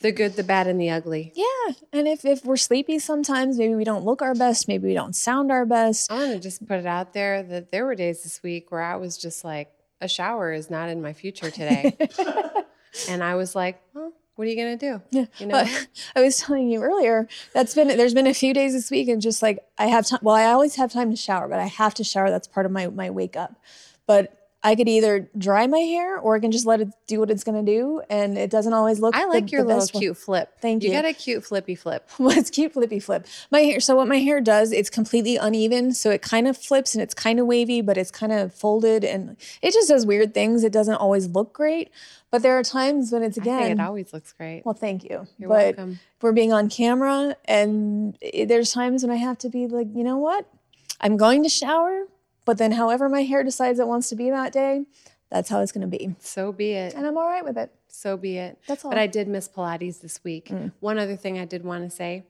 The 0.00 0.12
good, 0.12 0.34
the 0.34 0.44
bad, 0.44 0.66
and 0.66 0.80
the 0.80 0.90
ugly. 0.90 1.32
Yeah. 1.34 1.74
And 1.92 2.06
if, 2.06 2.24
if 2.24 2.44
we're 2.44 2.56
sleepy 2.56 2.98
sometimes, 2.98 3.58
maybe 3.58 3.74
we 3.74 3.84
don't 3.84 4.04
look 4.04 4.22
our 4.22 4.34
best, 4.34 4.68
maybe 4.68 4.88
we 4.88 4.94
don't 4.94 5.16
sound 5.16 5.50
our 5.50 5.64
best. 5.64 6.10
I 6.12 6.16
want 6.18 6.32
to 6.32 6.38
just 6.38 6.66
put 6.66 6.78
it 6.78 6.86
out 6.86 7.12
there 7.12 7.42
that 7.42 7.70
there 7.72 7.86
were 7.86 7.94
days 7.94 8.22
this 8.22 8.42
week 8.42 8.70
where 8.70 8.82
I 8.82 8.96
was 8.96 9.16
just 9.16 9.44
like, 9.44 9.72
a 10.00 10.08
shower 10.08 10.52
is 10.52 10.68
not 10.70 10.88
in 10.90 11.00
my 11.00 11.12
future 11.14 11.50
today. 11.50 11.96
and 13.08 13.24
I 13.24 13.34
was 13.34 13.54
like, 13.54 13.80
well, 13.94 14.12
what 14.34 14.46
are 14.46 14.50
you 14.50 14.56
going 14.56 14.78
to 14.78 14.90
do? 14.90 15.02
Yeah. 15.10 15.26
You 15.38 15.46
know, 15.46 15.64
But 15.64 15.88
I 16.16 16.20
was 16.20 16.36
telling 16.36 16.68
you 16.68 16.82
earlier, 16.82 17.26
that's 17.54 17.74
been, 17.74 17.88
there's 17.88 18.12
been 18.12 18.26
a 18.26 18.34
few 18.34 18.52
days 18.52 18.74
this 18.74 18.90
week 18.90 19.08
and 19.08 19.22
just 19.22 19.42
like 19.42 19.58
I 19.78 19.86
have 19.86 20.06
time. 20.06 20.20
Well, 20.22 20.34
I 20.34 20.44
always 20.44 20.76
have 20.76 20.92
time 20.92 21.10
to 21.10 21.16
shower, 21.16 21.48
but 21.48 21.58
I 21.58 21.66
have 21.66 21.94
to 21.94 22.04
shower. 22.04 22.30
That's 22.30 22.46
part 22.46 22.66
of 22.66 22.72
my, 22.72 22.88
my 22.88 23.08
wake 23.08 23.36
up. 23.36 23.54
But 24.06 24.35
I 24.66 24.74
could 24.74 24.88
either 24.88 25.28
dry 25.38 25.66
my 25.66 25.78
hair 25.78 26.18
or 26.18 26.34
I 26.36 26.40
can 26.40 26.50
just 26.50 26.66
let 26.66 26.80
it 26.80 26.88
do 27.06 27.20
what 27.20 27.30
it's 27.30 27.44
going 27.44 27.64
to 27.64 27.72
do. 27.72 28.02
And 28.10 28.36
it 28.36 28.50
doesn't 28.50 28.72
always 28.72 28.98
look 28.98 29.14
I 29.14 29.22
the- 29.22 29.28
like 29.28 29.52
your 29.52 29.62
the 29.62 29.68
little 29.68 29.88
one. 29.92 30.00
cute 30.02 30.16
flip. 30.16 30.48
Thank 30.60 30.82
You 30.82 30.88
you. 30.90 30.94
got 30.96 31.04
a 31.04 31.12
cute 31.12 31.44
flippy 31.44 31.74
flip. 31.76 32.08
Well, 32.18 32.36
it's 32.36 32.50
cute 32.50 32.72
flippy 32.72 32.98
flip. 33.00 33.26
My 33.50 33.60
hair. 33.60 33.78
So 33.80 33.94
what 33.94 34.08
my 34.08 34.18
hair 34.18 34.40
does, 34.40 34.72
it's 34.72 34.90
completely 34.90 35.36
uneven. 35.36 35.92
So 35.94 36.10
it 36.10 36.20
kind 36.20 36.48
of 36.48 36.56
flips 36.56 36.94
and 36.94 37.02
it's 37.02 37.14
kind 37.14 37.38
of 37.38 37.46
wavy, 37.46 37.80
but 37.80 37.96
it's 37.96 38.10
kind 38.10 38.32
of 38.32 38.52
folded 38.52 39.04
and 39.04 39.36
it 39.62 39.72
just 39.72 39.88
does 39.88 40.04
weird 40.04 40.34
things. 40.34 40.64
It 40.64 40.72
doesn't 40.72 40.96
always 40.96 41.28
look 41.28 41.52
great, 41.52 41.90
but 42.32 42.42
there 42.42 42.58
are 42.58 42.62
times 42.64 43.12
when 43.12 43.22
it's 43.22 43.36
again. 43.36 43.70
it 43.70 43.80
always 43.80 44.12
looks 44.12 44.32
great. 44.32 44.62
well, 44.66 44.74
thank 44.74 45.04
you. 45.04 45.28
You're 45.38 45.48
but 45.48 45.76
welcome. 45.76 46.00
we're 46.20 46.32
being 46.32 46.52
on 46.52 46.68
camera, 46.68 47.36
and 47.44 48.18
there's 48.46 48.72
times 48.72 49.04
when 49.04 49.12
I 49.12 49.16
have 49.16 49.38
to 49.38 49.48
be 49.48 49.68
like, 49.68 49.86
you 49.94 50.02
know 50.02 50.18
what? 50.18 50.46
I'm 51.00 51.16
going 51.16 51.42
to 51.44 51.48
shower, 51.48 52.06
but 52.46 52.56
then 52.56 52.72
however 52.72 53.08
my 53.10 53.22
hair 53.22 53.44
decides 53.44 53.78
it 53.78 53.86
wants 53.86 54.08
to 54.08 54.16
be 54.16 54.30
that 54.30 54.52
day, 54.52 54.86
that's 55.30 55.48
how 55.50 55.60
it's 55.60 55.72
going 55.72 55.88
to 55.90 55.98
be, 55.98 56.14
So 56.20 56.52
be 56.52 56.72
it. 56.72 56.94
and 56.94 57.06
I'm 57.06 57.18
all 57.18 57.26
right 57.26 57.44
with 57.44 57.58
it. 57.58 57.70
So 57.88 58.16
be 58.16 58.38
it. 58.38 58.58
That's 58.66 58.84
all. 58.84 58.90
But 58.90 58.98
I 58.98 59.06
did 59.06 59.26
miss 59.28 59.48
Pilates 59.48 60.00
this 60.00 60.22
week. 60.24 60.48
Mm. 60.48 60.72
One 60.80 60.98
other 60.98 61.16
thing 61.16 61.38
I 61.38 61.44
did 61.44 61.64
want 61.64 61.84
to 61.84 61.94
say 61.94 62.24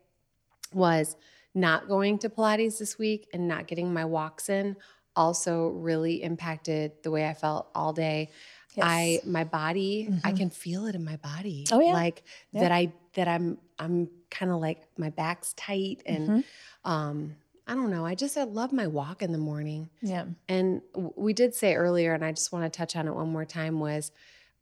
was 0.73 1.17
not 1.55 1.89
going 1.89 2.19
to 2.21 2.29
Pilates 2.29 2.79
this 2.79 2.99
week 2.99 3.29
and 3.33 3.47
not 3.49 3.67
getting 3.67 3.93
my 3.93 4.05
walks 4.05 4.49
in 4.49 4.77
also 5.15 5.69
really 5.69 6.23
impacted 6.23 6.93
the 7.03 7.11
way 7.11 7.27
I 7.27 7.35
felt 7.35 7.69
all 7.75 7.93
day. 7.93 8.31
I 8.81 9.21
my 9.25 9.45
body, 9.45 10.11
I 10.23 10.33
can 10.33 10.51
feel 10.51 10.85
it 10.87 10.95
in 10.95 11.03
my 11.03 11.17
body. 11.17 11.65
Mm-hmm. 11.67 11.75
Oh, 11.77 11.81
yeah. 11.81 11.93
Like 11.95 12.23
Yeah. 12.53 12.61
that 12.63 12.73
I 12.73 12.93
that 13.15 13.27
I'm 13.27 13.57
I'm 13.79 14.09
kind 14.31 14.53
of 14.53 14.59
like 14.61 14.83
my 14.99 15.09
back's 15.09 15.55
tight 15.55 16.03
and 16.05 16.29
Mm-hmm. 16.29 16.91
um 16.91 17.37
I 17.67 17.75
don't 17.75 17.91
know. 17.91 18.07
I 18.07 18.15
just 18.15 18.37
I 18.37 18.45
love 18.45 18.73
my 18.73 18.87
walk 18.87 19.23
in 19.23 19.33
the 19.33 19.39
morning. 19.39 19.91
yeah. 20.01 20.25
And 20.49 20.83
we 21.17 21.33
did 21.33 21.55
say 21.55 21.75
earlier, 21.75 22.15
and 22.15 22.25
I 22.25 22.31
just 22.33 22.53
want 22.53 22.65
to 22.71 22.77
touch 22.77 22.95
on 22.97 23.09
it 23.09 23.15
one 23.15 23.29
more 23.33 23.45
time, 23.45 23.81
was 23.81 24.13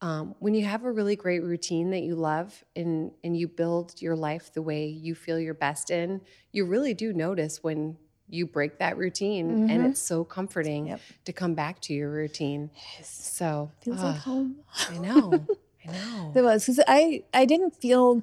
um, 0.01 0.35
when 0.39 0.55
you 0.55 0.65
have 0.65 0.85
a 0.85 0.91
really 0.93 1.15
great 1.17 1.43
routine 1.43 1.91
that 1.91 2.01
you 2.03 2.15
love 2.15 2.65
and 2.75 3.13
and 3.23 3.37
you 3.37 3.47
build 3.49 4.01
your 4.01 4.17
life 4.17 4.53
the 4.53 4.63
way 4.63 4.87
you 4.87 5.15
feel 5.15 5.39
your 5.39 5.55
best 5.55 5.91
in, 5.91 6.21
you 6.53 6.65
really 6.65 6.95
do 6.95 7.13
notice 7.13 7.63
when 7.63 7.97
you 8.29 8.47
break 8.47 8.79
that 8.79 8.97
routine, 8.97 9.69
and 9.69 9.83
Mhm. 9.83 9.91
it's 9.91 10.01
so 10.01 10.25
comforting 10.25 10.87
Yep. 10.89 11.01
to 11.27 11.33
come 11.33 11.55
back 11.55 11.81
to 11.83 11.93
your 11.93 12.11
routine. 12.11 12.71
So 13.03 13.71
Feels 13.83 14.03
like 14.03 14.17
ah, 14.17 14.21
home. 14.21 14.57
I 14.89 14.97
know, 14.99 15.47
I 15.87 15.91
know. 15.93 16.33
It 16.35 16.43
was 16.43 16.65
because 16.65 16.83
I 16.89 17.23
I 17.35 17.45
didn't 17.45 17.77
feel 17.77 18.23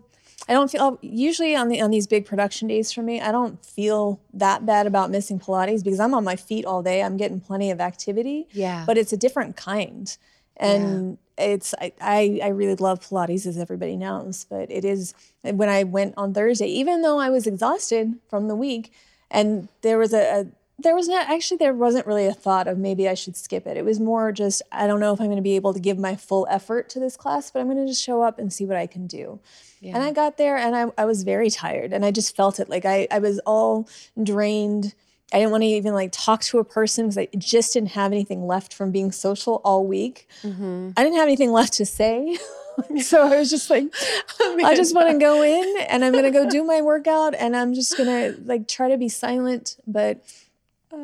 I 0.49 0.53
don't 0.53 0.69
feel 0.71 0.97
usually 1.01 1.55
on 1.55 1.67
the 1.69 1.81
on 1.81 1.91
these 1.91 2.07
big 2.07 2.25
production 2.25 2.67
days 2.67 2.91
for 2.91 3.01
me 3.01 3.21
I 3.21 3.31
don't 3.31 3.63
feel 3.65 4.19
that 4.33 4.65
bad 4.65 4.87
about 4.87 5.11
missing 5.11 5.39
Pilates 5.39 5.83
because 5.83 5.99
I'm 5.99 6.13
on 6.13 6.23
my 6.23 6.35
feet 6.35 6.65
all 6.65 6.81
day. 6.83 7.01
I'm 7.03 7.17
getting 7.17 7.39
plenty 7.39 7.71
of 7.71 7.79
activity 7.79 8.47
yeah, 8.51 8.83
but 8.85 8.97
it's 8.97 9.13
a 9.13 9.17
different 9.17 9.55
kind. 9.55 10.15
And 10.57 11.17
it's 11.37 11.73
I, 11.79 11.93
I 12.01 12.39
I 12.43 12.47
really 12.49 12.75
love 12.75 12.99
Pilates 12.99 13.45
as 13.47 13.57
everybody 13.57 13.95
knows 13.95 14.45
but 14.49 14.69
it 14.69 14.85
is 14.85 15.13
when 15.43 15.69
I 15.69 15.83
went 15.83 16.13
on 16.17 16.33
Thursday 16.33 16.67
even 16.67 17.01
though 17.01 17.19
I 17.19 17.29
was 17.29 17.47
exhausted 17.47 18.13
from 18.29 18.47
the 18.47 18.55
week 18.55 18.91
and 19.31 19.69
there 19.81 19.97
was 19.97 20.13
a, 20.13 20.41
a 20.41 20.45
there 20.81 20.95
was 20.95 21.07
not 21.07 21.29
actually 21.29 21.57
there 21.57 21.73
wasn't 21.73 22.07
really 22.07 22.25
a 22.25 22.33
thought 22.33 22.67
of 22.67 22.77
maybe 22.77 23.07
I 23.07 23.13
should 23.13 23.35
skip 23.35 23.67
it. 23.67 23.77
It 23.77 23.85
was 23.85 23.99
more 23.99 24.31
just 24.31 24.61
I 24.71 24.87
don't 24.87 24.99
know 24.99 25.13
if 25.13 25.19
I'm 25.19 25.27
going 25.27 25.37
to 25.37 25.41
be 25.41 25.55
able 25.55 25.73
to 25.73 25.79
give 25.79 25.97
my 25.97 26.15
full 26.15 26.47
effort 26.49 26.89
to 26.89 26.99
this 26.99 27.17
class, 27.17 27.51
but 27.51 27.59
I'm 27.59 27.67
going 27.67 27.77
to 27.77 27.87
just 27.87 28.03
show 28.03 28.21
up 28.21 28.39
and 28.39 28.51
see 28.51 28.65
what 28.65 28.77
I 28.77 28.87
can 28.87 29.07
do. 29.07 29.39
yeah. 29.79 29.95
And 29.95 30.03
I 30.03 30.11
got 30.11 30.37
there 30.37 30.57
and 30.57 30.75
I, 30.75 30.91
I 30.97 31.05
was 31.05 31.23
very 31.23 31.49
tired 31.49 31.93
and 31.93 32.05
I 32.05 32.11
just 32.11 32.35
felt 32.35 32.59
it 32.59 32.69
like 32.69 32.85
I, 32.85 33.07
I 33.11 33.19
was 33.19 33.39
all 33.45 33.87
drained 34.21 34.93
I 35.33 35.37
didn't 35.37 35.51
want 35.51 35.63
to 35.63 35.67
even 35.67 35.93
like 35.93 36.11
talk 36.11 36.41
to 36.43 36.59
a 36.59 36.63
person 36.65 37.05
because 37.05 37.17
I 37.17 37.27
just 37.37 37.73
didn't 37.73 37.91
have 37.91 38.11
anything 38.11 38.45
left 38.47 38.73
from 38.73 38.91
being 38.91 39.11
social 39.11 39.61
all 39.63 39.87
week. 39.87 40.27
Mm-hmm. 40.43 40.91
I 40.97 41.03
didn't 41.03 41.15
have 41.17 41.27
anything 41.27 41.51
left 41.51 41.73
to 41.73 41.85
say. 41.85 42.37
so 43.01 43.23
I 43.23 43.37
was 43.37 43.49
just 43.49 43.69
like, 43.69 43.85
I 44.41 44.75
just 44.75 44.93
want 44.93 45.09
to 45.09 45.17
go 45.17 45.41
in 45.41 45.85
and 45.87 46.03
I'm 46.03 46.11
going 46.11 46.25
to 46.25 46.31
go 46.31 46.49
do 46.49 46.63
my 46.65 46.81
workout 46.81 47.33
and 47.35 47.55
I'm 47.55 47.73
just 47.73 47.97
going 47.97 48.09
to 48.09 48.41
like 48.43 48.67
try 48.67 48.89
to 48.89 48.97
be 48.97 49.07
silent. 49.07 49.77
But 49.87 50.21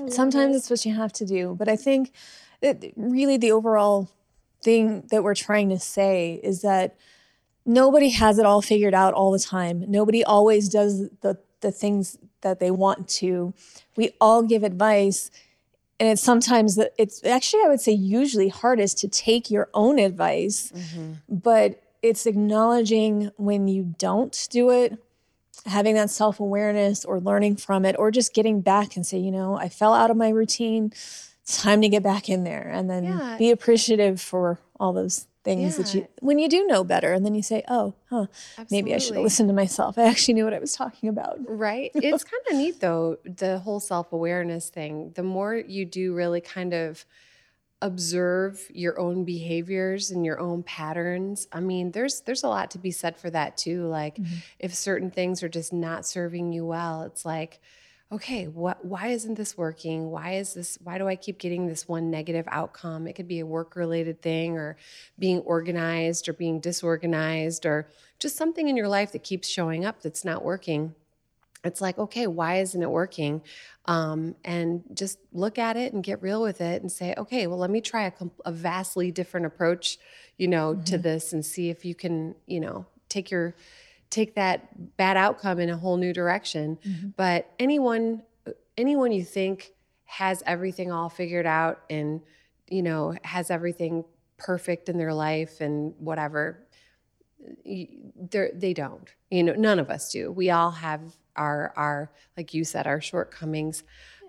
sometimes 0.09 0.55
it's 0.55 0.69
what 0.69 0.85
you 0.85 0.93
have 0.95 1.13
to 1.13 1.25
do. 1.25 1.55
But 1.57 1.67
I 1.67 1.75
think 1.75 2.13
that 2.61 2.83
really 2.95 3.37
the 3.37 3.51
overall 3.51 4.09
thing 4.61 5.07
that 5.11 5.23
we're 5.23 5.35
trying 5.35 5.69
to 5.69 5.79
say 5.79 6.39
is 6.43 6.61
that 6.61 6.95
nobody 7.65 8.09
has 8.09 8.39
it 8.39 8.45
all 8.45 8.61
figured 8.61 8.93
out 8.93 9.13
all 9.13 9.31
the 9.31 9.39
time. 9.39 9.83
Nobody 9.87 10.23
always 10.23 10.69
does 10.69 11.09
the, 11.21 11.37
the 11.61 11.71
things 11.71 12.17
that 12.41 12.59
they 12.59 12.71
want 12.71 13.07
to. 13.07 13.53
We 13.95 14.11
all 14.19 14.43
give 14.43 14.63
advice. 14.63 15.29
And 15.99 16.09
it's 16.09 16.21
sometimes 16.21 16.75
that 16.75 16.93
it's 16.97 17.23
actually, 17.25 17.63
I 17.65 17.69
would 17.69 17.81
say, 17.81 17.91
usually 17.91 18.49
hardest 18.49 18.99
to 18.99 19.07
take 19.07 19.49
your 19.49 19.69
own 19.73 19.99
advice, 19.99 20.71
mm-hmm. 20.75 21.13
but 21.27 21.81
it's 22.01 22.25
acknowledging 22.25 23.31
when 23.37 23.67
you 23.67 23.95
don't 23.97 24.47
do 24.51 24.69
it, 24.69 24.97
having 25.67 25.95
that 25.95 26.09
self 26.09 26.39
awareness 26.39 27.05
or 27.05 27.19
learning 27.19 27.57
from 27.57 27.85
it, 27.85 27.95
or 27.99 28.09
just 28.11 28.33
getting 28.33 28.61
back 28.61 28.95
and 28.95 29.05
say, 29.05 29.17
you 29.17 29.31
know, 29.31 29.55
I 29.57 29.69
fell 29.69 29.93
out 29.93 30.09
of 30.09 30.17
my 30.17 30.29
routine. 30.29 30.91
It's 31.43 31.61
time 31.61 31.81
to 31.81 31.89
get 31.89 32.03
back 32.03 32.27
in 32.29 32.43
there 32.43 32.67
and 32.73 32.89
then 32.89 33.03
Yeah. 33.05 33.35
be 33.37 33.51
appreciative 33.51 34.19
for 34.19 34.59
all 34.79 34.91
those 34.93 35.27
things 35.45 35.77
that 35.77 35.93
you, 35.93 36.05
when 36.19 36.39
you 36.39 36.49
do 36.49 36.67
know 36.67 36.83
better, 36.83 37.13
and 37.13 37.25
then 37.25 37.33
you 37.33 37.41
say, 37.41 37.63
oh, 37.69 37.93
huh, 38.09 38.25
maybe 38.69 38.93
I 38.93 38.97
should 38.97 39.15
Absolutely. 39.15 39.17
have 39.19 39.23
listened 39.23 39.49
to 39.49 39.53
myself. 39.55 39.97
I 39.97 40.03
actually 40.03 40.33
knew 40.33 40.43
what 40.43 40.53
I 40.53 40.59
was 40.59 40.73
talking 40.73 41.07
about. 41.07 41.37
Right. 41.47 41.91
It's 41.93 42.25
kind 42.25 42.43
of 42.51 42.57
neat 42.57 42.81
though, 42.81 43.17
the 43.23 43.59
whole 43.59 43.79
self 43.79 44.11
awareness 44.11 44.69
thing. 44.69 45.11
The 45.15 45.23
more 45.23 45.55
you 45.55 45.85
do 45.85 46.13
really 46.13 46.41
kind 46.41 46.73
of 46.73 47.05
observe 47.81 48.67
your 48.73 48.99
own 48.99 49.23
behaviors 49.23 50.09
and 50.09 50.25
your 50.25 50.39
own 50.39 50.63
patterns 50.63 51.47
i 51.51 51.59
mean 51.59 51.91
there's 51.91 52.21
there's 52.21 52.43
a 52.43 52.47
lot 52.47 52.71
to 52.71 52.79
be 52.79 52.89
said 52.89 53.15
for 53.15 53.29
that 53.29 53.55
too 53.55 53.85
like 53.85 54.15
mm-hmm. 54.15 54.35
if 54.57 54.73
certain 54.73 55.11
things 55.11 55.43
are 55.43 55.49
just 55.49 55.71
not 55.71 56.03
serving 56.03 56.51
you 56.51 56.65
well 56.65 57.03
it's 57.03 57.23
like 57.23 57.59
okay 58.11 58.45
what 58.47 58.83
why 58.85 59.07
isn't 59.07 59.35
this 59.35 59.57
working? 59.57 60.09
Why 60.09 60.33
is 60.33 60.53
this 60.53 60.77
why 60.83 60.97
do 60.97 61.07
i 61.07 61.15
keep 61.15 61.37
getting 61.37 61.67
this 61.67 61.87
one 61.87 62.09
negative 62.09 62.47
outcome? 62.49 63.07
It 63.07 63.13
could 63.13 63.27
be 63.27 63.39
a 63.39 63.45
work 63.45 63.75
related 63.75 64.21
thing 64.21 64.57
or 64.57 64.77
being 65.19 65.39
organized 65.39 66.29
or 66.29 66.33
being 66.33 66.59
disorganized 66.59 67.65
or 67.65 67.87
just 68.19 68.37
something 68.37 68.67
in 68.67 68.77
your 68.77 68.87
life 68.87 69.11
that 69.11 69.23
keeps 69.23 69.47
showing 69.47 69.85
up 69.85 70.01
that's 70.01 70.23
not 70.23 70.43
working 70.43 70.95
it's 71.63 71.81
like 71.81 71.97
okay 71.97 72.27
why 72.27 72.59
isn't 72.59 72.81
it 72.81 72.89
working? 72.89 73.41
Um, 73.85 74.35
and 74.43 74.83
just 74.93 75.17
look 75.31 75.57
at 75.57 75.77
it 75.77 75.93
and 75.93 76.03
get 76.03 76.21
real 76.21 76.41
with 76.41 76.59
it 76.61 76.81
and 76.81 76.91
say 76.91 77.13
okay 77.17 77.47
well 77.47 77.57
let 77.57 77.69
me 77.69 77.81
try 77.81 78.05
a, 78.05 78.11
a 78.45 78.51
vastly 78.51 79.11
different 79.11 79.45
approach 79.45 79.97
you 80.37 80.47
know 80.47 80.75
to 80.75 80.81
mm-hmm. 80.93 81.01
this 81.01 81.33
and 81.33 81.45
see 81.45 81.69
if 81.69 81.85
you 81.85 81.95
can 81.95 82.35
you 82.47 82.59
know 82.59 82.85
take 83.09 83.31
your 83.31 83.55
take 84.09 84.35
that 84.35 84.97
bad 84.97 85.17
outcome 85.17 85.59
in 85.59 85.69
a 85.69 85.77
whole 85.77 85.97
new 85.97 86.13
direction. 86.13 86.77
Mm-hmm. 86.85 87.09
But 87.15 87.51
anyone 87.59 88.23
uh, 88.45 88.51
anyone 88.77 89.11
you 89.11 89.23
think 89.23 89.71
has 90.05 90.41
everything 90.45 90.91
all 90.91 91.09
figured 91.09 91.45
out 91.45 91.81
and 91.89 92.21
you 92.69 92.81
know 92.81 93.15
has 93.23 93.51
everything 93.51 94.05
perfect 94.37 94.87
in 94.89 94.97
their 94.97 95.13
life 95.13 95.61
and 95.61 95.93
whatever 95.97 96.63
they 97.65 98.73
don't 98.73 99.09
you 99.29 99.43
know 99.43 99.53
none 99.53 99.79
of 99.79 99.89
us 99.89 100.11
do. 100.11 100.31
We 100.31 100.49
all 100.49 100.71
have 100.71 101.01
our 101.37 101.73
our 101.75 102.11
like 102.35 102.53
you 102.53 102.63
said 102.63 102.87
our 102.87 102.99
shortcomings 102.99 103.83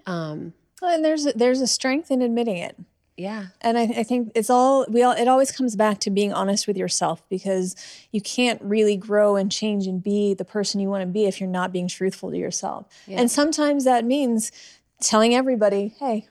um 0.07 0.53
and 0.83 1.05
there's 1.05 1.27
a, 1.27 1.33
there's 1.33 1.61
a 1.61 1.67
strength 1.67 2.11
in 2.11 2.23
admitting 2.23 2.57
it. 2.57 2.77
yeah 3.17 3.47
And 3.61 3.77
I, 3.77 3.83
I 3.83 4.03
think 4.05 4.31
it's 4.37 4.49
all 4.49 4.87
we 4.89 5.03
all. 5.03 5.13
It 5.13 5.27
always 5.27 5.51
comes 5.51 5.75
back 5.75 5.99
to 6.01 6.11
being 6.11 6.33
honest 6.33 6.69
with 6.69 6.77
yourself 6.77 7.29
because 7.29 7.75
you 8.13 8.21
can't 8.21 8.63
really 8.63 8.97
grow 8.97 9.35
and 9.35 9.51
change 9.51 9.89
and 9.89 10.01
be 10.01 10.35
the 10.35 10.45
person 10.45 10.81
you 10.81 10.89
want 10.89 11.03
to 11.03 11.07
be 11.07 11.25
if 11.25 11.41
you're 11.41 11.49
not 11.51 11.73
being 11.73 11.89
truthful 11.89 12.31
to 12.31 12.37
yourself. 12.37 12.87
And 13.09 13.29
sometimes 13.29 13.85
that 13.85 14.05
means 14.05 14.53
telling 15.01 15.35
everybody, 15.35 15.95
"Hey, 15.99 16.29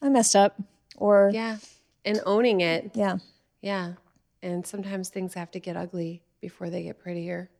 I 0.00 0.08
messed 0.10 0.36
up," 0.36 0.60
or 0.96 1.30
yeah 1.34 1.56
and 2.04 2.20
owning 2.24 2.60
it 2.60 2.92
yeah, 2.94 3.18
yeah 3.60 3.94
and 4.40 4.64
sometimes 4.64 5.08
things 5.08 5.34
have 5.34 5.50
to 5.50 5.58
get 5.58 5.76
ugly 5.76 6.22
before 6.40 6.70
they 6.70 6.84
get 6.84 7.00
prettier 7.00 7.50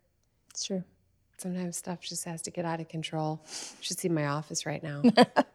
it's 0.51 0.65
true. 0.65 0.85
Sometimes 1.39 1.77
stuff 1.77 2.01
just 2.01 2.25
has 2.25 2.43
to 2.43 2.51
get 2.51 2.65
out 2.65 2.81
of 2.81 2.89
control. 2.89 3.41
You 3.47 3.83
should 3.83 3.99
see 3.99 4.09
my 4.09 4.27
office 4.27 4.67
right 4.67 4.83
now. 4.83 5.03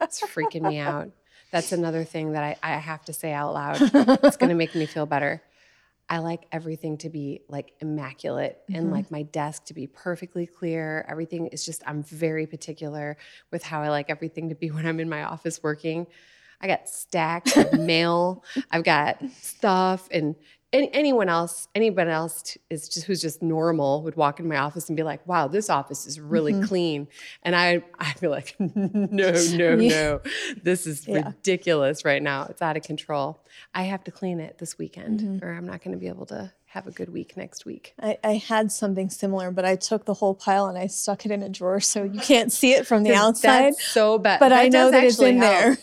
It's 0.01 0.21
freaking 0.21 0.67
me 0.67 0.79
out. 0.79 1.09
That's 1.51 1.71
another 1.71 2.03
thing 2.03 2.33
that 2.33 2.43
I, 2.43 2.55
I 2.61 2.71
have 2.77 3.05
to 3.05 3.13
say 3.13 3.31
out 3.31 3.53
loud. 3.53 3.77
It's 3.81 4.37
going 4.37 4.49
to 4.49 4.55
make 4.55 4.75
me 4.75 4.85
feel 4.85 5.05
better. 5.05 5.41
I 6.09 6.19
like 6.19 6.45
everything 6.51 6.97
to 6.99 7.09
be 7.09 7.41
like 7.47 7.73
immaculate 7.79 8.59
and 8.67 8.85
mm-hmm. 8.85 8.93
like 8.93 9.11
my 9.11 9.23
desk 9.23 9.65
to 9.65 9.73
be 9.73 9.87
perfectly 9.87 10.45
clear. 10.45 11.05
Everything 11.07 11.47
is 11.47 11.65
just 11.65 11.81
i'm 11.87 12.03
very 12.03 12.45
particular 12.45 13.17
with 13.51 13.63
how 13.63 13.81
i 13.81 13.89
like 13.89 14.09
everything 14.09 14.49
to 14.49 14.55
be 14.55 14.69
when 14.69 14.85
i'm 14.85 14.99
in 14.99 15.09
my 15.09 15.23
office 15.23 15.63
working. 15.63 16.05
I 16.61 16.67
got 16.67 16.87
stacks 16.87 17.57
of 17.57 17.73
mail. 17.79 18.43
I've 18.71 18.83
got 18.83 19.21
stuff 19.41 20.07
and 20.11 20.35
anyone 20.73 21.29
else, 21.29 21.67
anyone 21.75 22.07
else 22.07 22.57
is 22.69 22.89
just 22.89 23.05
who's 23.05 23.21
just 23.21 23.41
normal 23.41 24.01
would 24.03 24.15
walk 24.15 24.39
in 24.39 24.47
my 24.47 24.57
office 24.57 24.89
and 24.89 24.97
be 24.97 25.03
like, 25.03 25.25
"Wow, 25.27 25.47
this 25.47 25.69
office 25.69 26.05
is 26.07 26.19
really 26.19 26.59
clean," 26.63 27.07
and 27.43 27.55
I 27.55 27.83
I'd 27.99 28.19
be 28.19 28.27
like, 28.27 28.55
"No, 28.59 28.89
no, 29.11 29.75
no, 29.75 30.21
this 30.61 30.87
is 30.87 31.07
Yeah. 31.07 31.27
ridiculous 31.27 32.03
right 32.03 32.21
now. 32.21 32.47
It's 32.49 32.61
out 32.61 32.75
of 32.77 32.83
control. 32.83 33.39
I 33.73 33.83
have 33.83 34.03
to 34.05 34.11
clean 34.11 34.39
it 34.39 34.57
this 34.57 34.77
weekend, 34.77 35.19
Mm-hmm. 35.21 35.45
or 35.45 35.53
I'm 35.53 35.65
not 35.65 35.83
going 35.83 35.93
to 35.93 35.99
be 35.99 36.07
able 36.07 36.25
to 36.27 36.51
have 36.65 36.87
a 36.87 36.91
good 36.91 37.09
week 37.09 37.37
next 37.37 37.65
week." 37.65 37.93
I, 38.01 38.17
I 38.23 38.33
had 38.37 38.71
something 38.71 39.09
similar, 39.09 39.51
but 39.51 39.65
I 39.65 39.75
took 39.75 40.05
the 40.05 40.15
whole 40.15 40.33
pile 40.33 40.65
and 40.65 40.77
I 40.77 40.87
stuck 40.87 41.25
it 41.25 41.31
in 41.31 41.43
a 41.43 41.49
drawer 41.49 41.79
so 41.79 42.03
you 42.03 42.19
can't 42.19 42.51
see 42.51 42.73
it 42.73 42.87
from 42.87 43.03
the 43.03 43.13
outside. 43.23 43.75
so 43.75 44.17
bad, 44.17 44.39
but 44.39 44.51
I 44.51 44.69
know 44.69 44.89
that 44.91 45.03
it's 45.03 45.19
in 45.19 45.37
help. 45.37 45.51
there. 45.51 45.77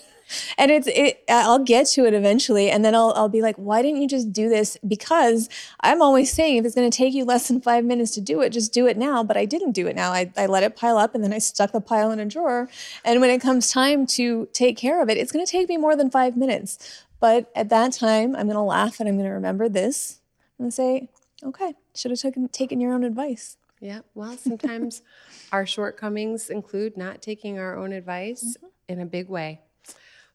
And 0.58 0.70
it's 0.70 0.86
it 0.88 1.22
I'll 1.28 1.58
get 1.58 1.86
to 1.88 2.04
it 2.06 2.14
eventually 2.14 2.70
and 2.70 2.84
then 2.84 2.94
I'll 2.94 3.12
I'll 3.16 3.28
be 3.28 3.42
like, 3.42 3.56
why 3.56 3.82
didn't 3.82 4.00
you 4.02 4.08
just 4.08 4.32
do 4.32 4.48
this? 4.48 4.76
Because 4.86 5.48
I'm 5.80 6.00
always 6.02 6.32
saying 6.32 6.56
if 6.56 6.64
it's 6.64 6.74
gonna 6.74 6.90
take 6.90 7.14
you 7.14 7.24
less 7.24 7.48
than 7.48 7.60
five 7.60 7.84
minutes 7.84 8.12
to 8.12 8.20
do 8.20 8.40
it, 8.42 8.50
just 8.50 8.72
do 8.72 8.86
it 8.86 8.96
now. 8.96 9.22
But 9.24 9.36
I 9.36 9.44
didn't 9.44 9.72
do 9.72 9.86
it 9.86 9.96
now. 9.96 10.12
I, 10.12 10.32
I 10.36 10.46
let 10.46 10.62
it 10.62 10.76
pile 10.76 10.96
up 10.96 11.14
and 11.14 11.22
then 11.24 11.32
I 11.32 11.38
stuck 11.38 11.72
the 11.72 11.80
pile 11.80 12.10
in 12.10 12.20
a 12.20 12.26
drawer. 12.26 12.68
And 13.04 13.20
when 13.20 13.30
it 13.30 13.40
comes 13.40 13.70
time 13.70 14.06
to 14.08 14.48
take 14.52 14.76
care 14.76 15.02
of 15.02 15.08
it, 15.08 15.16
it's 15.18 15.32
gonna 15.32 15.46
take 15.46 15.68
me 15.68 15.76
more 15.76 15.96
than 15.96 16.10
five 16.10 16.36
minutes. 16.36 17.04
But 17.20 17.50
at 17.54 17.68
that 17.68 17.92
time, 17.92 18.34
I'm 18.36 18.46
gonna 18.46 18.64
laugh 18.64 19.00
and 19.00 19.08
I'm 19.08 19.16
gonna 19.16 19.32
remember 19.34 19.68
this 19.68 20.20
and 20.58 20.72
say, 20.72 21.08
okay, 21.42 21.74
should 21.94 22.10
have 22.10 22.20
taken 22.20 22.48
taken 22.48 22.80
your 22.80 22.92
own 22.94 23.04
advice. 23.04 23.56
Yeah. 23.80 24.00
Well, 24.14 24.36
sometimes 24.36 25.02
our 25.52 25.64
shortcomings 25.66 26.50
include 26.50 26.96
not 26.96 27.22
taking 27.22 27.58
our 27.58 27.76
own 27.76 27.92
advice 27.92 28.56
Mm-hmm. 28.58 28.66
in 28.92 29.00
a 29.00 29.06
big 29.06 29.28
way. 29.28 29.60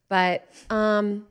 But 0.09 0.47
um, 0.69 1.25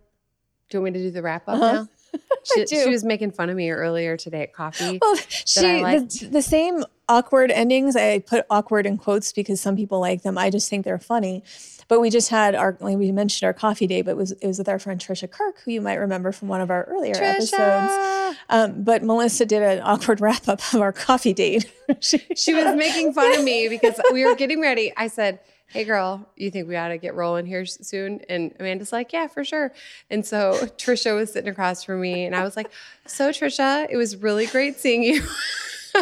do 0.70 0.78
you 0.78 0.82
want 0.82 0.94
me 0.94 1.00
to 1.00 1.06
do 1.06 1.10
the 1.12 1.22
wrap 1.22 1.48
up 1.48 1.54
Uh-huh. 1.60 1.72
now? 1.72 1.88
She, 2.44 2.64
do. 2.66 2.76
she 2.84 2.90
was 2.90 3.02
making 3.04 3.30
fun 3.32 3.48
of 3.48 3.56
me 3.56 3.70
earlier 3.70 4.18
today 4.18 4.42
at 4.42 4.52
coffee. 4.52 4.98
Well, 5.00 5.16
she 5.16 5.60
the, 5.62 6.28
the 6.30 6.42
same 6.42 6.84
awkward 7.08 7.50
endings. 7.50 7.96
I 7.96 8.18
put 8.18 8.44
awkward 8.50 8.84
in 8.84 8.98
quotes 8.98 9.32
because 9.32 9.62
some 9.62 9.76
people 9.76 9.98
like 9.98 10.22
them. 10.22 10.36
I 10.36 10.50
just 10.50 10.68
think 10.68 10.84
they're 10.84 10.98
funny. 10.98 11.42
But 11.88 12.00
we 12.00 12.10
just 12.10 12.28
had 12.28 12.54
our 12.54 12.76
like 12.80 12.98
we 12.98 13.12
mentioned 13.12 13.46
our 13.46 13.54
coffee 13.54 13.86
date, 13.86 14.02
but 14.02 14.12
it 14.12 14.16
was 14.18 14.32
it 14.32 14.46
was 14.46 14.58
with 14.58 14.68
our 14.68 14.78
friend 14.78 15.00
Trisha 15.00 15.28
Kirk, 15.28 15.60
who 15.64 15.70
you 15.72 15.80
might 15.80 15.94
remember 15.94 16.32
from 16.32 16.48
one 16.48 16.60
of 16.60 16.70
our 16.70 16.84
earlier 16.84 17.14
episodes. 17.16 18.36
Um, 18.50 18.82
but 18.82 19.02
Melissa 19.02 19.46
did 19.46 19.62
an 19.62 19.80
awkward 19.82 20.20
wrap 20.22 20.46
up 20.46 20.60
of 20.74 20.82
our 20.82 20.92
coffee 20.92 21.32
date. 21.32 21.72
she, 22.00 22.18
she 22.36 22.52
was 22.52 22.76
making 22.76 23.14
fun 23.14 23.38
of 23.38 23.42
me 23.42 23.68
because 23.68 23.98
we 24.12 24.24
were 24.26 24.34
getting 24.34 24.60
ready. 24.60 24.92
I 24.98 25.08
said, 25.08 25.40
Hey 25.68 25.84
girl, 25.84 26.28
you 26.36 26.50
think 26.50 26.68
we 26.68 26.76
ought 26.76 26.88
to 26.88 26.98
get 26.98 27.14
rolling 27.14 27.46
here 27.46 27.66
soon? 27.66 28.20
And 28.28 28.54
Amanda's 28.60 28.92
like, 28.92 29.12
Yeah, 29.12 29.26
for 29.26 29.44
sure. 29.44 29.72
And 30.10 30.24
so 30.24 30.52
Trisha 30.78 31.14
was 31.16 31.32
sitting 31.32 31.50
across 31.50 31.82
from 31.82 32.00
me, 32.00 32.24
and 32.24 32.34
I 32.36 32.44
was 32.44 32.56
like, 32.56 32.70
So, 33.06 33.30
Trisha, 33.30 33.86
it 33.90 33.96
was 33.96 34.16
really 34.16 34.46
great 34.46 34.78
seeing 34.78 35.02
you. 35.02 35.22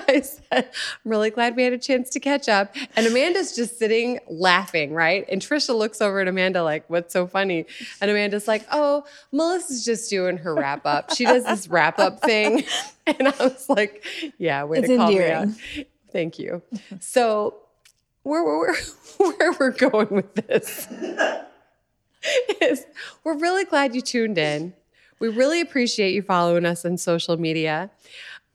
I 0.09 0.23
said, 0.23 0.71
I'm 1.05 1.11
really 1.11 1.29
glad 1.31 1.55
we 1.55 1.65
had 1.65 1.75
a 1.75 1.79
chance 1.79 2.09
to 2.11 2.21
catch 2.21 2.49
up. 2.49 2.75
And 2.97 3.07
Amanda's 3.07 3.55
just 3.55 3.79
sitting 3.79 4.21
laughing, 4.27 4.95
right? 4.95 5.27
And 5.31 5.41
Trisha 5.43 5.77
looks 5.77 6.01
over 6.01 6.21
at 6.21 6.29
Amanda 6.29 6.63
like, 6.63 6.89
What's 6.89 7.13
so 7.13 7.27
funny? 7.27 7.67
And 8.01 8.11
Amanda's 8.11 8.49
like, 8.49 8.67
Oh, 8.73 9.05
Melissa's 9.33 9.85
just 9.85 10.09
doing 10.11 10.39
her 10.39 10.55
wrap 10.55 10.87
up. 10.87 11.15
She 11.15 11.25
does 11.25 11.45
this 11.45 11.69
wrap 11.69 11.99
up 11.99 12.21
thing. 12.23 12.65
And 13.05 13.27
I 13.27 13.35
was 13.41 13.69
like, 13.69 14.05
Yeah, 14.39 14.63
way 14.65 14.79
It's 14.79 14.89
to 14.89 14.97
call 14.97 15.09
me 15.11 15.31
out. 15.31 15.49
Thank 16.13 16.39
you. 16.39 16.63
So, 17.01 17.57
where, 18.23 18.45
where, 18.45 18.75
where 19.19 19.53
we're 19.59 19.71
going 19.71 20.09
with 20.11 20.35
this 20.35 20.89
is 22.61 22.87
we're 23.25 23.39
really 23.39 23.65
glad 23.65 23.95
you 23.95 24.01
tuned 24.01 24.39
in. 24.39 24.73
We 25.19 25.29
really 25.29 25.61
appreciate 25.61 26.15
you 26.15 26.23
following 26.23 26.65
us 26.65 26.85
on 26.85 26.97
social 26.97 27.37
media. 27.37 27.91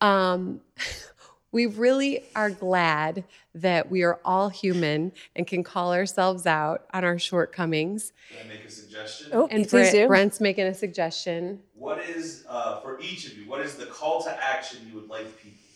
Um, 0.00 0.60
we 1.52 1.66
really 1.66 2.24
are 2.36 2.50
glad 2.50 3.24
that 3.54 3.90
we 3.90 4.02
are 4.02 4.20
all 4.24 4.48
human 4.48 5.12
and 5.34 5.46
can 5.46 5.62
call 5.62 5.92
ourselves 5.92 6.46
out 6.46 6.84
on 6.92 7.04
our 7.04 7.18
shortcomings. 7.18 8.12
Can 8.30 8.38
I 8.44 8.48
make 8.48 8.64
a 8.66 8.70
suggestion? 8.70 9.28
Oh, 9.32 9.48
And 9.50 9.66
please 9.68 9.90
Brent, 9.90 9.92
do. 9.92 10.06
Brent's 10.08 10.40
making 10.40 10.66
a 10.66 10.74
suggestion. 10.74 11.60
What 11.74 12.04
is, 12.04 12.44
uh, 12.48 12.80
for 12.80 13.00
each 13.00 13.26
of 13.26 13.36
you, 13.36 13.48
what 13.48 13.60
is 13.62 13.76
the 13.76 13.86
call 13.86 14.22
to 14.24 14.44
action 14.44 14.80
you 14.88 14.94
would 14.96 15.08
like 15.08 15.24
people 15.42 15.58
to 15.58 15.62
do? 15.62 15.67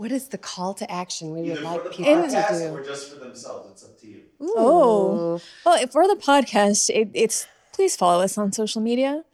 What 0.00 0.12
is 0.12 0.28
the 0.28 0.38
call 0.38 0.72
to 0.72 0.90
action 0.90 1.30
we 1.30 1.42
would 1.42 1.58
Either 1.58 1.62
like 1.62 1.82
for 1.82 1.88
the 1.90 1.94
people 1.94 2.22
to 2.22 2.34
podcast 2.34 2.50
or 2.52 2.78
do? 2.78 2.84
just 2.86 3.12
for 3.12 3.18
themselves. 3.18 3.70
It's 3.70 3.84
up 3.84 3.98
to 4.00 4.06
you. 4.06 4.20
Oh. 4.40 5.42
Well, 5.66 5.86
for 5.88 6.08
the 6.08 6.14
podcast, 6.14 6.88
it, 6.88 7.10
it's 7.12 7.46
please 7.74 7.96
follow 7.96 8.22
us 8.22 8.38
on 8.38 8.50
social 8.50 8.80
media 8.80 9.24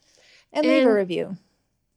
and, 0.52 0.66
leave 0.66 0.84
a 0.84 0.92
review. 0.92 1.36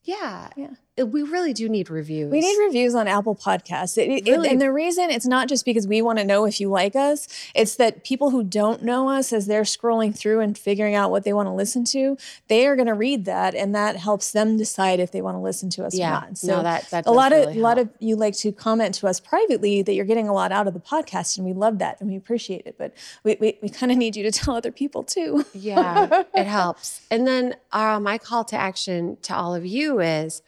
Yeah. 0.03 0.49
Yeah. 0.55 0.75
Uh, 0.99 1.05
We 1.05 1.21
really 1.23 1.53
do 1.53 1.67
need 1.69 1.89
reviews. 1.89 2.31
We 2.31 2.41
need 2.41 2.57
reviews 2.65 2.95
on 2.95 3.07
Apple 3.07 3.35
Podcasts. 3.35 3.97
It- 3.97 4.09
it- 4.09 4.29
Really- 4.31 4.49
and 4.49 4.61
the 4.61 4.71
reason 4.71 5.09
it's 5.09 5.25
not 5.25 5.47
just 5.47 5.65
because 5.65 5.87
we 5.87 6.01
want 6.01 6.19
to 6.19 6.25
know 6.25 6.45
if 6.45 6.59
you 6.59 6.69
like 6.69 6.95
us, 6.95 7.27
it's 7.55 7.75
that 7.75 8.03
people 8.03 8.29
who 8.31 8.43
don't 8.43 8.83
know 8.83 9.09
us, 9.09 9.31
as 9.33 9.45
they're 9.47 9.63
scrolling 9.63 10.15
through 10.17 10.39
and 10.41 10.57
figuring 10.57 10.95
out 10.95 11.11
what 11.11 11.23
they 11.23 11.33
want 11.33 11.47
to 11.47 11.53
listen 11.53 11.83
to, 11.85 12.17
they 12.47 12.65
are 12.67 12.75
going 12.75 12.87
to 12.87 12.93
read 12.93 13.25
that, 13.25 13.55
and 13.55 13.73
that 13.75 13.95
helps 13.97 14.31
them 14.31 14.57
decide 14.57 14.99
if 14.99 15.11
they 15.11 15.21
want 15.21 15.35
to 15.35 15.41
listen 15.41 15.69
to 15.71 15.85
us 15.85 15.95
Yeah. 15.95 16.09
or 16.09 16.11
not. 16.21 16.37
So 16.37 16.57
No, 16.57 16.63
that- 16.63 16.89
that 16.91 17.05
a 17.07 17.11
lot 17.11 17.29
does 17.29 17.41
of 17.41 17.47
really 17.49 17.59
a 17.59 17.63
lot 17.63 17.77
of 17.77 17.89
you 17.99 18.15
like 18.15 18.35
to 18.37 18.51
comment 18.51 18.95
to 18.95 19.07
us 19.07 19.19
privately 19.19 19.81
that 19.81 19.93
you're 19.93 20.05
getting 20.05 20.27
a 20.27 20.33
lot 20.33 20.51
out 20.51 20.67
of 20.67 20.73
the 20.73 20.79
podcast, 20.79 21.37
and 21.37 21.45
we 21.45 21.53
love 21.53 21.79
that 21.79 21.99
and 21.99 22.09
we 22.09 22.15
appreciate 22.15 22.63
it. 22.65 22.75
But 22.77 22.93
we 23.23 23.37
we, 23.39 23.57
we 23.61 23.69
kind 23.69 23.91
of 23.91 23.97
need 23.97 24.15
you 24.15 24.23
to 24.23 24.31
tell 24.39 24.55
other 24.55 24.71
people 24.71 25.03
too. 25.03 25.45
Yeah, 25.53 26.23
it 26.33 26.45
helps. 26.59 27.01
And 27.11 27.25
then 27.27 27.55
uh, 27.71 27.99
my 27.99 28.17
call 28.17 28.43
to 28.45 28.55
action 28.55 29.17
to 29.23 29.35
all 29.35 29.53
of 29.55 29.65
you 29.65 29.99
is 29.99 30.41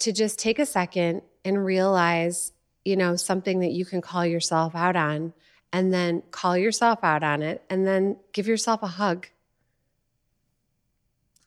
to 0.00 0.12
just 0.12 0.38
take 0.38 0.58
a 0.58 0.66
second 0.66 1.22
and 1.44 1.64
realize, 1.64 2.52
you 2.84 2.96
know, 2.96 3.16
something 3.16 3.60
that 3.60 3.72
you 3.72 3.84
can 3.84 4.00
call 4.00 4.26
yourself 4.26 4.74
out 4.74 4.96
on, 4.96 5.32
and 5.72 5.92
then 5.92 6.22
call 6.30 6.56
yourself 6.56 6.98
out 7.02 7.22
on 7.22 7.42
it, 7.42 7.62
and 7.70 7.86
then 7.86 8.16
give 8.32 8.46
yourself 8.46 8.82
a 8.82 8.88
hug. 8.88 9.28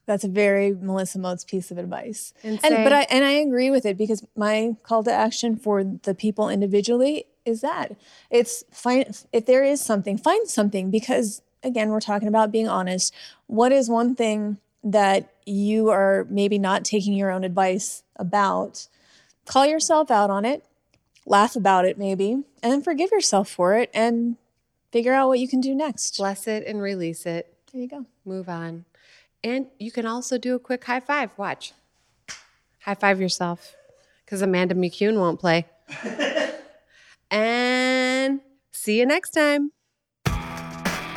That's 0.06 0.24
a 0.24 0.28
very 0.28 0.74
Melissa 0.74 1.20
Moats 1.20 1.46
piece 1.46 1.72
of 1.72 1.78
advice. 1.78 2.34
And, 2.44 2.60
And 2.64 2.84
but 2.84 2.94
I 2.94 3.02
and 3.10 3.24
I 3.24 3.32
agree 3.32 3.72
with 3.72 3.86
it 3.86 3.98
because 3.98 4.26
my 4.36 4.76
call 4.84 5.04
to 5.04 5.12
action 5.14 5.56
for 5.56 5.84
the 5.84 6.14
people 6.14 6.50
individually 6.50 7.26
is 7.46 7.62
that 7.62 7.96
it's 8.30 8.64
find 8.72 9.24
if 9.32 9.46
there 9.46 9.64
is 9.64 9.82
something, 9.82 10.18
find 10.18 10.50
something 10.50 10.92
because 10.92 11.42
again, 11.64 11.90
we're 11.90 12.02
talking 12.02 12.28
about 12.28 12.52
being 12.52 12.68
honest. 12.68 13.14
What 13.48 13.72
is 13.72 13.90
one 13.90 14.16
thing 14.16 14.58
that 14.84 15.34
you 15.46 15.90
are 15.90 16.28
maybe 16.30 16.60
not 16.60 16.84
taking 16.84 17.14
your 17.14 17.32
own 17.32 17.46
advice 17.46 18.03
about? 18.16 18.88
Call 19.46 19.66
yourself 19.66 20.10
out 20.10 20.30
on 20.30 20.46
it, 20.46 20.64
laugh 21.26 21.56
about 21.56 21.86
it 21.86 21.98
maybe, 21.98 22.44
and 22.62 22.84
forgive 22.84 23.12
yourself 23.12 23.50
for 23.50 23.76
it 23.76 23.90
and 23.94 24.38
figure 24.92 25.14
out 25.14 25.28
what 25.28 25.40
you 25.40 25.48
can 25.48 25.60
do 25.60 25.76
next. 25.76 26.18
bless 26.18 26.48
it 26.48 26.66
and 26.66 26.82
release 26.82 27.26
it. 27.26 27.54
There 27.72 27.82
you 27.82 27.88
go. 27.88 28.06
Move 28.26 28.48
on. 28.48 28.86
And 29.44 29.68
you 29.80 29.92
can 29.92 30.06
also 30.06 30.38
do 30.38 30.56
a 30.56 30.60
quick 30.60 30.84
high 30.86 31.00
five. 31.00 31.32
Watch. 31.38 31.74
High 32.82 32.96
five 32.96 33.20
yourself 33.20 33.76
because 34.26 34.42
Amanda 34.42 34.76
McEwen 34.76 35.20
won't 35.20 35.40
play. 35.40 35.66
and 37.32 38.40
see 38.72 39.00
you 39.00 39.06
next 39.06 39.32
time. 39.32 39.72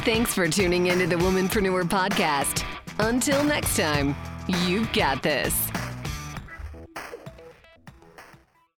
Thanks 0.06 0.32
for 0.32 0.48
tuning 0.48 0.86
into 0.86 1.06
the 1.06 1.16
Womanpreneur 1.16 1.82
Podcast. 1.84 2.64
Until 2.98 3.42
next 3.42 3.76
time, 3.76 4.14
you've 4.46 4.92
got 4.92 5.22
this. 5.22 5.65